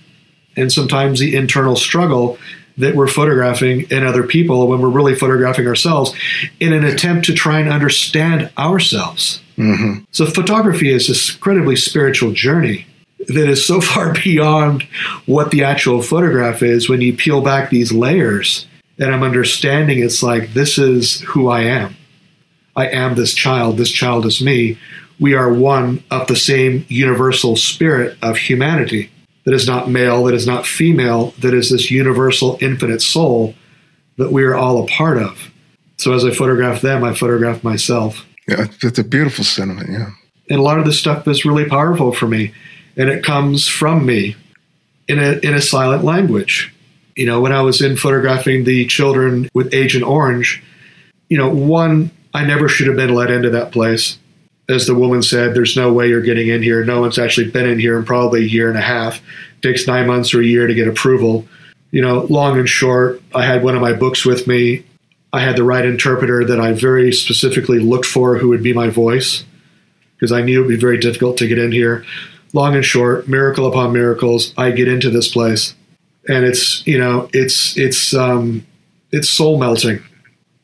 and 0.56 0.70
sometimes 0.70 1.20
the 1.20 1.34
internal 1.34 1.76
struggle 1.76 2.38
that 2.78 2.94
we're 2.94 3.08
photographing 3.08 3.82
in 3.90 4.04
other 4.04 4.22
people 4.22 4.68
when 4.68 4.80
we're 4.80 4.88
really 4.88 5.14
photographing 5.14 5.66
ourselves 5.66 6.14
in 6.60 6.72
an 6.72 6.84
attempt 6.84 7.26
to 7.26 7.34
try 7.34 7.60
and 7.60 7.68
understand 7.68 8.50
ourselves. 8.56 9.40
Mm-hmm. 9.56 10.04
So, 10.10 10.26
photography 10.26 10.90
is 10.90 11.08
this 11.08 11.34
incredibly 11.34 11.76
spiritual 11.76 12.32
journey 12.32 12.86
that 13.28 13.48
is 13.48 13.64
so 13.64 13.80
far 13.92 14.14
beyond 14.14 14.84
what 15.26 15.50
the 15.50 15.64
actual 15.64 16.02
photograph 16.02 16.62
is 16.62 16.88
when 16.88 17.00
you 17.00 17.14
peel 17.14 17.40
back 17.40 17.70
these 17.70 17.92
layers. 17.92 18.66
And 18.98 19.12
I'm 19.12 19.22
understanding 19.22 20.00
it's 20.00 20.22
like, 20.22 20.52
this 20.52 20.78
is 20.78 21.20
who 21.22 21.48
I 21.48 21.62
am. 21.62 21.96
I 22.76 22.88
am 22.88 23.14
this 23.14 23.34
child. 23.34 23.76
This 23.76 23.90
child 23.90 24.26
is 24.26 24.40
me. 24.40 24.78
We 25.18 25.34
are 25.34 25.52
one 25.52 26.02
of 26.10 26.26
the 26.26 26.36
same 26.36 26.84
universal 26.88 27.56
spirit 27.56 28.16
of 28.22 28.36
humanity 28.36 29.10
that 29.44 29.54
is 29.54 29.66
not 29.66 29.88
male, 29.88 30.24
that 30.24 30.34
is 30.34 30.46
not 30.46 30.66
female, 30.66 31.34
that 31.38 31.54
is 31.54 31.70
this 31.70 31.90
universal 31.90 32.58
infinite 32.60 33.02
soul 33.02 33.54
that 34.16 34.32
we 34.32 34.44
are 34.44 34.54
all 34.54 34.82
a 34.82 34.86
part 34.86 35.18
of. 35.18 35.50
So 35.96 36.12
as 36.12 36.24
I 36.24 36.30
photograph 36.30 36.80
them, 36.80 37.04
I 37.04 37.14
photograph 37.14 37.64
myself. 37.64 38.26
Yeah, 38.48 38.66
it's 38.82 38.98
a 38.98 39.04
beautiful 39.04 39.44
sentiment, 39.44 39.90
yeah. 39.90 40.10
And 40.50 40.58
a 40.58 40.62
lot 40.62 40.78
of 40.78 40.84
this 40.84 40.98
stuff 40.98 41.26
is 41.28 41.44
really 41.44 41.64
powerful 41.64 42.12
for 42.12 42.26
me. 42.26 42.52
And 42.96 43.08
it 43.08 43.24
comes 43.24 43.68
from 43.68 44.04
me 44.04 44.36
in 45.08 45.18
a 45.18 45.38
in 45.42 45.54
a 45.54 45.62
silent 45.62 46.04
language. 46.04 46.74
You 47.16 47.26
know, 47.26 47.40
when 47.40 47.52
I 47.52 47.62
was 47.62 47.80
in 47.80 47.96
photographing 47.96 48.64
the 48.64 48.86
children 48.86 49.48
with 49.54 49.72
Agent 49.72 50.04
Orange, 50.04 50.62
you 51.28 51.38
know, 51.38 51.48
one, 51.48 52.10
I 52.34 52.44
never 52.44 52.68
should 52.68 52.86
have 52.88 52.96
been 52.96 53.14
let 53.14 53.30
into 53.30 53.50
that 53.50 53.70
place 53.70 54.18
as 54.68 54.86
the 54.86 54.94
woman 54.94 55.22
said, 55.22 55.54
there's 55.54 55.76
no 55.76 55.92
way 55.92 56.08
you're 56.08 56.22
getting 56.22 56.48
in 56.48 56.62
here. 56.62 56.84
No 56.84 57.00
one's 57.00 57.18
actually 57.18 57.50
been 57.50 57.68
in 57.68 57.78
here 57.78 57.98
in 57.98 58.04
probably 58.04 58.40
a 58.40 58.48
year 58.48 58.68
and 58.68 58.78
a 58.78 58.82
half. 58.82 59.20
Takes 59.60 59.86
nine 59.86 60.06
months 60.06 60.34
or 60.34 60.40
a 60.40 60.44
year 60.44 60.66
to 60.66 60.74
get 60.74 60.88
approval. 60.88 61.46
You 61.90 62.02
know, 62.02 62.26
long 62.30 62.58
and 62.58 62.68
short, 62.68 63.22
I 63.34 63.44
had 63.44 63.62
one 63.62 63.74
of 63.74 63.82
my 63.82 63.92
books 63.92 64.24
with 64.24 64.46
me. 64.46 64.84
I 65.32 65.40
had 65.40 65.56
the 65.56 65.64
right 65.64 65.84
interpreter 65.84 66.44
that 66.44 66.60
I 66.60 66.72
very 66.72 67.12
specifically 67.12 67.78
looked 67.78 68.06
for 68.06 68.38
who 68.38 68.48
would 68.48 68.62
be 68.62 68.72
my 68.72 68.88
voice 68.88 69.44
because 70.14 70.32
I 70.32 70.42
knew 70.42 70.60
it 70.60 70.66
would 70.66 70.74
be 70.74 70.76
very 70.76 70.98
difficult 70.98 71.38
to 71.38 71.48
get 71.48 71.58
in 71.58 71.72
here. 71.72 72.04
Long 72.52 72.74
and 72.74 72.84
short, 72.84 73.28
miracle 73.28 73.66
upon 73.66 73.92
miracles, 73.92 74.52
I 74.56 74.70
get 74.70 74.88
into 74.88 75.10
this 75.10 75.28
place. 75.28 75.74
And 76.28 76.44
it's, 76.44 76.86
you 76.86 76.98
know, 76.98 77.28
it's 77.32 77.76
it's 77.76 78.14
um 78.14 78.64
it's 79.10 79.28
soul 79.28 79.58
melting. 79.58 80.02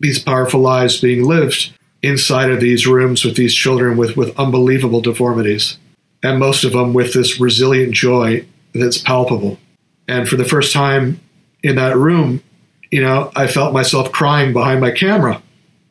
These 0.01 0.22
powerful 0.22 0.61
lives 0.61 1.01
being 1.01 1.24
lived 1.24 1.72
inside 2.03 2.51
of 2.51 2.61
these 2.61 2.86
rooms 2.86 3.24
with 3.24 3.36
these 3.36 3.55
children 3.55 3.96
with, 3.96 4.16
with 4.16 4.38
unbelievable 4.38 5.01
deformities, 5.01 5.78
and 6.22 6.38
most 6.38 6.64
of 6.64 6.72
them 6.72 6.94
with 6.94 7.12
this 7.12 7.40
resilient 7.40 7.92
joy 7.92 8.46
that's 8.74 8.99
palpable. 8.99 9.59
And 10.07 10.28
for 10.28 10.36
the 10.36 10.44
first 10.44 10.72
time 10.72 11.20
in 11.62 11.76
that 11.76 11.96
room, 11.96 12.42
you 12.90 13.03
know, 13.03 13.30
I 13.36 13.46
felt 13.46 13.72
myself 13.72 14.12
crying 14.12 14.53
behind 14.53 14.80
my 14.80 14.90
camera. 14.90 15.42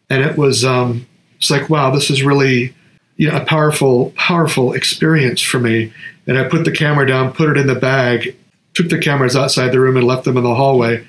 And 0.10 0.24
it 0.24 0.38
was, 0.38 0.64
um, 0.64 1.06
it's 1.38 1.52
like, 1.52 1.70
wow, 1.70 1.92
this 1.92 2.10
is 2.10 2.24
really 2.24 2.74
you 3.18 3.30
know, 3.30 3.38
a 3.38 3.46
powerful, 3.46 4.12
powerful 4.12 4.74
experience 4.74 5.42
for 5.42 5.60
me. 5.60 5.92
And 6.26 6.38
I 6.38 6.48
put 6.48 6.66
the 6.66 6.72
camera 6.72 7.06
down, 7.06 7.34
put 7.34 7.50
it 7.50 7.58
in 7.58 7.68
the 7.68 7.76
bag, 7.76 8.36
took 8.74 8.90
the 8.90 9.00
cameras 9.00 9.36
outside 9.36 9.72
the 9.72 9.80
room 9.80 9.98
and 9.98 10.06
left 10.06 10.24
them 10.24 10.38
in 10.38 10.44
the 10.44 10.56
hallway. 10.56 11.06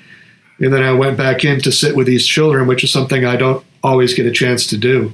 And 0.59 0.73
then 0.73 0.83
I 0.83 0.91
went 0.91 1.17
back 1.17 1.45
in 1.45 1.61
to 1.61 1.71
sit 1.71 1.95
with 1.95 2.07
these 2.07 2.27
children, 2.27 2.67
which 2.67 2.83
is 2.83 2.91
something 2.91 3.25
I 3.25 3.35
don't 3.37 3.63
always 3.83 4.13
get 4.13 4.25
a 4.25 4.31
chance 4.31 4.67
to 4.67 4.77
do. 4.77 5.13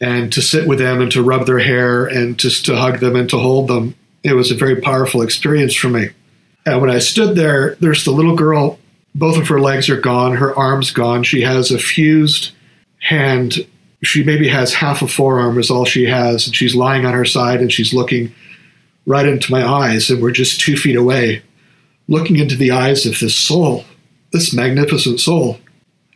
And 0.00 0.32
to 0.32 0.42
sit 0.42 0.66
with 0.66 0.78
them 0.78 1.00
and 1.00 1.12
to 1.12 1.22
rub 1.22 1.46
their 1.46 1.60
hair 1.60 2.06
and 2.06 2.36
just 2.36 2.66
to 2.66 2.76
hug 2.76 2.98
them 2.98 3.14
and 3.14 3.30
to 3.30 3.38
hold 3.38 3.68
them, 3.68 3.94
it 4.24 4.34
was 4.34 4.50
a 4.50 4.56
very 4.56 4.80
powerful 4.80 5.22
experience 5.22 5.74
for 5.74 5.88
me. 5.88 6.08
And 6.66 6.80
when 6.80 6.90
I 6.90 6.98
stood 6.98 7.36
there, 7.36 7.76
there's 7.76 8.04
the 8.04 8.10
little 8.10 8.36
girl, 8.36 8.78
both 9.14 9.36
of 9.36 9.48
her 9.48 9.60
legs 9.60 9.88
are 9.90 10.00
gone, 10.00 10.36
her 10.36 10.56
arms 10.56 10.90
gone. 10.90 11.22
She 11.22 11.42
has 11.42 11.70
a 11.70 11.78
fused 11.78 12.52
hand. 13.00 13.66
She 14.02 14.24
maybe 14.24 14.48
has 14.48 14.74
half 14.74 15.02
a 15.02 15.08
forearm, 15.08 15.58
is 15.58 15.70
all 15.70 15.84
she 15.84 16.06
has. 16.06 16.46
And 16.46 16.56
she's 16.56 16.74
lying 16.74 17.04
on 17.04 17.14
her 17.14 17.24
side 17.24 17.60
and 17.60 17.72
she's 17.72 17.92
looking 17.92 18.32
right 19.06 19.26
into 19.26 19.52
my 19.52 19.64
eyes. 19.64 20.10
And 20.10 20.22
we're 20.22 20.30
just 20.30 20.60
two 20.60 20.76
feet 20.76 20.96
away, 20.96 21.42
looking 22.08 22.38
into 22.38 22.56
the 22.56 22.70
eyes 22.70 23.06
of 23.06 23.18
this 23.20 23.36
soul, 23.36 23.84
this 24.32 24.54
magnificent 24.54 25.20
soul, 25.20 25.58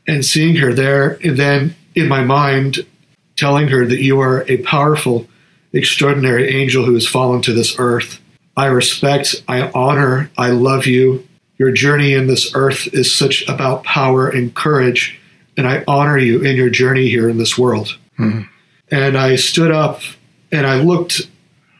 and 0.07 0.25
seeing 0.25 0.57
her 0.57 0.73
there. 0.73 1.19
And 1.25 1.37
then 1.37 1.75
in 1.97 2.09
my 2.09 2.23
mind, 2.23 2.87
telling 3.37 3.69
her 3.69 3.85
that 3.87 4.03
you 4.03 4.21
are 4.21 4.45
a 4.49 4.59
powerful, 4.59 5.27
extraordinary 5.73 6.55
angel 6.55 6.85
who 6.85 6.95
has 6.95 7.07
fallen 7.07 7.43
to 7.43 7.53
this 7.53 7.77
earth. 7.79 8.21
I 8.57 8.67
respect, 8.67 9.43
I 9.49 9.71
honor, 9.75 10.31
I 10.39 10.51
love 10.51 10.87
you. 10.87 11.27
Your 11.59 11.73
journey 11.73 12.13
in 12.13 12.27
this 12.27 12.55
earth 12.55 12.87
is 12.93 13.13
such 13.13 13.49
about 13.49 13.83
power 13.83 14.29
and 14.29 14.55
courage, 14.55 15.19
and 15.57 15.67
I 15.67 15.83
honor 15.89 16.19
you 16.19 16.43
in 16.43 16.57
your 16.57 16.71
journey 16.71 17.09
here 17.09 17.29
in 17.31 17.39
this 17.39 17.57
world. 17.57 17.99
Mm-hmm. 18.19 18.43
And 18.91 19.17
I 19.17 19.37
stood 19.37 19.71
up 19.73 20.01
and 20.53 20.67
I 20.67 20.81
looked 20.81 21.23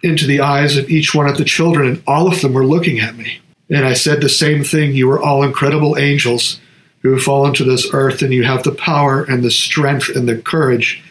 into 0.03 0.27
the 0.27 0.41
eyes 0.41 0.77
of 0.77 0.91
each 0.91 1.15
one 1.15 1.29
of 1.29 1.37
the 1.37 1.45
children, 1.45 1.89
and 1.89 2.03
all 2.07 2.27
of 2.27 2.41
them 2.41 2.53
were 2.53 2.65
looking 2.65 3.01
at 3.01 3.17
me. 3.17 3.41
And 3.71 3.85
I 3.85 3.95
said 3.95 4.21
the 4.21 4.29
same 4.29 4.65
thing 4.65 4.95
You 4.95 5.11
are 5.11 5.23
all 5.23 5.43
incredible 5.43 5.99
angels 5.99 6.61
who 7.07 7.15
have 7.15 7.23
fallen 7.23 7.55
to 7.55 7.65
this 7.65 7.89
earth, 7.93 8.21
and 8.23 8.33
you 8.33 8.43
have 8.43 8.65
the 8.65 8.75
power 8.75 9.23
and 9.23 9.45
the 9.45 9.51
strength 9.51 10.09
and 10.09 10.29
the 10.29 10.37
courage 10.37 11.03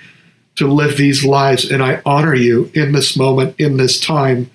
to 0.55 0.67
live 0.67 0.97
these 0.97 1.23
lives. 1.23 1.69
And 1.71 1.81
I 1.81 2.01
honor 2.05 2.35
you 2.35 2.69
in 2.73 2.91
this 2.91 3.15
moment, 3.15 3.55
in 3.57 3.77
this 3.77 3.99
time. 3.99 4.51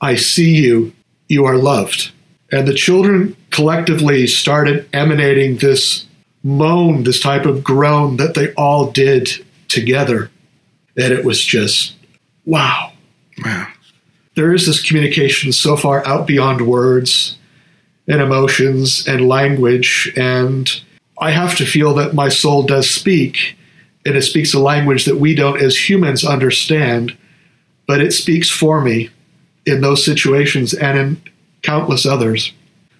I 0.00 0.16
see 0.16 0.56
you. 0.56 0.92
You 1.28 1.46
are 1.46 1.56
loved. 1.56 2.12
And 2.50 2.68
the 2.68 2.74
children 2.74 3.34
collectively 3.50 4.26
started 4.26 4.86
emanating 4.92 5.56
this 5.56 6.06
moan, 6.42 7.04
this 7.04 7.20
type 7.20 7.46
of 7.46 7.64
groan 7.64 8.18
that 8.18 8.34
they 8.34 8.52
all 8.54 8.90
did 8.90 9.30
together. 9.68 10.30
And 10.96 11.12
it 11.12 11.24
was 11.24 11.42
just, 11.42 11.94
wow. 12.44 12.92
Wow. 13.42 13.68
There 14.34 14.52
is 14.52 14.66
this 14.66 14.82
communication 14.82 15.52
so 15.52 15.76
far 15.76 16.06
out 16.06 16.26
beyond 16.26 16.66
words 16.66 17.38
and 18.08 18.20
emotions 18.20 19.06
and 19.06 19.28
language. 19.28 20.12
And 20.16 20.70
I 21.18 21.30
have 21.30 21.56
to 21.56 21.66
feel 21.66 21.94
that 21.94 22.14
my 22.14 22.28
soul 22.28 22.62
does 22.64 22.90
speak 22.90 23.56
and 24.04 24.16
it 24.16 24.22
speaks 24.22 24.52
a 24.52 24.58
language 24.58 25.04
that 25.04 25.16
we 25.16 25.34
don't 25.34 25.62
as 25.62 25.88
humans 25.88 26.24
understand, 26.24 27.16
but 27.86 28.00
it 28.00 28.12
speaks 28.12 28.50
for 28.50 28.80
me 28.80 29.10
in 29.64 29.80
those 29.80 30.04
situations 30.04 30.74
and 30.74 30.98
in 30.98 31.22
countless 31.62 32.04
others. 32.04 32.52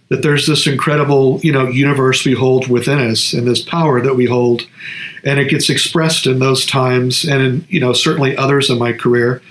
That 0.08 0.22
there's 0.22 0.46
this 0.46 0.66
incredible, 0.66 1.40
you 1.40 1.52
know, 1.52 1.66
universe 1.66 2.24
we 2.24 2.34
hold 2.34 2.68
within 2.68 2.98
us 2.98 3.32
and 3.32 3.48
this 3.48 3.62
power 3.62 4.00
that 4.02 4.14
we 4.14 4.26
hold, 4.26 4.66
and 5.24 5.40
it 5.40 5.48
gets 5.48 5.70
expressed 5.70 6.26
in 6.26 6.38
those 6.38 6.66
times 6.66 7.24
and 7.24 7.42
in, 7.42 7.66
you 7.68 7.80
know, 7.80 7.94
certainly 7.94 8.36
others 8.36 8.68
in 8.68 8.78
my 8.78 8.92
career 8.92 9.42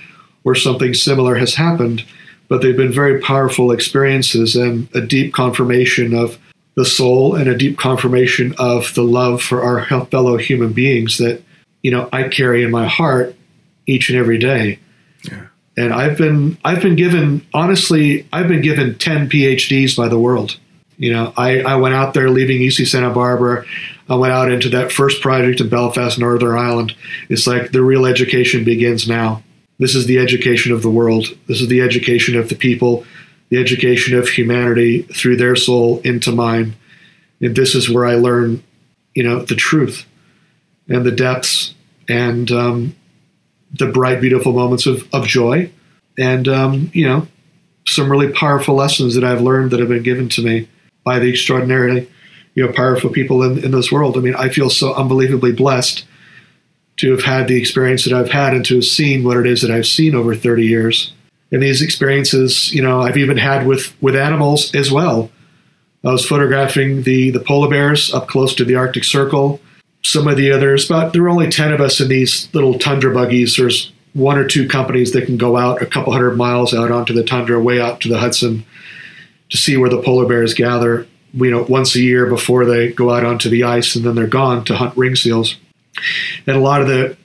where 0.44 0.56
something 0.56 0.94
similar 0.94 1.36
has 1.36 1.56
happened. 1.56 2.06
But 2.52 2.62
they've 2.62 2.76
been 2.76 2.92
very 2.92 3.22
powerful 3.22 3.72
experiences 3.72 4.58
and 4.58 4.94
a 4.94 5.00
deep 5.00 5.34
confirmation 5.34 6.14
of 6.14 6.38
the 6.76 6.84
soul 6.84 7.34
and 7.34 7.48
a 7.48 7.58
deep 7.58 7.78
confirmation 7.78 8.54
of 8.58 8.94
the 8.94 9.04
love 9.04 9.42
for 9.42 9.64
our 9.64 9.86
fellow 10.08 10.36
human 10.36 10.74
beings 10.74 11.18
that 11.18 11.42
you 11.82 11.92
know 11.92 12.10
I 12.12 12.28
carry 12.28 12.62
in 12.64 12.70
my 12.70 12.88
heart 12.88 13.38
each 13.88 14.10
and 14.10 14.20
every 14.20 14.38
day. 14.38 14.80
Yeah. 15.24 15.46
And 15.78 15.94
I've 15.94 16.18
been 16.18 16.58
I've 16.66 16.82
been 16.82 16.98
given 16.98 17.48
honestly 17.54 18.28
I've 18.34 18.50
been 18.50 18.62
given 18.62 18.98
ten 18.98 19.30
PhDs 19.30 19.96
by 19.96 20.10
the 20.10 20.20
world. 20.20 20.58
You 20.98 21.14
know, 21.14 21.34
I, 21.38 21.62
I 21.62 21.78
went 21.78 21.96
out 21.96 22.14
there 22.14 22.30
leaving 22.30 22.60
UC 22.60 22.86
Santa 22.86 23.12
Barbara. 23.12 23.64
I 24.10 24.16
went 24.16 24.34
out 24.34 24.52
into 24.52 24.68
that 24.72 24.92
first 24.92 25.22
project 25.22 25.62
in 25.62 25.70
Belfast, 25.70 26.20
Northern 26.20 26.58
Ireland. 26.58 26.96
It's 27.30 27.48
like 27.48 27.72
the 27.72 27.82
real 27.82 28.06
education 28.06 28.66
begins 28.66 29.08
now. 29.08 29.42
This 29.82 29.96
is 29.96 30.06
the 30.06 30.20
education 30.20 30.72
of 30.72 30.82
the 30.82 30.90
world. 30.90 31.26
This 31.48 31.60
is 31.60 31.68
the 31.68 31.82
education 31.82 32.38
of 32.38 32.48
the 32.48 32.56
people 32.56 33.04
the 33.52 33.60
education 33.60 34.18
of 34.18 34.30
humanity 34.30 35.02
through 35.02 35.36
their 35.36 35.56
soul 35.56 36.00
into 36.06 36.32
mine. 36.32 36.74
And 37.42 37.54
this 37.54 37.76
is 37.76 37.90
where 37.90 38.06
I 38.06 38.16
learn, 38.16 38.64
you 39.14 39.24
know, 39.24 39.44
the 39.44 39.56
truth 39.56 40.06
and 40.88 41.06
the 41.06 41.12
depths 41.12 41.76
and 42.08 42.50
um, 42.50 42.96
the 43.74 43.88
bright, 43.88 44.22
beautiful 44.22 44.54
moments 44.54 44.86
of, 44.86 45.08
of 45.14 45.28
joy 45.28 45.70
and, 46.18 46.48
um, 46.48 46.92
you 46.94 47.06
know, 47.06 47.28
some 47.86 48.10
really 48.10 48.32
powerful 48.32 48.76
lessons 48.76 49.16
that 49.16 49.24
I've 49.26 49.42
learned 49.42 49.72
that 49.72 49.82
have 49.82 49.90
been 49.90 50.04
given 50.04 50.30
to 50.30 50.42
me 50.42 50.70
by 51.04 51.20
the 51.20 51.30
extraordinarily, 51.30 52.10
you 52.56 52.66
know, 52.66 52.72
powerful 52.72 53.10
people 53.10 53.44
in, 53.44 53.62
in 53.66 53.72
this 53.72 53.92
world. 53.92 54.16
I 54.18 54.22
mean, 54.22 54.36
I 54.36 54.48
feel 54.48 54.70
so 54.70 54.94
unbelievably 54.94 55.54
blessed 55.54 56.06
to 56.98 57.12
have 57.12 57.24
had 57.24 57.48
the 57.48 57.60
experience 57.60 58.04
that 58.04 58.14
I've 58.14 58.32
had 58.32 58.54
and 58.54 58.66
to 58.66 58.76
have 58.76 58.86
seen 58.86 59.24
what 59.24 59.38
it 59.38 59.48
is 59.48 59.62
that 59.62 59.72
I've 59.72 59.88
seen 59.88 60.14
over 60.16 60.36
30 60.36 60.66
years 60.66 61.14
and 61.52 61.62
these 61.62 61.82
experiences, 61.82 62.74
you 62.74 62.82
know, 62.82 63.02
I've 63.02 63.18
even 63.18 63.38
had 63.38 63.68
with 63.68 63.94
with 64.02 64.16
animals 64.16 64.74
as 64.74 64.92
well. 64.92 65.30
I 66.04 66.12
was 66.12 66.26
photographing 66.26 67.04
the 67.04 67.32
the 67.32 67.40
polar 67.40 67.70
bears 67.70 68.14
up 68.14 68.28
close 68.28 68.56
to 68.56 68.66
the 68.66 68.76
Arctic 68.76 69.04
Circle. 69.04 69.60
Some 70.04 70.28
of 70.28 70.38
the 70.38 70.52
others, 70.52 70.88
but 70.88 71.12
there 71.12 71.22
were 71.22 71.30
only 71.30 71.50
ten 71.50 71.74
of 71.74 71.82
us 71.82 72.00
in 72.00 72.08
these 72.08 72.50
little 72.54 72.80
tundra 72.80 73.14
buggies. 73.14 73.56
There's 73.56 73.92
one 74.14 74.38
or 74.38 74.48
two 74.48 74.68
companies 74.68 75.12
that 75.12 75.26
can 75.26 75.38
go 75.38 75.58
out 75.58 75.82
a 75.82 75.86
couple 75.86 76.12
hundred 76.12 76.38
miles 76.38 76.74
out 76.74 76.92
onto 76.92 77.14
the 77.14 77.24
tundra, 77.24 77.62
way 77.62 77.80
out 77.80 78.02
to 78.02 78.10
the 78.10 78.18
Hudson, 78.18 78.66
to 79.50 79.58
see 79.58 79.78
where 79.78 79.90
the 79.90 80.02
polar 80.02 80.26
bears 80.26 80.54
gather. 80.54 81.06
You 81.34 81.52
know, 81.52 81.64
once 81.64 81.96
a 81.96 82.02
year 82.02 82.26
before 82.26 82.66
they 82.66 82.92
go 82.92 83.12
out 83.12 83.24
onto 83.24 83.50
the 83.50 83.64
ice, 83.64 83.96
and 83.96 84.04
then 84.04 84.16
they're 84.16 84.28
gone 84.28 84.66
to 84.66 84.76
hunt 84.76 84.98
ring 84.98 85.16
seals. 85.16 85.58
And 86.48 86.58
a 86.58 86.62
lot 86.62 86.82
of 86.82 86.88
the 86.88 87.18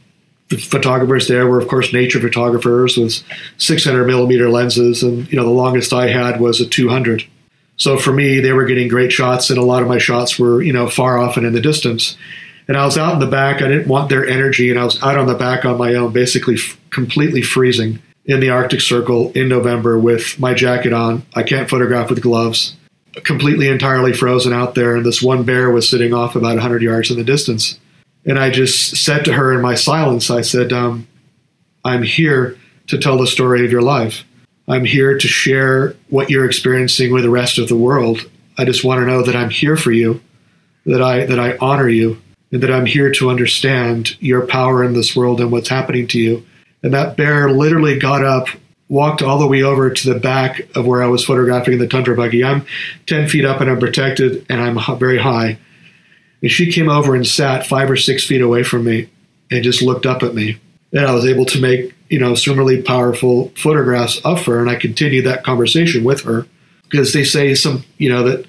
the 0.48 0.56
photographers 0.56 1.26
there 1.26 1.46
were, 1.46 1.58
of 1.58 1.66
course, 1.66 1.92
nature 1.92 2.20
photographers 2.20 2.96
with 2.96 3.22
600 3.58 4.06
millimeter 4.06 4.48
lenses, 4.48 5.02
and 5.02 5.30
you 5.30 5.36
know 5.36 5.44
the 5.44 5.50
longest 5.50 5.92
I 5.92 6.08
had 6.08 6.40
was 6.40 6.60
a 6.60 6.66
200. 6.66 7.24
So 7.76 7.98
for 7.98 8.12
me, 8.12 8.40
they 8.40 8.52
were 8.52 8.64
getting 8.64 8.88
great 8.88 9.12
shots, 9.12 9.50
and 9.50 9.58
a 9.58 9.64
lot 9.64 9.82
of 9.82 9.88
my 9.88 9.98
shots 9.98 10.38
were 10.38 10.62
you 10.62 10.72
know 10.72 10.88
far 10.88 11.18
off 11.18 11.36
and 11.36 11.46
in 11.46 11.52
the 11.52 11.60
distance. 11.60 12.16
And 12.68 12.76
I 12.76 12.84
was 12.84 12.98
out 12.98 13.14
in 13.14 13.20
the 13.20 13.26
back. 13.26 13.62
I 13.62 13.68
didn't 13.68 13.88
want 13.88 14.08
their 14.08 14.26
energy, 14.26 14.70
and 14.70 14.78
I 14.78 14.84
was 14.84 15.00
out 15.02 15.18
on 15.18 15.26
the 15.26 15.34
back 15.34 15.64
on 15.64 15.78
my 15.78 15.94
own, 15.94 16.12
basically 16.12 16.54
f- 16.54 16.78
completely 16.90 17.42
freezing 17.42 18.00
in 18.24 18.40
the 18.40 18.50
Arctic 18.50 18.80
Circle 18.80 19.30
in 19.32 19.48
November 19.48 19.98
with 19.98 20.38
my 20.40 20.52
jacket 20.52 20.92
on. 20.92 21.24
I 21.34 21.44
can't 21.44 21.70
photograph 21.70 22.10
with 22.10 22.22
gloves. 22.22 22.76
Completely 23.22 23.68
entirely 23.68 24.12
frozen 24.12 24.52
out 24.52 24.74
there, 24.74 24.96
and 24.96 25.06
this 25.06 25.22
one 25.22 25.44
bear 25.44 25.70
was 25.70 25.88
sitting 25.88 26.12
off 26.12 26.36
about 26.36 26.54
100 26.54 26.82
yards 26.82 27.10
in 27.10 27.16
the 27.16 27.24
distance. 27.24 27.78
And 28.26 28.38
I 28.38 28.50
just 28.50 28.96
said 28.96 29.24
to 29.24 29.32
her 29.32 29.52
in 29.52 29.62
my 29.62 29.74
silence, 29.76 30.30
I 30.30 30.40
said, 30.40 30.72
um, 30.72 31.06
I'm 31.84 32.02
here 32.02 32.58
to 32.88 32.98
tell 32.98 33.18
the 33.18 33.26
story 33.26 33.64
of 33.64 33.70
your 33.70 33.82
life. 33.82 34.24
I'm 34.68 34.84
here 34.84 35.16
to 35.16 35.28
share 35.28 35.94
what 36.08 36.28
you're 36.28 36.44
experiencing 36.44 37.12
with 37.12 37.22
the 37.22 37.30
rest 37.30 37.58
of 37.58 37.68
the 37.68 37.76
world. 37.76 38.28
I 38.58 38.64
just 38.64 38.84
want 38.84 39.00
to 39.00 39.06
know 39.06 39.22
that 39.22 39.36
I'm 39.36 39.50
here 39.50 39.76
for 39.76 39.92
you, 39.92 40.20
that 40.86 41.00
I 41.00 41.24
that 41.26 41.38
I 41.38 41.56
honor 41.58 41.88
you, 41.88 42.20
and 42.50 42.62
that 42.62 42.72
I'm 42.72 42.86
here 42.86 43.12
to 43.12 43.30
understand 43.30 44.20
your 44.20 44.46
power 44.46 44.82
in 44.82 44.94
this 44.94 45.14
world 45.14 45.40
and 45.40 45.52
what's 45.52 45.68
happening 45.68 46.08
to 46.08 46.18
you. 46.18 46.44
And 46.82 46.92
that 46.94 47.16
bear 47.16 47.50
literally 47.50 47.98
got 47.98 48.24
up, 48.24 48.48
walked 48.88 49.22
all 49.22 49.38
the 49.38 49.46
way 49.46 49.62
over 49.62 49.90
to 49.90 50.12
the 50.12 50.18
back 50.18 50.68
of 50.74 50.86
where 50.86 51.02
I 51.02 51.08
was 51.08 51.24
photographing 51.24 51.78
the 51.78 51.86
tundra 51.86 52.16
buggy. 52.16 52.44
I'm 52.44 52.66
10 53.06 53.28
feet 53.28 53.44
up 53.44 53.60
and 53.60 53.70
I'm 53.70 53.78
protected 53.78 54.46
and 54.48 54.60
I'm 54.60 54.98
very 54.98 55.18
high. 55.18 55.58
And 56.42 56.50
she 56.50 56.72
came 56.72 56.88
over 56.88 57.14
and 57.14 57.26
sat 57.26 57.66
five 57.66 57.90
or 57.90 57.96
six 57.96 58.26
feet 58.26 58.40
away 58.40 58.62
from 58.62 58.84
me 58.84 59.08
and 59.50 59.64
just 59.64 59.82
looked 59.82 60.06
up 60.06 60.22
at 60.22 60.34
me. 60.34 60.58
And 60.92 61.06
I 61.06 61.14
was 61.14 61.26
able 61.26 61.44
to 61.46 61.60
make, 61.60 61.94
you 62.08 62.18
know, 62.18 62.34
some 62.34 62.56
really 62.56 62.82
powerful 62.82 63.52
photographs 63.56 64.20
of 64.20 64.44
her. 64.46 64.60
And 64.60 64.70
I 64.70 64.76
continued 64.76 65.26
that 65.26 65.44
conversation 65.44 66.04
with 66.04 66.22
her 66.22 66.46
because 66.84 67.12
they 67.12 67.24
say 67.24 67.54
some, 67.54 67.84
you 67.98 68.08
know, 68.08 68.22
that 68.22 68.46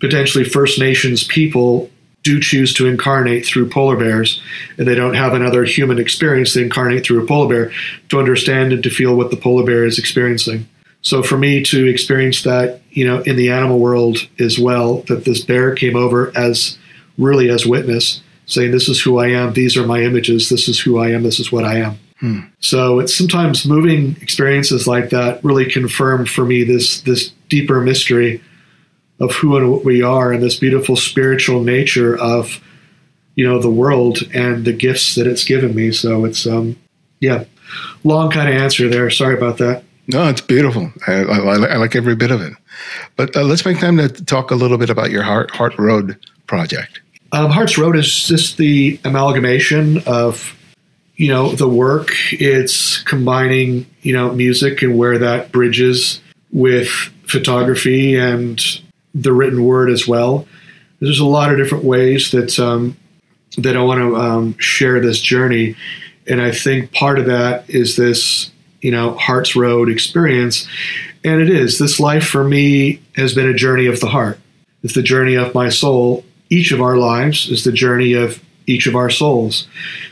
potentially 0.00 0.44
First 0.44 0.78
Nations 0.78 1.24
people 1.24 1.90
do 2.22 2.38
choose 2.38 2.74
to 2.74 2.86
incarnate 2.86 3.46
through 3.46 3.70
polar 3.70 3.96
bears 3.96 4.42
and 4.76 4.86
they 4.86 4.94
don't 4.94 5.14
have 5.14 5.32
another 5.32 5.64
human 5.64 5.98
experience. 5.98 6.52
They 6.52 6.62
incarnate 6.62 7.04
through 7.04 7.24
a 7.24 7.26
polar 7.26 7.48
bear 7.48 7.72
to 8.10 8.18
understand 8.18 8.72
and 8.72 8.82
to 8.82 8.90
feel 8.90 9.16
what 9.16 9.30
the 9.30 9.36
polar 9.36 9.64
bear 9.64 9.84
is 9.84 9.98
experiencing. 9.98 10.68
So 11.02 11.22
for 11.22 11.38
me 11.38 11.62
to 11.64 11.86
experience 11.86 12.42
that, 12.42 12.82
you 12.90 13.06
know, 13.06 13.22
in 13.22 13.36
the 13.36 13.50
animal 13.50 13.78
world 13.78 14.28
as 14.38 14.58
well, 14.58 14.98
that 15.08 15.24
this 15.24 15.42
bear 15.42 15.74
came 15.74 15.96
over 15.96 16.30
as 16.36 16.76
really 17.20 17.50
as 17.50 17.66
witness, 17.66 18.22
saying, 18.46 18.72
This 18.72 18.88
is 18.88 19.00
who 19.00 19.18
I 19.18 19.28
am, 19.28 19.52
these 19.52 19.76
are 19.76 19.86
my 19.86 20.02
images, 20.02 20.48
this 20.48 20.68
is 20.68 20.80
who 20.80 20.98
I 20.98 21.10
am, 21.10 21.22
this 21.22 21.38
is 21.38 21.52
what 21.52 21.64
I 21.64 21.76
am. 21.76 21.98
Hmm. 22.20 22.40
So 22.60 22.98
it's 22.98 23.16
sometimes 23.16 23.66
moving 23.66 24.16
experiences 24.20 24.86
like 24.86 25.10
that 25.10 25.42
really 25.42 25.64
confirm 25.64 26.26
for 26.26 26.44
me 26.44 26.64
this 26.64 27.00
this 27.00 27.32
deeper 27.48 27.80
mystery 27.80 28.42
of 29.18 29.32
who 29.32 29.56
and 29.56 29.70
what 29.70 29.84
we 29.84 30.02
are 30.02 30.32
and 30.32 30.42
this 30.42 30.56
beautiful 30.56 30.96
spiritual 30.96 31.62
nature 31.62 32.18
of 32.18 32.62
you 33.36 33.46
know 33.46 33.58
the 33.58 33.70
world 33.70 34.18
and 34.34 34.66
the 34.66 34.72
gifts 34.72 35.14
that 35.14 35.26
it's 35.26 35.44
given 35.44 35.74
me. 35.74 35.92
So 35.92 36.26
it's 36.26 36.46
um 36.46 36.76
yeah 37.20 37.44
long 38.04 38.30
kind 38.30 38.50
of 38.50 38.54
answer 38.54 38.88
there. 38.88 39.08
Sorry 39.08 39.34
about 39.34 39.56
that. 39.58 39.82
No 40.06 40.28
it's 40.28 40.42
beautiful. 40.42 40.92
I, 41.06 41.22
I, 41.22 41.38
I 41.38 41.76
like 41.76 41.96
every 41.96 42.16
bit 42.16 42.30
of 42.30 42.42
it. 42.42 42.52
But 43.16 43.34
uh, 43.34 43.44
let's 43.44 43.64
make 43.64 43.80
time 43.80 43.96
to 43.96 44.08
talk 44.08 44.50
a 44.50 44.56
little 44.56 44.76
bit 44.76 44.90
about 44.90 45.10
your 45.10 45.22
heart 45.22 45.50
heart 45.52 45.78
road 45.78 46.18
project 46.46 47.00
um, 47.32 47.50
hearts 47.50 47.78
road 47.78 47.96
is 47.96 48.26
just 48.26 48.56
the 48.56 48.98
amalgamation 49.04 50.02
of 50.06 50.56
you 51.16 51.28
know 51.28 51.50
the 51.52 51.68
work 51.68 52.10
it's 52.32 53.02
combining 53.02 53.86
you 54.02 54.12
know 54.12 54.32
music 54.32 54.82
and 54.82 54.96
where 54.96 55.18
that 55.18 55.52
bridges 55.52 56.20
with 56.52 56.88
photography 57.26 58.16
and 58.16 58.80
the 59.14 59.32
written 59.32 59.64
word 59.64 59.90
as 59.90 60.06
well. 60.06 60.46
There's 61.00 61.20
a 61.20 61.24
lot 61.24 61.50
of 61.50 61.58
different 61.58 61.84
ways 61.84 62.30
that 62.32 62.58
um, 62.58 62.96
that 63.58 63.76
I 63.76 63.82
want 63.82 64.00
to 64.00 64.16
um, 64.16 64.58
share 64.58 65.00
this 65.00 65.20
journey, 65.20 65.76
and 66.26 66.40
I 66.40 66.50
think 66.50 66.92
part 66.92 67.18
of 67.18 67.26
that 67.26 67.68
is 67.68 67.96
this, 67.96 68.50
you 68.80 68.90
know, 68.90 69.14
Hearts 69.16 69.56
Road 69.56 69.88
experience, 69.88 70.68
and 71.24 71.40
it 71.40 71.50
is 71.50 71.78
this 71.78 71.98
life 71.98 72.26
for 72.26 72.44
me 72.44 73.00
has 73.16 73.34
been 73.34 73.48
a 73.48 73.54
journey 73.54 73.86
of 73.86 74.00
the 74.00 74.08
heart. 74.08 74.38
It's 74.82 74.94
the 74.94 75.02
journey 75.02 75.36
of 75.36 75.54
my 75.54 75.68
soul. 75.68 76.24
Each 76.50 76.72
of 76.72 76.80
our 76.80 76.96
lives 76.96 77.48
is 77.48 77.64
the 77.64 77.72
journey 77.72 78.12
of 78.12 78.42
each 78.66 78.86
of 78.86 78.94
our 78.94 79.10
souls. 79.10 79.66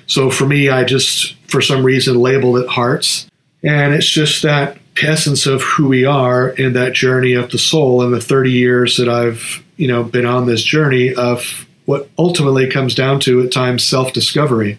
So 0.06 0.30
for 0.30 0.46
me, 0.46 0.68
I 0.68 0.84
just 0.84 1.34
for 1.48 1.60
some 1.60 1.84
reason 1.84 2.18
labeled 2.18 2.58
it 2.58 2.68
hearts, 2.68 3.28
and 3.62 3.94
it's 3.94 4.08
just 4.08 4.42
that 4.42 4.78
essence 5.02 5.46
of 5.46 5.62
who 5.62 5.88
we 5.88 6.04
are 6.04 6.48
in 6.48 6.72
that 6.72 6.92
journey 6.92 7.34
of 7.34 7.50
the 7.50 7.58
soul 7.58 8.02
in 8.02 8.10
the 8.10 8.20
30 8.20 8.50
years 8.50 8.96
that 8.96 9.08
I've, 9.08 9.64
you 9.76 9.86
know, 9.86 10.02
been 10.02 10.26
on 10.26 10.46
this 10.46 10.62
journey 10.62 11.14
of 11.14 11.66
what 11.84 12.10
ultimately 12.18 12.68
comes 12.68 12.94
down 12.94 13.20
to 13.20 13.42
at 13.42 13.52
times 13.52 13.84
self-discovery 13.84 14.78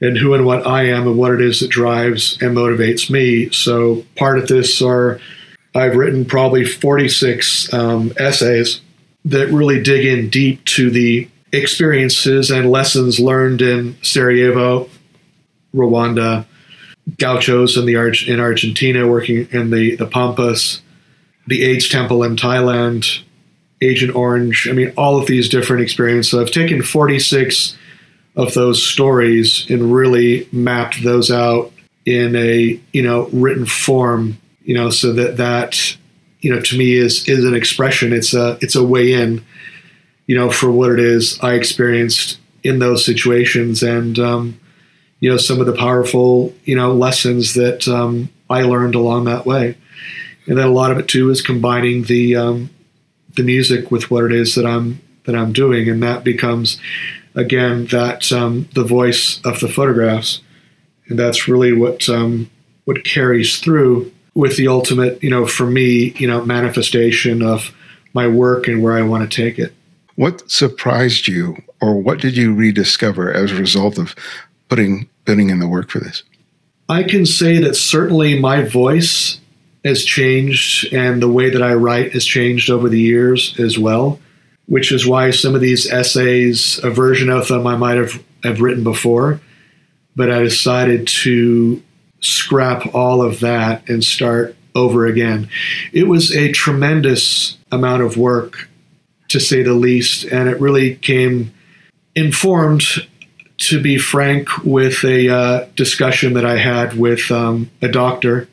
and 0.00 0.18
who 0.18 0.34
and 0.34 0.44
what 0.44 0.66
I 0.66 0.84
am 0.84 1.06
and 1.08 1.16
what 1.16 1.32
it 1.32 1.40
is 1.40 1.60
that 1.60 1.70
drives 1.70 2.40
and 2.42 2.56
motivates 2.56 3.10
me. 3.10 3.50
So 3.50 4.04
part 4.16 4.38
of 4.38 4.48
this 4.48 4.82
are 4.82 5.20
I've 5.74 5.96
written 5.96 6.24
probably 6.24 6.64
46 6.64 7.72
um, 7.72 8.12
essays 8.18 8.80
that 9.24 9.48
really 9.48 9.82
dig 9.82 10.04
in 10.04 10.28
deep 10.28 10.64
to 10.64 10.90
the 10.90 11.28
experiences 11.52 12.50
and 12.50 12.70
lessons 12.70 13.20
learned 13.20 13.62
in 13.62 13.96
Sarajevo, 14.02 14.88
Rwanda, 15.74 16.46
gauchos 17.18 17.76
in 17.76 17.86
the 17.86 17.94
in 18.26 18.40
Argentina 18.40 19.06
working 19.06 19.48
in 19.50 19.70
the 19.70 19.96
the 19.96 20.06
Pampas, 20.06 20.82
the 21.46 21.62
AIDS 21.62 21.88
Temple 21.88 22.22
in 22.22 22.36
Thailand, 22.36 23.22
Agent 23.80 24.14
Orange. 24.14 24.68
I 24.68 24.72
mean, 24.72 24.92
all 24.96 25.18
of 25.18 25.26
these 25.26 25.48
different 25.48 25.82
experiences. 25.82 26.30
So 26.30 26.40
I've 26.40 26.50
taken 26.50 26.82
46 26.82 27.76
of 28.36 28.54
those 28.54 28.84
stories 28.84 29.68
and 29.70 29.94
really 29.94 30.48
mapped 30.50 31.02
those 31.04 31.30
out 31.30 31.72
in 32.04 32.34
a 32.36 32.80
you 32.92 33.02
know 33.02 33.28
written 33.32 33.66
form. 33.66 34.38
You 34.64 34.74
know, 34.74 34.90
so 34.90 35.12
that 35.12 35.36
that 35.36 35.96
you 36.44 36.54
know 36.54 36.60
to 36.60 36.78
me 36.78 36.94
is 36.94 37.28
is 37.28 37.44
an 37.44 37.54
expression. 37.54 38.12
It's 38.12 38.34
a 38.34 38.58
it's 38.60 38.76
a 38.76 38.84
way 38.84 39.12
in. 39.12 39.44
You 40.26 40.34
know, 40.38 40.50
for 40.50 40.70
what 40.70 40.90
it 40.90 41.00
is 41.00 41.38
I 41.42 41.52
experienced 41.52 42.38
in 42.62 42.78
those 42.78 43.04
situations 43.04 43.82
and. 43.82 44.18
Um, 44.18 44.60
you 45.24 45.30
know 45.30 45.38
some 45.38 45.58
of 45.58 45.64
the 45.64 45.72
powerful 45.72 46.52
you 46.66 46.76
know 46.76 46.92
lessons 46.92 47.54
that 47.54 47.88
um, 47.88 48.28
I 48.50 48.60
learned 48.60 48.94
along 48.94 49.24
that 49.24 49.46
way, 49.46 49.74
and 50.46 50.58
then 50.58 50.66
a 50.66 50.70
lot 50.70 50.90
of 50.90 50.98
it 50.98 51.08
too 51.08 51.30
is 51.30 51.40
combining 51.40 52.02
the 52.02 52.36
um, 52.36 52.68
the 53.34 53.42
music 53.42 53.90
with 53.90 54.10
what 54.10 54.24
it 54.24 54.32
is 54.32 54.54
that 54.54 54.66
I'm 54.66 55.00
that 55.24 55.34
I'm 55.34 55.54
doing, 55.54 55.88
and 55.88 56.02
that 56.02 56.24
becomes 56.24 56.78
again 57.34 57.86
that 57.86 58.30
um, 58.32 58.68
the 58.74 58.84
voice 58.84 59.40
of 59.46 59.60
the 59.60 59.68
photographs, 59.68 60.42
and 61.06 61.18
that's 61.18 61.48
really 61.48 61.72
what 61.72 62.06
um, 62.10 62.50
what 62.84 63.02
carries 63.02 63.58
through 63.60 64.12
with 64.34 64.56
the 64.56 64.68
ultimate 64.68 65.22
you 65.22 65.30
know 65.30 65.46
for 65.46 65.66
me 65.66 66.12
you 66.16 66.26
know 66.26 66.44
manifestation 66.44 67.42
of 67.42 67.72
my 68.14 68.28
work 68.28 68.68
and 68.68 68.82
where 68.82 68.96
I 68.96 69.02
want 69.02 69.28
to 69.28 69.42
take 69.42 69.58
it. 69.58 69.74
What 70.14 70.48
surprised 70.48 71.26
you, 71.26 71.56
or 71.80 72.00
what 72.00 72.20
did 72.20 72.36
you 72.36 72.54
rediscover 72.54 73.32
as 73.32 73.50
a 73.50 73.56
result 73.56 73.98
of 73.98 74.14
putting 74.68 75.08
putting 75.24 75.50
in 75.50 75.58
the 75.58 75.68
work 75.68 75.90
for 75.90 75.98
this? 75.98 76.22
I 76.88 77.02
can 77.02 77.26
say 77.26 77.58
that 77.58 77.74
certainly 77.74 78.38
my 78.38 78.62
voice 78.62 79.40
has 79.84 80.04
changed 80.04 80.92
and 80.94 81.20
the 81.20 81.28
way 81.28 81.50
that 81.50 81.62
I 81.62 81.74
write 81.74 82.12
has 82.12 82.24
changed 82.24 82.70
over 82.70 82.88
the 82.88 83.00
years 83.00 83.58
as 83.58 83.78
well, 83.78 84.20
which 84.66 84.92
is 84.92 85.06
why 85.06 85.30
some 85.30 85.54
of 85.54 85.60
these 85.60 85.90
essays, 85.90 86.78
a 86.82 86.90
version 86.90 87.28
of 87.28 87.48
them 87.48 87.66
I 87.66 87.76
might 87.76 87.96
have, 87.96 88.22
have 88.42 88.60
written 88.60 88.84
before, 88.84 89.40
but 90.14 90.30
I 90.30 90.42
decided 90.42 91.06
to 91.08 91.82
scrap 92.24 92.94
all 92.94 93.22
of 93.22 93.40
that 93.40 93.88
and 93.88 94.02
start 94.02 94.56
over 94.74 95.06
again. 95.06 95.48
It 95.92 96.08
was 96.08 96.34
a 96.34 96.50
tremendous 96.52 97.58
amount 97.70 98.02
of 98.02 98.16
work, 98.16 98.68
to 99.28 99.40
say 99.40 99.62
the 99.62 99.74
least, 99.74 100.24
and 100.24 100.48
it 100.48 100.60
really 100.60 100.96
came 100.96 101.52
informed 102.14 102.82
to 103.56 103.80
be 103.80 103.98
frank, 103.98 104.48
with 104.64 105.04
a 105.04 105.28
uh, 105.28 105.66
discussion 105.76 106.34
that 106.34 106.44
I 106.44 106.56
had 106.56 106.98
with 106.98 107.30
um, 107.30 107.70
a 107.80 107.88
doctor, 107.88 108.48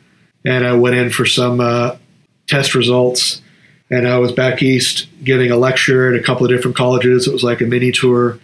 and 0.45 0.65
I 0.65 0.73
went 0.73 0.95
in 0.95 1.09
for 1.09 1.25
some 1.25 1.59
uh, 1.59 1.97
test 2.47 2.75
results. 2.75 3.41
And 3.89 4.07
I 4.07 4.19
was 4.19 4.31
back 4.31 4.63
east 4.63 5.07
giving 5.21 5.51
a 5.51 5.57
lecture 5.57 6.13
at 6.13 6.19
a 6.19 6.23
couple 6.23 6.45
of 6.45 6.51
different 6.51 6.77
colleges. 6.77 7.27
It 7.27 7.33
was 7.33 7.43
like 7.43 7.59
a 7.59 7.65
mini 7.65 7.91
tour. 7.91 8.39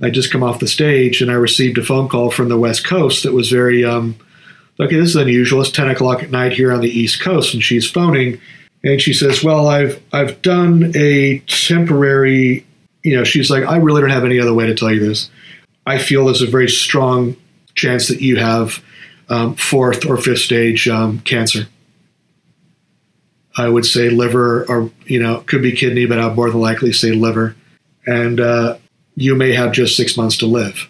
I 0.00 0.10
just 0.10 0.32
come 0.32 0.42
off 0.42 0.58
the 0.58 0.66
stage, 0.66 1.22
and 1.22 1.30
I 1.30 1.34
received 1.34 1.78
a 1.78 1.84
phone 1.84 2.08
call 2.08 2.30
from 2.30 2.48
the 2.48 2.58
West 2.58 2.84
Coast 2.84 3.22
that 3.22 3.32
was 3.32 3.48
very, 3.50 3.84
um, 3.84 4.16
okay, 4.80 4.96
this 4.96 5.10
is 5.10 5.16
unusual. 5.16 5.60
It's 5.60 5.70
ten 5.70 5.88
o'clock 5.88 6.22
at 6.22 6.30
night 6.30 6.52
here 6.52 6.72
on 6.72 6.80
the 6.80 6.90
East 6.90 7.20
Coast, 7.20 7.54
and 7.54 7.62
she's 7.62 7.90
phoning, 7.90 8.40
and 8.84 9.00
she 9.00 9.12
says, 9.12 9.42
"Well, 9.42 9.68
I've 9.68 10.02
I've 10.12 10.40
done 10.42 10.92
a 10.94 11.40
temporary." 11.40 12.66
You 13.02 13.16
know, 13.16 13.24
she's 13.24 13.50
like, 13.50 13.64
"I 13.64 13.76
really 13.76 14.00
don't 14.00 14.10
have 14.10 14.24
any 14.24 14.40
other 14.40 14.54
way 14.54 14.66
to 14.66 14.74
tell 14.74 14.92
you 14.92 15.00
this." 15.00 15.30
I 15.86 15.98
feel 15.98 16.26
there's 16.26 16.42
a 16.42 16.46
very 16.46 16.68
strong 16.68 17.36
chance 17.74 18.08
that 18.08 18.20
you 18.20 18.36
have 18.36 18.82
um, 19.28 19.54
fourth 19.54 20.04
or 20.04 20.16
fifth 20.16 20.40
stage 20.40 20.88
um, 20.88 21.20
cancer. 21.20 21.68
I 23.56 23.68
would 23.68 23.86
say 23.86 24.10
liver, 24.10 24.64
or 24.68 24.90
you 25.06 25.20
know, 25.20 25.40
could 25.40 25.62
be 25.62 25.72
kidney, 25.72 26.06
but 26.06 26.18
I'd 26.18 26.36
more 26.36 26.50
than 26.50 26.60
likely 26.60 26.92
say 26.92 27.12
liver. 27.12 27.56
And 28.06 28.40
uh, 28.40 28.78
you 29.16 29.34
may 29.34 29.52
have 29.52 29.72
just 29.72 29.96
six 29.96 30.16
months 30.16 30.36
to 30.38 30.46
live. 30.46 30.88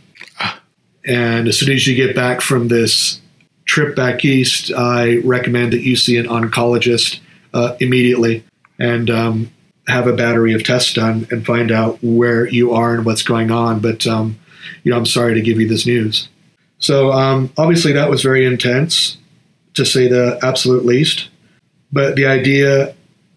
And 1.07 1.49
as 1.49 1.59
soon 1.59 1.73
as 1.73 1.87
you 1.87 1.95
get 1.95 2.15
back 2.15 2.43
from 2.43 2.69
this 2.69 3.21
trip 3.69 3.95
back 3.95 4.25
east, 4.25 4.73
I 4.73 5.19
recommend 5.19 5.73
that 5.75 5.83
you 5.83 5.95
see 5.95 6.17
an 6.17 6.27
oncologist 6.27 7.21
uh, 7.55 7.77
immediately 7.79 8.45
and 8.79 9.11
um, 9.11 9.53
have 9.87 10.07
a 10.07 10.13
battery 10.13 10.55
of 10.55 10.65
tests 10.65 10.95
done 10.95 11.29
and 11.31 11.47
find 11.47 11.71
out 11.71 11.99
where 12.03 12.49
you 12.49 12.73
are 12.73 12.95
and 12.95 13.05
what's 13.05 13.23
going 13.23 13.51
on. 13.51 13.81
But 13.81 14.07
um, 14.07 14.39
you 14.83 14.91
know, 14.91 14.99
I'm 14.99 15.07
sorry 15.07 15.35
to 15.35 15.43
give 15.43 15.61
you 15.61 15.69
this 15.69 15.87
news. 15.87 16.29
So 16.79 17.13
um, 17.13 17.53
obviously 17.57 17.93
that 17.93 18.11
was 18.11 18.23
very 18.23 18.47
intense, 18.47 19.19
to 19.75 19.85
say 19.85 20.09
the 20.09 20.39
absolute 20.43 20.85
least. 20.85 21.29
But 21.93 22.17
the 22.17 22.27
idea 22.27 22.95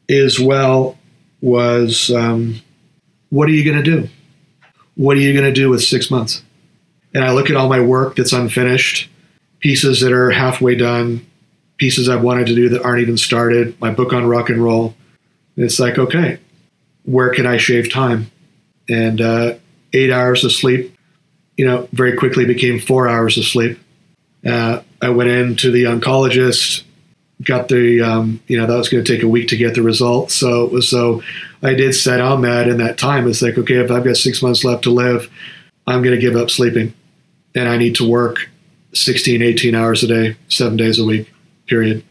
as 0.09 0.39
well 0.39 0.97
was, 1.41 2.09
um, 2.11 2.61
what 3.29 3.47
are 3.47 3.53
you 3.53 3.63
going 3.63 3.83
to 3.83 3.91
do? 3.97 4.09
What 4.95 5.17
are 5.17 5.21
you 5.21 5.33
going 5.33 5.45
to 5.45 5.53
do 5.53 5.69
with 5.69 5.83
six 5.83 6.11
months? 6.11 6.43
And 7.13 7.23
I 7.23 7.31
look 7.31 7.49
at 7.49 7.55
all 7.55 7.69
my 7.69 7.79
work 7.79 8.15
that's 8.15 8.33
unfinished, 8.33 9.09
pieces 9.61 10.01
that 10.01 10.11
are 10.11 10.31
halfway 10.31 10.75
done, 10.75 11.25
pieces 11.77 12.09
I've 12.09 12.21
wanted 12.21 12.47
to 12.47 12.55
do 12.55 12.69
that 12.69 12.83
aren't 12.83 13.01
even 13.01 13.17
started, 13.17 13.79
my 13.79 13.91
book 13.91 14.13
on 14.13 14.27
rock 14.27 14.49
and 14.49 14.63
roll. 14.63 14.95
It's 15.55 15.79
like, 15.79 15.97
okay, 15.97 16.39
where 17.03 17.33
can 17.33 17.45
I 17.45 17.57
shave 17.57 17.91
time? 17.91 18.31
And 18.89 19.21
uh, 19.21 19.55
eight 19.93 20.11
hours 20.11 20.43
of 20.43 20.51
sleep 20.51 20.95
you 21.61 21.67
know, 21.67 21.87
very 21.91 22.17
quickly 22.17 22.43
became 22.43 22.79
four 22.79 23.07
hours 23.07 23.37
of 23.37 23.45
sleep. 23.45 23.79
Uh, 24.43 24.81
I 24.99 25.09
went 25.09 25.29
in 25.29 25.55
to 25.57 25.69
the 25.69 25.83
oncologist, 25.83 26.81
got 27.43 27.67
the, 27.67 28.01
um, 28.01 28.41
you 28.47 28.57
know, 28.57 28.65
that 28.65 28.75
was 28.75 28.89
going 28.89 29.03
to 29.03 29.13
take 29.13 29.21
a 29.21 29.27
week 29.27 29.49
to 29.49 29.57
get 29.57 29.75
the 29.75 29.83
results. 29.83 30.33
So 30.33 30.65
it 30.65 30.71
was 30.71 30.89
so 30.89 31.21
I 31.61 31.75
did 31.75 31.93
set 31.93 32.19
on 32.19 32.41
that 32.41 32.67
in 32.67 32.77
that 32.77 32.97
time. 32.97 33.27
It's 33.27 33.43
like, 33.43 33.59
okay, 33.59 33.75
if 33.75 33.91
I've 33.91 34.03
got 34.03 34.17
six 34.17 34.41
months 34.41 34.63
left 34.63 34.85
to 34.85 34.89
live, 34.89 35.29
I'm 35.85 36.01
going 36.01 36.15
to 36.15 36.21
give 36.21 36.35
up 36.35 36.49
sleeping 36.49 36.95
and 37.53 37.69
I 37.69 37.77
need 37.77 37.95
to 37.97 38.09
work 38.09 38.49
16, 38.93 39.41
18 39.41 39.75
hours 39.75 40.03
a 40.03 40.07
day, 40.07 40.37
seven 40.49 40.77
days 40.77 40.99
a 40.99 41.05
week, 41.05 41.31
period. 41.67 42.03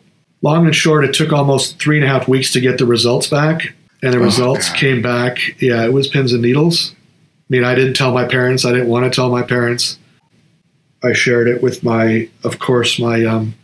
Long 0.42 0.64
and 0.66 0.74
short, 0.74 1.04
it 1.04 1.14
took 1.14 1.32
almost 1.32 1.78
three 1.78 1.96
and 1.96 2.04
a 2.04 2.08
half 2.08 2.28
weeks 2.28 2.52
to 2.52 2.60
get 2.60 2.78
the 2.78 2.86
results 2.86 3.26
back. 3.26 3.74
And 4.02 4.14
the 4.14 4.18
oh, 4.18 4.22
results 4.22 4.70
God. 4.70 4.78
came 4.78 5.02
back. 5.02 5.38
Yeah, 5.60 5.84
it 5.84 5.92
was 5.92 6.08
pins 6.08 6.32
and 6.32 6.40
needles. 6.40 6.92
I 6.92 6.96
mean, 7.50 7.64
I 7.64 7.74
didn't 7.74 7.94
tell 7.94 8.12
my 8.12 8.24
parents. 8.24 8.64
I 8.64 8.72
didn't 8.72 8.88
want 8.88 9.04
to 9.04 9.14
tell 9.14 9.28
my 9.28 9.42
parents. 9.42 9.98
I 11.02 11.12
shared 11.12 11.48
it 11.48 11.62
with 11.62 11.82
my, 11.82 12.28
of 12.44 12.58
course, 12.58 12.98
my 12.98 13.24
um, 13.24 13.54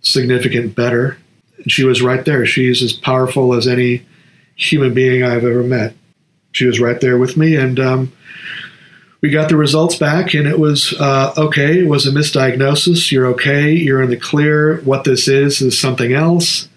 significant 0.00 0.74
better. 0.74 1.18
And 1.58 1.70
she 1.70 1.84
was 1.84 2.00
right 2.00 2.24
there. 2.24 2.46
She's 2.46 2.82
as 2.82 2.92
powerful 2.92 3.54
as 3.54 3.66
any 3.66 4.06
human 4.56 4.94
being 4.94 5.22
I've 5.22 5.44
ever 5.44 5.62
met. 5.62 5.94
She 6.52 6.66
was 6.66 6.80
right 6.80 7.00
there 7.00 7.18
with 7.18 7.36
me, 7.36 7.56
and 7.56 7.80
um, 7.80 8.12
we 9.22 9.30
got 9.30 9.48
the 9.48 9.56
results 9.56 9.94
back, 9.96 10.34
and 10.34 10.48
it 10.48 10.58
was 10.58 10.92
uh, 10.98 11.32
okay. 11.36 11.78
It 11.78 11.88
was 11.88 12.06
a 12.06 12.10
misdiagnosis. 12.10 13.12
You're 13.12 13.28
okay. 13.28 13.70
You're 13.70 14.02
in 14.02 14.10
the 14.10 14.16
clear. 14.16 14.80
What 14.80 15.04
this 15.04 15.28
is 15.28 15.62
is 15.62 15.78
something 15.78 16.12
else. 16.12 16.68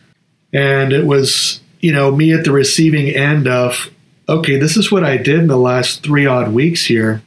And 0.54 0.94
it 0.94 1.06
was, 1.06 1.60
you 1.80 1.92
know, 1.92 2.16
me 2.16 2.32
at 2.34 2.46
the 2.46 2.52
receiving 2.52 3.10
end 3.10 3.48
of, 3.48 3.90
okay, 4.30 4.58
this 4.58 4.78
is 4.78 4.92
what 4.92 5.04
I 5.04 5.18
did 5.18 5.40
in 5.40 5.48
the 5.48 5.58
last 5.58 6.04
three 6.04 6.28
odd 6.28 6.54
weeks 6.54 6.86
here. 6.86 7.24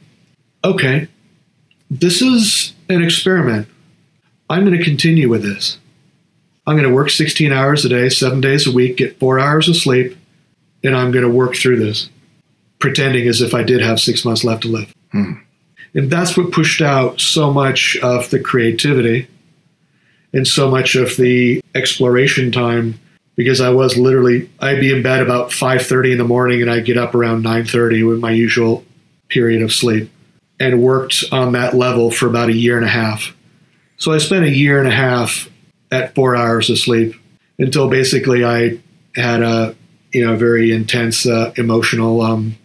Okay, 0.63 1.09
this 1.91 2.21
is 2.21 2.73
an 2.87 3.03
experiment. 3.03 3.67
I'm 4.49 4.65
going 4.65 4.77
to 4.77 4.83
continue 4.83 5.29
with 5.29 5.43
this. 5.43 5.77
I'm 6.65 6.75
going 6.75 6.87
to 6.87 6.95
work 6.95 7.09
16 7.09 7.51
hours 7.51 7.83
a 7.83 7.89
day, 7.89 8.09
seven 8.09 8.41
days 8.41 8.67
a 8.67 8.71
week, 8.71 8.97
get 8.97 9.19
four 9.19 9.37
hours 9.39 9.67
of 9.67 9.75
sleep, 9.75 10.17
and 10.83 10.95
I'm 10.95 11.11
going 11.11 11.25
to 11.25 11.31
work 11.31 11.55
through 11.55 11.79
this, 11.79 12.09
pretending 12.79 13.27
as 13.27 13.41
if 13.41 13.53
I 13.53 13.63
did 13.63 13.81
have 13.81 13.99
six 13.99 14.23
months 14.23 14.43
left 14.43 14.63
to 14.63 14.69
live. 14.69 14.93
Hmm. 15.11 15.33
And 15.93 16.11
that's 16.11 16.37
what 16.37 16.51
pushed 16.51 16.81
out 16.81 17.19
so 17.19 17.51
much 17.51 17.97
of 17.97 18.29
the 18.29 18.39
creativity 18.39 19.27
and 20.33 20.47
so 20.47 20.69
much 20.69 20.95
of 20.95 21.17
the 21.17 21.61
exploration 21.73 22.51
time 22.51 22.99
because 23.35 23.61
I 23.61 23.69
was 23.69 23.97
literally 23.97 24.49
I'd 24.59 24.79
be 24.79 24.91
in 24.91 25.01
bed 25.01 25.21
about 25.21 25.51
5:30 25.51 26.11
in 26.11 26.17
the 26.17 26.23
morning 26.23 26.61
and 26.61 26.69
I'd 26.69 26.85
get 26.85 26.97
up 26.97 27.15
around 27.15 27.43
9:30 27.43 28.03
with 28.03 28.19
my 28.19 28.31
usual 28.31 28.85
period 29.29 29.61
of 29.61 29.73
sleep 29.73 30.11
and 30.59 30.81
worked 30.81 31.23
on 31.31 31.53
that 31.53 31.73
level 31.73 32.11
for 32.11 32.27
about 32.27 32.49
a 32.49 32.55
year 32.55 32.77
and 32.77 32.85
a 32.85 32.89
half. 32.89 33.33
So 33.97 34.11
I 34.11 34.17
spent 34.17 34.45
a 34.45 34.49
year 34.49 34.79
and 34.79 34.87
a 34.87 34.95
half 34.95 35.49
at 35.91 36.13
4 36.15 36.35
hours 36.35 36.69
of 36.69 36.77
sleep 36.77 37.15
until 37.57 37.89
basically 37.89 38.45
I 38.45 38.79
had 39.15 39.41
a 39.41 39.75
you 40.11 40.25
know 40.25 40.35
very 40.35 40.71
intense 40.71 41.25
uh, 41.25 41.51
emotional 41.55 42.21
um, 42.21 42.57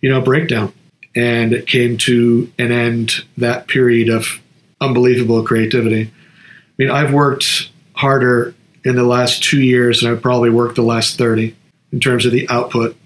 you 0.00 0.10
know 0.10 0.20
breakdown 0.20 0.72
and 1.16 1.54
it 1.54 1.66
came 1.66 1.96
to 1.96 2.52
an 2.58 2.70
end 2.70 3.24
that 3.38 3.66
period 3.66 4.10
of 4.10 4.40
unbelievable 4.80 5.42
creativity. 5.42 6.02
I 6.02 6.72
mean, 6.78 6.90
I've 6.90 7.12
worked 7.12 7.70
harder 7.94 8.54
in 8.84 8.94
the 8.96 9.04
last 9.04 9.42
two 9.42 9.60
years 9.60 10.00
than 10.00 10.12
I've 10.12 10.22
probably 10.22 10.50
worked 10.50 10.76
the 10.76 10.82
last 10.82 11.16
30 11.16 11.56
in 11.92 12.00
terms 12.00 12.26
of 12.26 12.32
the 12.32 12.48
output 12.50 12.96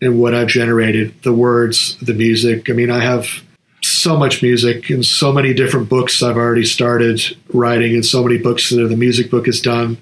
and 0.00 0.18
what 0.18 0.34
I've 0.34 0.48
generated, 0.48 1.22
the 1.22 1.32
words, 1.32 1.96
the 1.98 2.14
music. 2.14 2.70
I 2.70 2.72
mean, 2.72 2.90
I 2.90 3.00
have 3.00 3.42
so 3.82 4.16
much 4.16 4.42
music 4.42 4.88
and 4.88 5.04
so 5.04 5.30
many 5.30 5.52
different 5.52 5.90
books 5.90 6.22
I've 6.22 6.36
already 6.36 6.64
started 6.64 7.20
writing, 7.52 7.94
and 7.94 8.04
so 8.04 8.22
many 8.22 8.38
books 8.38 8.70
that 8.70 8.88
the 8.88 8.96
music 8.96 9.30
book 9.30 9.46
is 9.46 9.60
done. 9.60 9.98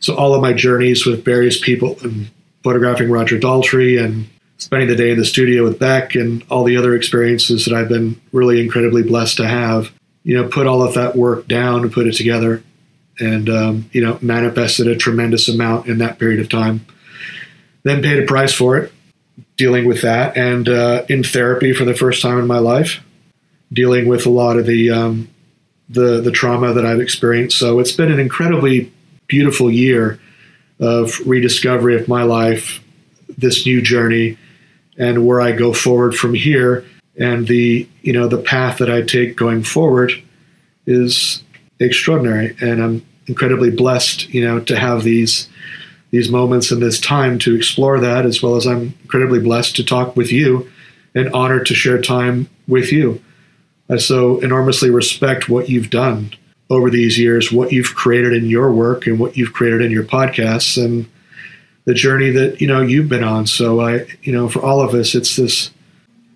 So, 0.00 0.16
all 0.16 0.34
of 0.34 0.40
my 0.40 0.54
journeys 0.54 1.04
with 1.04 1.24
various 1.24 1.60
people 1.60 1.98
and 2.02 2.30
photographing 2.62 3.10
Roger 3.10 3.38
Daltrey 3.38 4.02
and 4.02 4.26
spending 4.60 4.88
the 4.88 4.94
day 4.94 5.10
in 5.10 5.18
the 5.18 5.24
studio 5.24 5.64
with 5.64 5.78
Beck 5.78 6.14
and 6.14 6.44
all 6.50 6.64
the 6.64 6.76
other 6.76 6.94
experiences 6.94 7.64
that 7.64 7.74
I've 7.74 7.88
been 7.88 8.20
really 8.30 8.60
incredibly 8.60 9.02
blessed 9.02 9.38
to 9.38 9.48
have, 9.48 9.90
you 10.22 10.36
know, 10.36 10.48
put 10.48 10.66
all 10.66 10.82
of 10.82 10.94
that 10.94 11.16
work 11.16 11.48
down 11.48 11.80
and 11.80 11.92
put 11.92 12.06
it 12.06 12.12
together 12.12 12.62
and, 13.18 13.48
um, 13.48 13.90
you 13.92 14.04
know, 14.04 14.18
manifested 14.20 14.86
a 14.86 14.96
tremendous 14.96 15.48
amount 15.48 15.86
in 15.86 15.98
that 15.98 16.18
period 16.18 16.40
of 16.40 16.50
time. 16.50 16.84
Then 17.84 18.02
paid 18.02 18.22
a 18.22 18.26
price 18.26 18.52
for 18.52 18.76
it, 18.76 18.92
dealing 19.56 19.86
with 19.86 20.02
that 20.02 20.36
and 20.36 20.68
uh, 20.68 21.06
in 21.08 21.24
therapy 21.24 21.72
for 21.72 21.86
the 21.86 21.94
first 21.94 22.20
time 22.20 22.38
in 22.38 22.46
my 22.46 22.58
life, 22.58 23.00
dealing 23.72 24.06
with 24.08 24.26
a 24.26 24.30
lot 24.30 24.58
of 24.58 24.66
the, 24.66 24.90
um, 24.90 25.30
the, 25.88 26.20
the 26.20 26.30
trauma 26.30 26.74
that 26.74 26.84
I've 26.84 27.00
experienced. 27.00 27.58
So 27.58 27.78
it's 27.78 27.92
been 27.92 28.12
an 28.12 28.20
incredibly 28.20 28.92
beautiful 29.26 29.70
year 29.70 30.20
of 30.78 31.18
rediscovery 31.26 31.98
of 31.98 32.08
my 32.08 32.24
life, 32.24 32.84
this 33.38 33.64
new 33.64 33.80
journey, 33.80 34.36
and 35.00 35.26
where 35.26 35.40
I 35.40 35.52
go 35.52 35.72
forward 35.72 36.14
from 36.14 36.34
here. 36.34 36.84
And 37.18 37.48
the 37.48 37.88
you 38.02 38.12
know 38.12 38.28
the 38.28 38.38
path 38.38 38.78
that 38.78 38.90
I 38.90 39.02
take 39.02 39.36
going 39.36 39.64
forward 39.64 40.12
is 40.86 41.42
extraordinary. 41.80 42.56
And 42.60 42.80
I'm 42.80 43.06
incredibly 43.26 43.70
blessed 43.70 44.32
you 44.32 44.46
know 44.46 44.60
to 44.60 44.78
have 44.78 45.02
these 45.02 45.48
these 46.10 46.28
moments 46.28 46.70
and 46.70 46.82
this 46.82 47.00
time 47.00 47.38
to 47.40 47.54
explore 47.54 48.00
that 48.00 48.26
as 48.26 48.42
well 48.42 48.56
as 48.56 48.66
I'm 48.66 48.94
incredibly 49.02 49.40
blessed 49.40 49.76
to 49.76 49.84
talk 49.84 50.16
with 50.16 50.30
you 50.30 50.70
and 51.14 51.32
honored 51.32 51.66
to 51.66 51.74
share 51.74 52.00
time 52.00 52.48
with 52.68 52.92
you. 52.92 53.22
I 53.88 53.96
so 53.96 54.38
enormously 54.40 54.90
respect 54.90 55.48
what 55.48 55.68
you've 55.68 55.90
done 55.90 56.32
over 56.68 56.90
these 56.90 57.18
years, 57.18 57.50
what 57.50 57.72
you've 57.72 57.94
created 57.94 58.32
in 58.32 58.48
your 58.48 58.70
work 58.70 59.06
and 59.06 59.18
what 59.18 59.36
you've 59.36 59.52
created 59.52 59.82
in 59.82 59.90
your 59.90 60.04
podcasts. 60.04 60.82
And 60.82 61.10
the 61.84 61.94
journey 61.94 62.30
that 62.30 62.60
you 62.60 62.66
know 62.66 62.80
you've 62.80 63.08
been 63.08 63.24
on. 63.24 63.46
So 63.46 63.80
I, 63.80 64.06
you 64.22 64.32
know, 64.32 64.48
for 64.48 64.62
all 64.62 64.80
of 64.80 64.94
us, 64.94 65.14
it's 65.14 65.36
this 65.36 65.70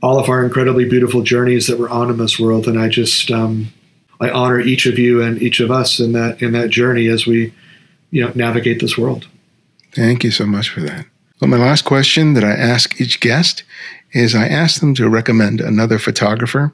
all 0.02 0.18
of 0.18 0.28
our 0.28 0.44
incredibly 0.44 0.84
beautiful 0.84 1.22
journeys 1.22 1.66
that 1.66 1.78
we're 1.78 1.88
on 1.88 2.10
in 2.10 2.18
this 2.18 2.38
world, 2.38 2.66
and 2.66 2.78
I 2.78 2.88
just 2.88 3.30
um, 3.30 3.72
I 4.20 4.30
honor 4.30 4.60
each 4.60 4.86
of 4.86 4.98
you 4.98 5.22
and 5.22 5.40
each 5.40 5.60
of 5.60 5.70
us 5.70 6.00
in 6.00 6.12
that 6.12 6.42
in 6.42 6.52
that 6.52 6.70
journey 6.70 7.08
as 7.08 7.26
we 7.26 7.52
you 8.10 8.24
know 8.24 8.32
navigate 8.34 8.80
this 8.80 8.98
world. 8.98 9.26
Thank 9.92 10.24
you 10.24 10.30
so 10.30 10.46
much 10.46 10.68
for 10.68 10.80
that. 10.80 11.06
Well, 11.40 11.50
my 11.50 11.56
last 11.56 11.84
question 11.84 12.34
that 12.34 12.44
I 12.44 12.52
ask 12.52 13.00
each 13.00 13.20
guest 13.20 13.64
is 14.12 14.34
I 14.34 14.46
ask 14.46 14.80
them 14.80 14.94
to 14.94 15.08
recommend 15.08 15.60
another 15.60 15.98
photographer. 15.98 16.72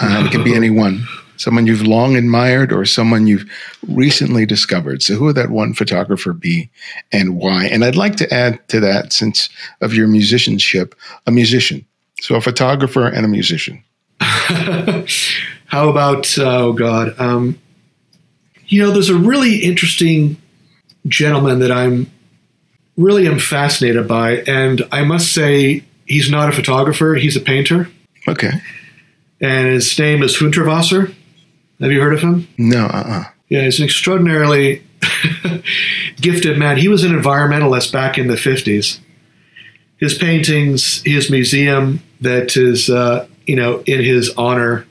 Uh, 0.00 0.24
it 0.26 0.32
can 0.32 0.44
be 0.44 0.54
anyone 0.62 1.06
someone 1.36 1.66
you've 1.66 1.86
long 1.86 2.16
admired 2.16 2.72
or 2.72 2.84
someone 2.84 3.26
you've 3.26 3.50
recently 3.86 4.46
discovered. 4.46 5.02
So, 5.02 5.14
who 5.14 5.24
would 5.26 5.36
that 5.36 5.50
one 5.50 5.74
photographer 5.74 6.32
be 6.32 6.70
and 7.12 7.36
why? 7.36 7.66
And 7.66 7.84
I'd 7.84 7.96
like 7.96 8.16
to 8.16 8.32
add 8.32 8.66
to 8.68 8.80
that, 8.80 9.12
since 9.12 9.48
of 9.80 9.94
your 9.94 10.06
musicianship, 10.06 10.94
a 11.26 11.30
musician. 11.30 11.86
So, 12.20 12.34
a 12.34 12.40
photographer 12.40 13.06
and 13.06 13.24
a 13.24 13.28
musician. 13.28 13.82
How 14.20 15.88
about, 15.88 16.38
oh 16.38 16.72
God, 16.72 17.14
um, 17.18 17.58
you 18.68 18.82
know, 18.82 18.90
there's 18.90 19.10
a 19.10 19.16
really 19.16 19.56
interesting 19.56 20.36
gentleman 21.06 21.60
that 21.60 21.70
I'm 21.70 22.10
really 22.96 23.26
am 23.26 23.38
fascinated 23.38 24.08
by. 24.08 24.38
And 24.46 24.82
I 24.90 25.04
must 25.04 25.32
say, 25.32 25.84
he's 26.06 26.30
not 26.30 26.48
a 26.48 26.52
photographer, 26.52 27.14
he's 27.14 27.36
a 27.36 27.40
painter. 27.40 27.88
Okay. 28.26 28.52
And 29.40 29.68
his 29.68 29.98
name 29.98 30.22
is 30.22 30.36
Hundertwasser. 30.36 31.14
Have 31.80 31.92
you 31.92 32.00
heard 32.00 32.14
of 32.14 32.20
him? 32.20 32.48
No, 32.58 32.84
uh 32.86 32.88
uh-uh. 32.88 33.24
Yeah, 33.48 33.64
he's 33.64 33.78
an 33.78 33.84
extraordinarily 33.84 34.82
gifted 36.20 36.58
man. 36.58 36.78
He 36.78 36.88
was 36.88 37.04
an 37.04 37.12
environmentalist 37.12 37.92
back 37.92 38.18
in 38.18 38.28
the 38.28 38.34
50s. 38.34 38.98
His 39.98 40.18
paintings, 40.18 41.02
his 41.04 41.30
museum 41.30 42.02
that 42.20 42.56
is, 42.56 42.90
uh, 42.90 43.28
you 43.46 43.56
know, 43.56 43.82
in 43.86 44.02
his 44.02 44.30
honor 44.36 44.86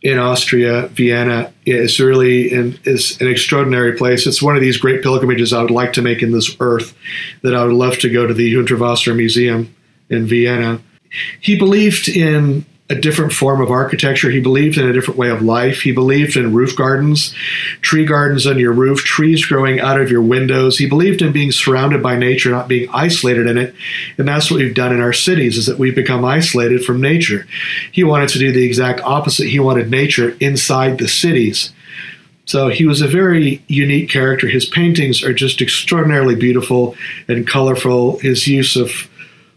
in 0.00 0.18
Austria, 0.18 0.88
Vienna, 0.88 1.52
is 1.66 2.00
really 2.00 2.52
an, 2.54 2.78
is 2.84 3.20
an 3.20 3.28
extraordinary 3.28 3.92
place. 3.92 4.26
It's 4.26 4.42
one 4.42 4.56
of 4.56 4.62
these 4.62 4.76
great 4.76 5.02
pilgrimages 5.02 5.52
I 5.52 5.62
would 5.62 5.70
like 5.70 5.92
to 5.94 6.02
make 6.02 6.22
in 6.22 6.32
this 6.32 6.56
earth 6.60 6.96
that 7.42 7.54
I 7.54 7.64
would 7.64 7.74
love 7.74 7.98
to 7.98 8.10
go 8.10 8.26
to 8.26 8.34
the 8.34 8.54
Hundertwasser 8.54 9.14
Museum 9.14 9.74
in 10.08 10.26
Vienna. 10.26 10.80
He 11.40 11.58
believed 11.58 12.08
in 12.08 12.64
a 12.90 12.94
different 12.94 13.32
form 13.32 13.60
of 13.60 13.70
architecture. 13.70 14.30
He 14.30 14.40
believed 14.40 14.78
in 14.78 14.88
a 14.88 14.92
different 14.92 15.18
way 15.18 15.28
of 15.28 15.42
life. 15.42 15.82
He 15.82 15.92
believed 15.92 16.36
in 16.36 16.54
roof 16.54 16.74
gardens, 16.74 17.34
tree 17.82 18.06
gardens 18.06 18.46
on 18.46 18.58
your 18.58 18.72
roof, 18.72 19.00
trees 19.00 19.44
growing 19.44 19.78
out 19.78 20.00
of 20.00 20.10
your 20.10 20.22
windows. 20.22 20.78
He 20.78 20.88
believed 20.88 21.20
in 21.20 21.32
being 21.32 21.52
surrounded 21.52 22.02
by 22.02 22.16
nature, 22.16 22.50
not 22.50 22.66
being 22.66 22.88
isolated 22.90 23.46
in 23.46 23.58
it. 23.58 23.74
And 24.16 24.26
that's 24.26 24.50
what 24.50 24.60
we've 24.60 24.74
done 24.74 24.94
in 24.94 25.02
our 25.02 25.12
cities 25.12 25.58
is 25.58 25.66
that 25.66 25.78
we've 25.78 25.94
become 25.94 26.24
isolated 26.24 26.82
from 26.82 27.00
nature. 27.00 27.46
He 27.92 28.04
wanted 28.04 28.30
to 28.30 28.38
do 28.38 28.52
the 28.52 28.64
exact 28.64 29.00
opposite. 29.00 29.48
He 29.48 29.60
wanted 29.60 29.90
nature 29.90 30.34
inside 30.40 30.98
the 30.98 31.08
cities. 31.08 31.72
So 32.46 32.68
he 32.68 32.86
was 32.86 33.02
a 33.02 33.06
very 33.06 33.62
unique 33.68 34.08
character. 34.08 34.48
His 34.48 34.64
paintings 34.64 35.22
are 35.22 35.34
just 35.34 35.60
extraordinarily 35.60 36.34
beautiful 36.34 36.96
and 37.28 37.46
colorful. 37.46 38.18
His 38.20 38.46
use 38.46 38.76
of 38.76 39.10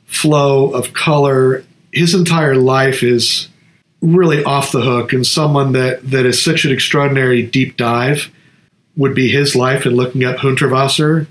flow, 0.05 0.71
of 0.71 0.91
color, 0.91 1.63
his 1.91 2.13
entire 2.13 2.55
life 2.55 3.03
is 3.03 3.47
really 4.01 4.43
off 4.43 4.71
the 4.71 4.81
hook 4.81 5.13
and 5.13 5.25
someone 5.25 5.73
that, 5.73 6.09
that 6.09 6.25
is 6.25 6.41
such 6.41 6.65
an 6.65 6.71
extraordinary 6.71 7.43
deep 7.43 7.77
dive 7.77 8.31
would 8.97 9.13
be 9.13 9.29
his 9.29 9.55
life 9.55 9.85
in 9.85 9.95
looking 9.95 10.23
at 10.23 10.39
Hundertwasser. 10.39 11.27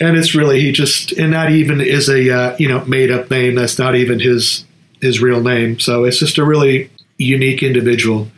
And 0.00 0.16
it's 0.16 0.34
really, 0.34 0.60
he 0.60 0.72
just, 0.72 1.12
and 1.12 1.32
that 1.32 1.50
even 1.50 1.80
is 1.80 2.08
a, 2.08 2.30
uh, 2.30 2.56
you 2.58 2.68
know, 2.68 2.84
made 2.84 3.10
up 3.10 3.30
name. 3.30 3.56
That's 3.56 3.78
not 3.78 3.96
even 3.96 4.20
his, 4.20 4.64
his 5.00 5.20
real 5.20 5.42
name. 5.42 5.80
So 5.80 6.04
it's 6.04 6.18
just 6.18 6.38
a 6.38 6.44
really 6.44 6.90
unique 7.18 7.62
individual 7.62 8.28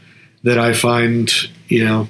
that 0.42 0.58
I 0.58 0.72
find, 0.72 1.30
you 1.68 1.84
know, 1.84 2.08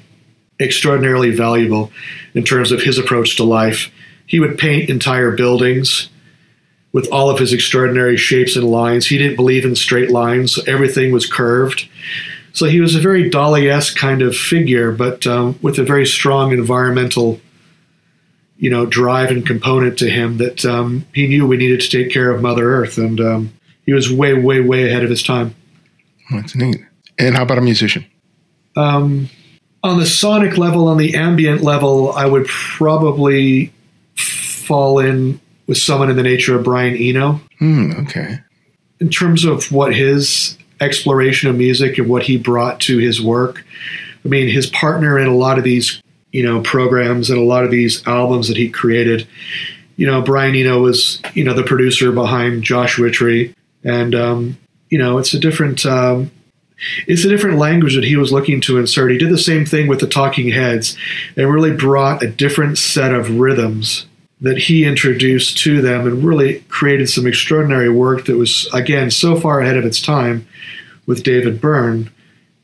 extraordinarily 0.60 1.30
valuable 1.30 1.90
in 2.34 2.44
terms 2.44 2.70
of 2.70 2.82
his 2.82 2.98
approach 2.98 3.36
to 3.36 3.44
life. 3.44 3.90
He 4.26 4.38
would 4.38 4.56
paint 4.56 4.88
entire 4.88 5.32
buildings 5.32 6.10
with 6.92 7.08
all 7.12 7.30
of 7.30 7.38
his 7.38 7.52
extraordinary 7.52 8.16
shapes 8.16 8.56
and 8.56 8.68
lines. 8.68 9.06
He 9.06 9.18
didn't 9.18 9.36
believe 9.36 9.64
in 9.64 9.76
straight 9.76 10.10
lines, 10.10 10.54
so 10.54 10.62
everything 10.66 11.12
was 11.12 11.26
curved. 11.26 11.88
So 12.52 12.66
he 12.66 12.80
was 12.80 12.94
a 12.96 13.00
very 13.00 13.30
Dali 13.30 13.70
esque 13.70 13.96
kind 13.96 14.22
of 14.22 14.36
figure, 14.36 14.90
but 14.90 15.26
um, 15.26 15.58
with 15.62 15.78
a 15.78 15.84
very 15.84 16.04
strong 16.04 16.52
environmental, 16.52 17.40
you 18.56 18.70
know, 18.70 18.86
drive 18.86 19.30
and 19.30 19.46
component 19.46 19.98
to 19.98 20.10
him 20.10 20.38
that 20.38 20.64
um, 20.64 21.06
he 21.14 21.28
knew 21.28 21.46
we 21.46 21.56
needed 21.56 21.80
to 21.80 21.88
take 21.88 22.12
care 22.12 22.30
of 22.30 22.42
Mother 22.42 22.72
Earth, 22.72 22.98
and 22.98 23.20
um, 23.20 23.52
he 23.86 23.92
was 23.92 24.12
way, 24.12 24.34
way, 24.34 24.60
way 24.60 24.88
ahead 24.88 25.04
of 25.04 25.10
his 25.10 25.22
time. 25.22 25.54
That's 26.32 26.56
neat. 26.56 26.80
And 27.18 27.36
how 27.36 27.42
about 27.42 27.58
a 27.58 27.62
musician? 27.62 28.04
Um, 28.76 29.28
on 29.82 29.98
the 29.98 30.06
sonic 30.06 30.58
level, 30.58 30.88
on 30.88 30.96
the 30.96 31.14
ambient 31.14 31.62
level, 31.62 32.12
I 32.12 32.26
would 32.26 32.46
probably 32.46 33.72
fall 34.16 34.98
in 34.98 35.40
with 35.70 35.78
someone 35.78 36.10
in 36.10 36.16
the 36.16 36.22
nature 36.24 36.58
of 36.58 36.64
Brian 36.64 36.96
Eno. 36.96 37.40
Hmm, 37.60 37.92
okay. 38.00 38.40
In 38.98 39.08
terms 39.08 39.44
of 39.44 39.70
what 39.70 39.94
his 39.94 40.58
exploration 40.80 41.48
of 41.48 41.54
music 41.54 41.96
and 41.96 42.08
what 42.08 42.24
he 42.24 42.36
brought 42.36 42.80
to 42.80 42.98
his 42.98 43.22
work, 43.22 43.64
I 44.24 44.28
mean, 44.28 44.48
his 44.48 44.66
partner 44.66 45.16
in 45.16 45.28
a 45.28 45.36
lot 45.36 45.58
of 45.58 45.64
these, 45.64 46.02
you 46.32 46.42
know, 46.42 46.60
programs 46.60 47.30
and 47.30 47.38
a 47.38 47.44
lot 47.44 47.62
of 47.62 47.70
these 47.70 48.04
albums 48.08 48.48
that 48.48 48.56
he 48.56 48.68
created. 48.68 49.28
You 49.94 50.08
know, 50.08 50.20
Brian 50.20 50.56
Eno 50.56 50.82
was, 50.82 51.22
you 51.34 51.44
know, 51.44 51.54
the 51.54 51.62
producer 51.62 52.10
behind 52.10 52.64
Joshua 52.64 53.12
Tree, 53.12 53.54
and 53.84 54.12
um, 54.12 54.58
you 54.88 54.98
know, 54.98 55.18
it's 55.18 55.34
a 55.34 55.38
different, 55.38 55.86
um, 55.86 56.32
it's 57.06 57.24
a 57.24 57.28
different 57.28 57.58
language 57.58 57.94
that 57.94 58.02
he 58.02 58.16
was 58.16 58.32
looking 58.32 58.60
to 58.62 58.78
insert. 58.78 59.12
He 59.12 59.18
did 59.18 59.30
the 59.30 59.38
same 59.38 59.64
thing 59.64 59.86
with 59.86 60.00
the 60.00 60.08
Talking 60.08 60.48
Heads, 60.48 60.96
and 61.36 61.48
really 61.48 61.72
brought 61.72 62.24
a 62.24 62.28
different 62.28 62.76
set 62.76 63.14
of 63.14 63.38
rhythms 63.38 64.06
that 64.40 64.56
he 64.56 64.84
introduced 64.84 65.58
to 65.58 65.82
them, 65.82 66.06
and 66.06 66.24
really 66.24 66.60
created 66.68 67.08
some 67.08 67.26
extraordinary 67.26 67.90
work 67.90 68.24
that 68.24 68.36
was, 68.36 68.68
again, 68.72 69.10
so 69.10 69.38
far 69.38 69.60
ahead 69.60 69.76
of 69.76 69.84
its 69.84 70.00
time 70.00 70.46
with 71.06 71.22
David 71.22 71.60
Byrne 71.60 72.10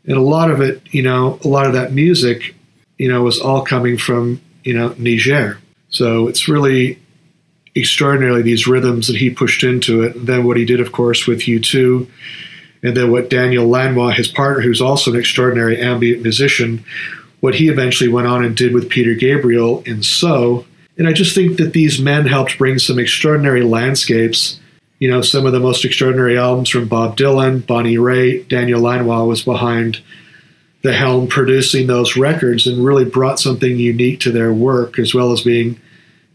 and 0.06 0.16
a 0.16 0.22
lot 0.22 0.50
of 0.50 0.60
it, 0.60 0.82
you 0.92 1.02
know, 1.02 1.38
a 1.44 1.48
lot 1.48 1.66
of 1.66 1.72
that 1.72 1.92
music, 1.92 2.54
you 2.96 3.08
know, 3.08 3.22
was 3.22 3.40
all 3.40 3.62
coming 3.62 3.98
from, 3.98 4.40
you 4.62 4.72
know, 4.72 4.94
Niger. 4.98 5.58
So 5.90 6.28
it's 6.28 6.48
really 6.48 6.98
extraordinarily 7.74 8.42
these 8.42 8.66
rhythms 8.66 9.08
that 9.08 9.16
he 9.16 9.30
pushed 9.30 9.62
into 9.62 10.02
it. 10.02 10.16
And 10.16 10.26
then 10.26 10.44
what 10.44 10.56
he 10.56 10.64
did, 10.64 10.80
of 10.80 10.92
course, 10.92 11.26
with 11.26 11.40
U2, 11.40 12.08
and 12.82 12.96
then 12.96 13.10
what 13.10 13.28
Daniel 13.28 13.68
Lanois, 13.68 14.12
his 14.12 14.28
partner, 14.28 14.62
who's 14.62 14.80
also 14.80 15.12
an 15.12 15.18
extraordinary 15.18 15.80
ambient 15.80 16.22
musician, 16.22 16.84
what 17.40 17.56
he 17.56 17.68
eventually 17.68 18.08
went 18.08 18.28
on 18.28 18.44
and 18.44 18.56
did 18.56 18.72
with 18.72 18.88
Peter 18.88 19.14
Gabriel 19.14 19.82
in 19.82 20.02
So. 20.02 20.64
And 20.98 21.06
I 21.06 21.12
just 21.12 21.34
think 21.34 21.58
that 21.58 21.72
these 21.72 22.00
men 22.00 22.26
helped 22.26 22.58
bring 22.58 22.78
some 22.78 22.98
extraordinary 22.98 23.62
landscapes 23.62 24.58
you 24.98 25.10
know, 25.10 25.20
some 25.20 25.44
of 25.44 25.52
the 25.52 25.60
most 25.60 25.84
extraordinary 25.84 26.38
albums 26.38 26.70
from 26.70 26.88
Bob 26.88 27.16
Dylan, 27.16 27.66
Bonnie 27.66 27.96
Raitt, 27.96 28.48
Daniel 28.48 28.80
Lanois 28.80 29.24
was 29.24 29.42
behind 29.42 30.00
the 30.82 30.92
helm 30.92 31.26
producing 31.26 31.86
those 31.86 32.16
records 32.16 32.66
and 32.66 32.84
really 32.84 33.04
brought 33.04 33.40
something 33.40 33.78
unique 33.78 34.20
to 34.20 34.30
their 34.30 34.52
work 34.52 34.98
as 34.98 35.14
well 35.14 35.32
as 35.32 35.42
being 35.42 35.80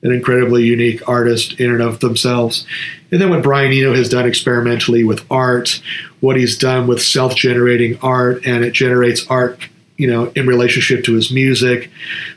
an 0.03 0.11
incredibly 0.11 0.63
unique 0.63 1.07
artist 1.07 1.59
in 1.59 1.71
and 1.71 1.81
of 1.81 1.99
themselves. 1.99 2.65
And 3.11 3.21
then 3.21 3.29
what 3.29 3.43
Brian 3.43 3.71
Eno 3.71 3.93
has 3.93 4.09
done 4.09 4.27
experimentally 4.27 5.03
with 5.03 5.25
art, 5.31 5.81
what 6.19 6.37
he's 6.37 6.57
done 6.57 6.87
with 6.87 7.01
self-generating 7.01 7.99
art, 8.01 8.45
and 8.45 8.63
it 8.63 8.71
generates 8.71 9.25
art, 9.27 9.59
you 9.97 10.07
know, 10.07 10.31
in 10.35 10.47
relationship 10.47 11.03
to 11.05 11.13
his 11.13 11.31
music. 11.31 11.89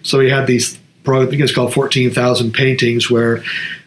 So 0.03 0.21
he 0.21 0.29
had 0.29 0.47
these, 0.47 0.79
I 1.07 1.27
think 1.27 1.43
it's 1.43 1.55
called 1.55 1.75
14,000 1.75 2.53
paintings 2.53 3.11
where 3.11 3.43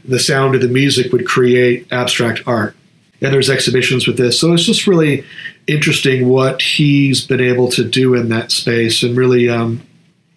the 0.06 0.20
sound 0.20 0.56
of 0.56 0.62
the 0.62 0.68
music 0.68 1.12
would 1.12 1.26
create 1.26 1.92
abstract 1.92 2.44
art. 2.46 2.76
And 3.22 3.34
there's 3.34 3.50
exhibitions 3.50 4.06
with 4.06 4.18
this. 4.18 4.40
So 4.40 4.54
it's 4.54 4.64
just 4.64 4.86
really 4.86 5.26
interesting 5.66 6.30
what 6.30 6.62
he's 6.62 7.26
been 7.26 7.42
able 7.42 7.70
to 7.72 7.84
do 7.84 8.14
in 8.14 8.30
that 8.30 8.52
space 8.52 9.02
and 9.02 9.18
really, 9.18 9.50
um, 9.50 9.82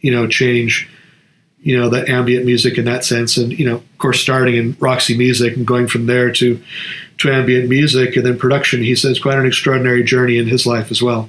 you 0.00 0.10
know, 0.10 0.26
change, 0.26 0.88
you 1.60 1.78
know, 1.78 1.90
the 1.90 2.08
ambient 2.10 2.46
music 2.46 2.78
in 2.78 2.86
that 2.86 3.04
sense. 3.04 3.36
And, 3.36 3.52
you 3.52 3.66
know, 3.66 3.76
of 3.76 3.98
course, 3.98 4.20
starting 4.20 4.56
in 4.56 4.76
Roxy 4.80 5.16
Music 5.16 5.56
and 5.56 5.66
going 5.66 5.88
from 5.88 6.06
there 6.06 6.32
to, 6.32 6.60
to 7.18 7.30
ambient 7.30 7.68
music 7.68 8.16
and 8.16 8.24
then 8.24 8.38
production, 8.38 8.82
he 8.82 8.96
says 8.96 9.18
quite 9.18 9.38
an 9.38 9.46
extraordinary 9.46 10.02
journey 10.02 10.38
in 10.38 10.46
his 10.46 10.66
life 10.66 10.90
as 10.90 11.02
well. 11.02 11.28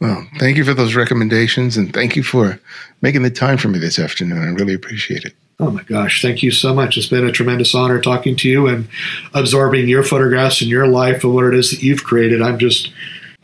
Well, 0.00 0.26
thank 0.38 0.56
you 0.56 0.64
for 0.64 0.74
those 0.74 0.94
recommendations 0.94 1.76
and 1.76 1.92
thank 1.92 2.16
you 2.16 2.22
for 2.22 2.58
making 3.00 3.22
the 3.22 3.30
time 3.30 3.58
for 3.58 3.68
me 3.68 3.78
this 3.78 3.98
afternoon. 3.98 4.42
I 4.42 4.50
really 4.50 4.74
appreciate 4.74 5.24
it. 5.24 5.34
Oh 5.60 5.70
my 5.70 5.82
gosh, 5.84 6.20
thank 6.20 6.42
you 6.42 6.50
so 6.50 6.74
much. 6.74 6.98
It's 6.98 7.06
been 7.06 7.26
a 7.26 7.32
tremendous 7.32 7.74
honor 7.74 8.00
talking 8.00 8.34
to 8.36 8.48
you 8.48 8.66
and 8.66 8.88
absorbing 9.34 9.88
your 9.88 10.02
photographs 10.02 10.60
and 10.60 10.68
your 10.68 10.88
life 10.88 11.22
and 11.22 11.32
what 11.32 11.44
it 11.44 11.54
is 11.54 11.70
that 11.70 11.82
you've 11.82 12.02
created. 12.02 12.42
I'm 12.42 12.58
just 12.58 12.92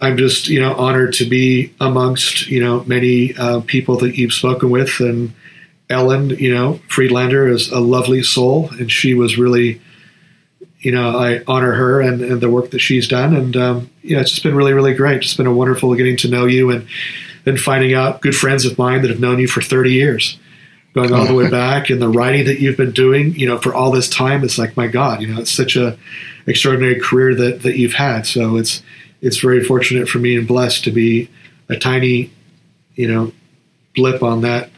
I'm 0.01 0.17
just, 0.17 0.49
you 0.49 0.61
know, 0.61 0.75
honored 0.75 1.13
to 1.15 1.25
be 1.27 1.75
amongst, 1.79 2.49
you 2.49 2.65
know, 2.65 2.83
many 2.85 3.35
uh, 3.37 3.61
people 3.61 3.97
that 3.99 4.17
you've 4.17 4.33
spoken 4.33 4.71
with 4.71 4.99
and 5.01 5.33
Ellen, 5.91 6.31
you 6.31 6.55
know, 6.55 6.81
Friedlander 6.89 7.49
is 7.49 7.71
a 7.71 7.81
lovely 7.81 8.23
soul 8.23 8.71
and 8.79 8.91
she 8.91 9.15
was 9.15 9.37
really 9.37 9.81
you 10.81 10.93
know, 10.93 11.19
I 11.19 11.43
honor 11.47 11.73
her 11.73 12.01
and, 12.01 12.23
and 12.23 12.41
the 12.41 12.51
work 12.51 12.71
that 12.71 12.79
she's 12.79 13.07
done. 13.07 13.37
And, 13.37 13.57
um, 13.57 13.91
you 14.03 14.17
know, 14.17 14.23
it's 14.23 14.31
just 14.31 14.43
been 14.43 14.55
really, 14.55 14.73
really 14.73 14.95
great. 14.95 15.19
It's 15.19 15.35
been 15.35 15.47
a 15.47 15.53
wonderful 15.53 15.95
getting 15.95 16.17
to 16.19 16.29
know 16.29 16.47
you 16.47 16.71
and 16.71 16.87
then 17.45 17.57
finding 17.57 17.95
out 17.95 18.23
good 18.23 18.35
friends 18.35 18.65
of 18.65 18.79
mine 18.79 19.03
that 19.03 19.11
have 19.11 19.21
known 19.21 19.39
you 19.39 19.47
for 19.47 19.61
30 19.61 19.93
years 19.93 20.39
going 20.95 21.13
all 21.13 21.27
the 21.27 21.35
way 21.35 21.49
back 21.51 21.91
and 21.91 22.01
the 22.01 22.09
writing 22.09 22.47
that 22.47 22.61
you've 22.61 22.77
been 22.77 22.93
doing, 22.93 23.35
you 23.35 23.47
know, 23.47 23.59
for 23.59 23.75
all 23.75 23.91
this 23.91 24.09
time. 24.09 24.43
It's 24.43 24.59
like, 24.59 24.77
my 24.77 24.87
God, 24.87 25.21
you 25.21 25.29
know, 25.29 25.41
it's 25.41 25.53
such 25.53 25.77
a 25.77 25.99
extraordinary 26.47 26.99
career 26.99 27.35
that, 27.35 27.63
that 27.63 27.77
you've 27.77 27.95
had. 27.95 28.27
So 28.27 28.57
it's, 28.57 28.83
it's 29.21 29.37
very 29.37 29.63
fortunate 29.63 30.09
for 30.09 30.19
me 30.19 30.37
and 30.37 30.49
blessed 30.49 30.85
to 30.85 30.91
be 30.91 31.29
a 31.69 31.77
tiny, 31.77 32.33
you 32.95 33.07
know, 33.07 33.33
blip 33.95 34.23
on 34.23 34.41
that 34.41 34.71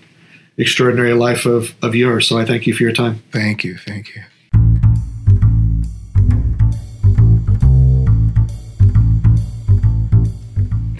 extraordinary 0.59 1.14
life 1.14 1.46
of, 1.46 1.74
of 1.82 1.94
yours. 1.94 2.28
So 2.28 2.38
I 2.38 2.44
thank 2.44 2.66
you 2.66 2.74
for 2.74 2.82
your 2.82 2.92
time. 2.92 3.22
Thank 3.30 3.64
you. 3.64 3.78
Thank 3.78 4.14
you. 4.14 4.22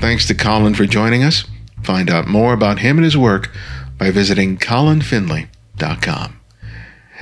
Thanks 0.03 0.27
to 0.27 0.35
Colin 0.35 0.75
for 0.75 0.85
joining 0.85 1.23
us. 1.23 1.45
Find 1.85 2.11
out 2.11 2.27
more 2.27 2.53
about 2.55 2.81
him 2.81 2.99
and 2.99 3.05
his 3.05 3.17
work 3.17 3.53
by 3.99 4.11
visiting 4.11 4.59
colinfinlay.com. 4.59 6.41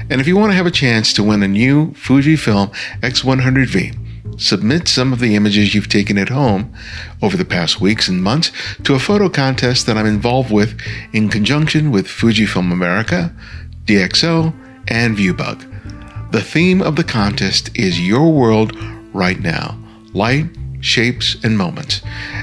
And 0.08 0.18
if 0.18 0.26
you 0.26 0.34
want 0.34 0.52
to 0.52 0.56
have 0.56 0.64
a 0.64 0.70
chance 0.70 1.12
to 1.12 1.22
win 1.22 1.42
a 1.42 1.46
new 1.46 1.90
Fujifilm 1.90 2.74
X100V, 3.02 4.40
submit 4.40 4.88
some 4.88 5.12
of 5.12 5.18
the 5.18 5.36
images 5.36 5.74
you've 5.74 5.90
taken 5.90 6.16
at 6.16 6.30
home 6.30 6.72
over 7.20 7.36
the 7.36 7.44
past 7.44 7.82
weeks 7.82 8.08
and 8.08 8.22
months 8.22 8.50
to 8.84 8.94
a 8.94 8.98
photo 8.98 9.28
contest 9.28 9.84
that 9.84 9.98
I'm 9.98 10.06
involved 10.06 10.50
with 10.50 10.80
in 11.12 11.28
conjunction 11.28 11.90
with 11.90 12.06
Fujifilm 12.06 12.72
America, 12.72 13.36
DxO, 13.84 14.54
and 14.88 15.18
Viewbug. 15.18 16.32
The 16.32 16.40
theme 16.40 16.80
of 16.80 16.96
the 16.96 17.04
contest 17.04 17.76
is 17.76 18.00
Your 18.00 18.32
World 18.32 18.74
Right 19.12 19.38
Now 19.38 19.78
Light, 20.14 20.46
Shapes, 20.80 21.36
and 21.44 21.56
Moments. 21.56 22.02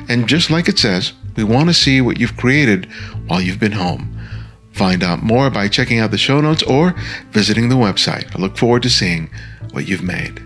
And 0.10 0.28
just 0.28 0.50
like 0.50 0.68
it 0.68 0.80
says, 0.80 1.14
we 1.36 1.44
want 1.44 1.70
to 1.70 1.74
see 1.74 2.02
what 2.02 2.20
you've 2.20 2.38
created 2.38 2.86
while 3.28 3.42
you've 3.42 3.60
been 3.60 3.74
home. 3.74 4.14
Find 4.72 5.04
out 5.04 5.24
more 5.24 5.50
by 5.50 5.68
checking 5.68 6.00
out 6.00 6.12
the 6.12 6.18
show 6.18 6.40
notes 6.40 6.64
or 6.64 6.96
visiting 7.32 7.70
the 7.70 7.76
website. 7.76 8.36
I 8.36 8.40
look 8.40 8.58
forward 8.58 8.84
to 8.84 8.90
seeing 8.90 9.30
what 9.72 9.88
you've 9.88 10.04
made. 10.04 10.42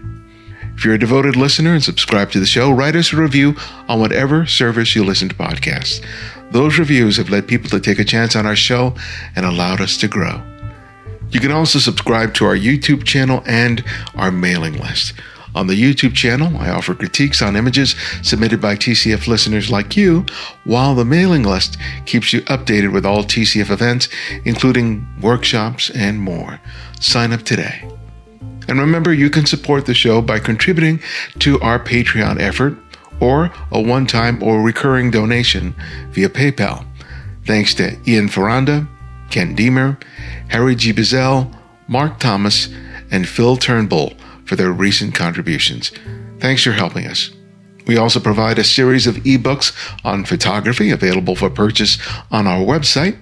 If 0.75 0.85
you're 0.85 0.95
a 0.95 0.99
devoted 0.99 1.35
listener 1.35 1.73
and 1.73 1.83
subscribe 1.83 2.31
to 2.31 2.39
the 2.39 2.45
show, 2.45 2.71
write 2.71 2.95
us 2.95 3.13
a 3.13 3.17
review 3.17 3.55
on 3.87 3.99
whatever 3.99 4.45
service 4.45 4.95
you 4.95 5.03
listen 5.03 5.29
to 5.29 5.35
podcasts. 5.35 6.03
Those 6.51 6.79
reviews 6.79 7.17
have 7.17 7.29
led 7.29 7.47
people 7.47 7.69
to 7.69 7.79
take 7.79 7.99
a 7.99 8.05
chance 8.05 8.35
on 8.35 8.45
our 8.45 8.55
show 8.55 8.95
and 9.35 9.45
allowed 9.45 9.79
us 9.79 9.97
to 9.97 10.07
grow. 10.07 10.41
You 11.29 11.39
can 11.39 11.51
also 11.51 11.79
subscribe 11.79 12.33
to 12.35 12.45
our 12.45 12.55
YouTube 12.55 13.03
channel 13.05 13.43
and 13.45 13.83
our 14.15 14.31
mailing 14.31 14.73
list. 14.77 15.13
On 15.53 15.67
the 15.67 15.81
YouTube 15.81 16.13
channel, 16.13 16.55
I 16.57 16.69
offer 16.69 16.95
critiques 16.95 17.41
on 17.41 17.55
images 17.55 17.95
submitted 18.21 18.61
by 18.61 18.75
TCF 18.75 19.27
listeners 19.27 19.69
like 19.69 19.97
you, 19.97 20.25
while 20.63 20.95
the 20.95 21.03
mailing 21.03 21.43
list 21.43 21.77
keeps 22.05 22.31
you 22.31 22.41
updated 22.43 22.93
with 22.93 23.05
all 23.05 23.23
TCF 23.23 23.69
events, 23.69 24.07
including 24.45 25.05
workshops 25.21 25.89
and 25.89 26.19
more. 26.19 26.59
Sign 27.01 27.33
up 27.33 27.41
today. 27.43 27.85
And 28.67 28.79
remember, 28.79 29.13
you 29.13 29.29
can 29.29 29.45
support 29.45 29.85
the 29.85 29.93
show 29.93 30.21
by 30.21 30.39
contributing 30.39 31.01
to 31.39 31.59
our 31.59 31.79
Patreon 31.79 32.39
effort 32.39 32.77
or 33.19 33.51
a 33.71 33.81
one 33.81 34.07
time 34.07 34.41
or 34.41 34.61
recurring 34.61 35.11
donation 35.11 35.75
via 36.11 36.29
PayPal. 36.29 36.85
Thanks 37.45 37.73
to 37.75 37.97
Ian 38.07 38.29
Ferranda, 38.29 38.87
Ken 39.29 39.55
Deemer, 39.55 39.97
Harry 40.49 40.75
G. 40.75 40.93
Bizel, 40.93 41.51
Mark 41.87 42.19
Thomas, 42.19 42.69
and 43.09 43.27
Phil 43.27 43.57
Turnbull 43.57 44.13
for 44.51 44.57
their 44.57 44.73
recent 44.73 45.15
contributions. 45.15 45.93
Thanks 46.41 46.61
for 46.61 46.73
helping 46.73 47.07
us. 47.07 47.29
We 47.87 47.95
also 47.95 48.19
provide 48.19 48.59
a 48.59 48.65
series 48.65 49.07
of 49.07 49.15
ebooks 49.23 49.71
on 50.03 50.25
photography 50.25 50.91
available 50.91 51.37
for 51.37 51.49
purchase 51.49 51.97
on 52.31 52.47
our 52.47 52.59
website. 52.59 53.17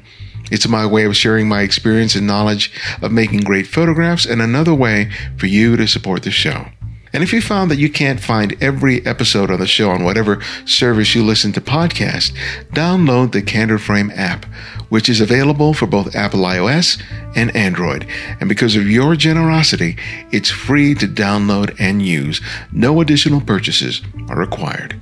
It's 0.49 0.67
my 0.67 0.87
way 0.87 1.05
of 1.05 1.15
sharing 1.15 1.47
my 1.47 1.61
experience 1.61 2.15
and 2.15 2.25
knowledge 2.25 2.71
of 3.03 3.11
making 3.11 3.41
great 3.41 3.67
photographs 3.67 4.25
and 4.25 4.41
another 4.41 4.73
way 4.73 5.11
for 5.37 5.45
you 5.45 5.77
to 5.77 5.85
support 5.85 6.23
the 6.23 6.31
show. 6.31 6.65
And 7.13 7.21
if 7.21 7.31
you 7.31 7.41
found 7.41 7.69
that 7.69 7.77
you 7.77 7.91
can't 7.91 8.19
find 8.19 8.57
every 8.59 9.05
episode 9.05 9.51
of 9.51 9.59
the 9.59 9.67
show 9.67 9.91
on 9.91 10.03
whatever 10.03 10.41
service 10.65 11.13
you 11.13 11.23
listen 11.23 11.51
to 11.51 11.61
podcasts, 11.61 12.35
download 12.71 13.33
the 13.33 13.43
Candid 13.43 13.83
Frame 13.83 14.11
app, 14.15 14.47
which 14.89 15.09
is 15.09 15.21
available 15.21 15.73
for 15.73 15.87
both 15.87 16.15
Apple 16.15 16.41
iOS 16.41 17.01
and 17.35 17.55
Android. 17.55 18.05
And 18.39 18.49
because 18.49 18.75
of 18.75 18.89
your 18.89 19.15
generosity, 19.15 19.97
it's 20.31 20.49
free 20.49 20.93
to 20.95 21.07
download 21.07 21.75
and 21.79 22.01
use. 22.01 22.41
No 22.71 23.01
additional 23.01 23.41
purchases 23.41 24.01
are 24.27 24.37
required. 24.37 24.99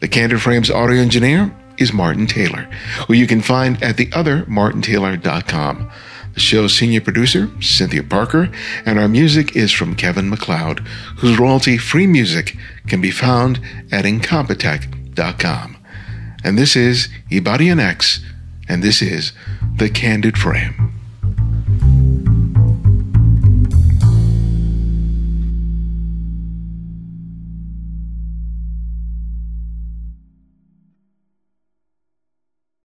The 0.00 0.08
Candid 0.08 0.42
Frames 0.42 0.70
audio 0.70 1.00
engineer 1.00 1.54
is 1.78 1.92
Martin 1.92 2.26
Taylor, 2.26 2.68
who 3.06 3.14
you 3.14 3.26
can 3.26 3.40
find 3.40 3.82
at 3.82 3.96
theothermartintaylor.com. 3.96 5.90
The 6.34 6.40
show's 6.40 6.74
senior 6.74 7.00
producer, 7.00 7.50
Cynthia 7.62 8.02
Parker, 8.02 8.50
and 8.84 8.98
our 8.98 9.08
music 9.08 9.56
is 9.56 9.72
from 9.72 9.96
Kevin 9.96 10.28
MacLeod, 10.28 10.80
whose 11.18 11.38
royalty 11.38 11.78
free 11.78 12.06
music 12.06 12.58
can 12.86 13.00
be 13.00 13.10
found 13.10 13.58
at 13.90 14.04
incompetech.com. 14.04 15.76
And 16.44 16.58
this 16.58 16.76
is 16.76 17.08
Ibarionex, 17.30 18.20
and 18.68 18.82
this 18.82 19.02
is 19.02 19.32
The 19.76 19.88
Candid 19.88 20.36
Frame. 20.36 20.95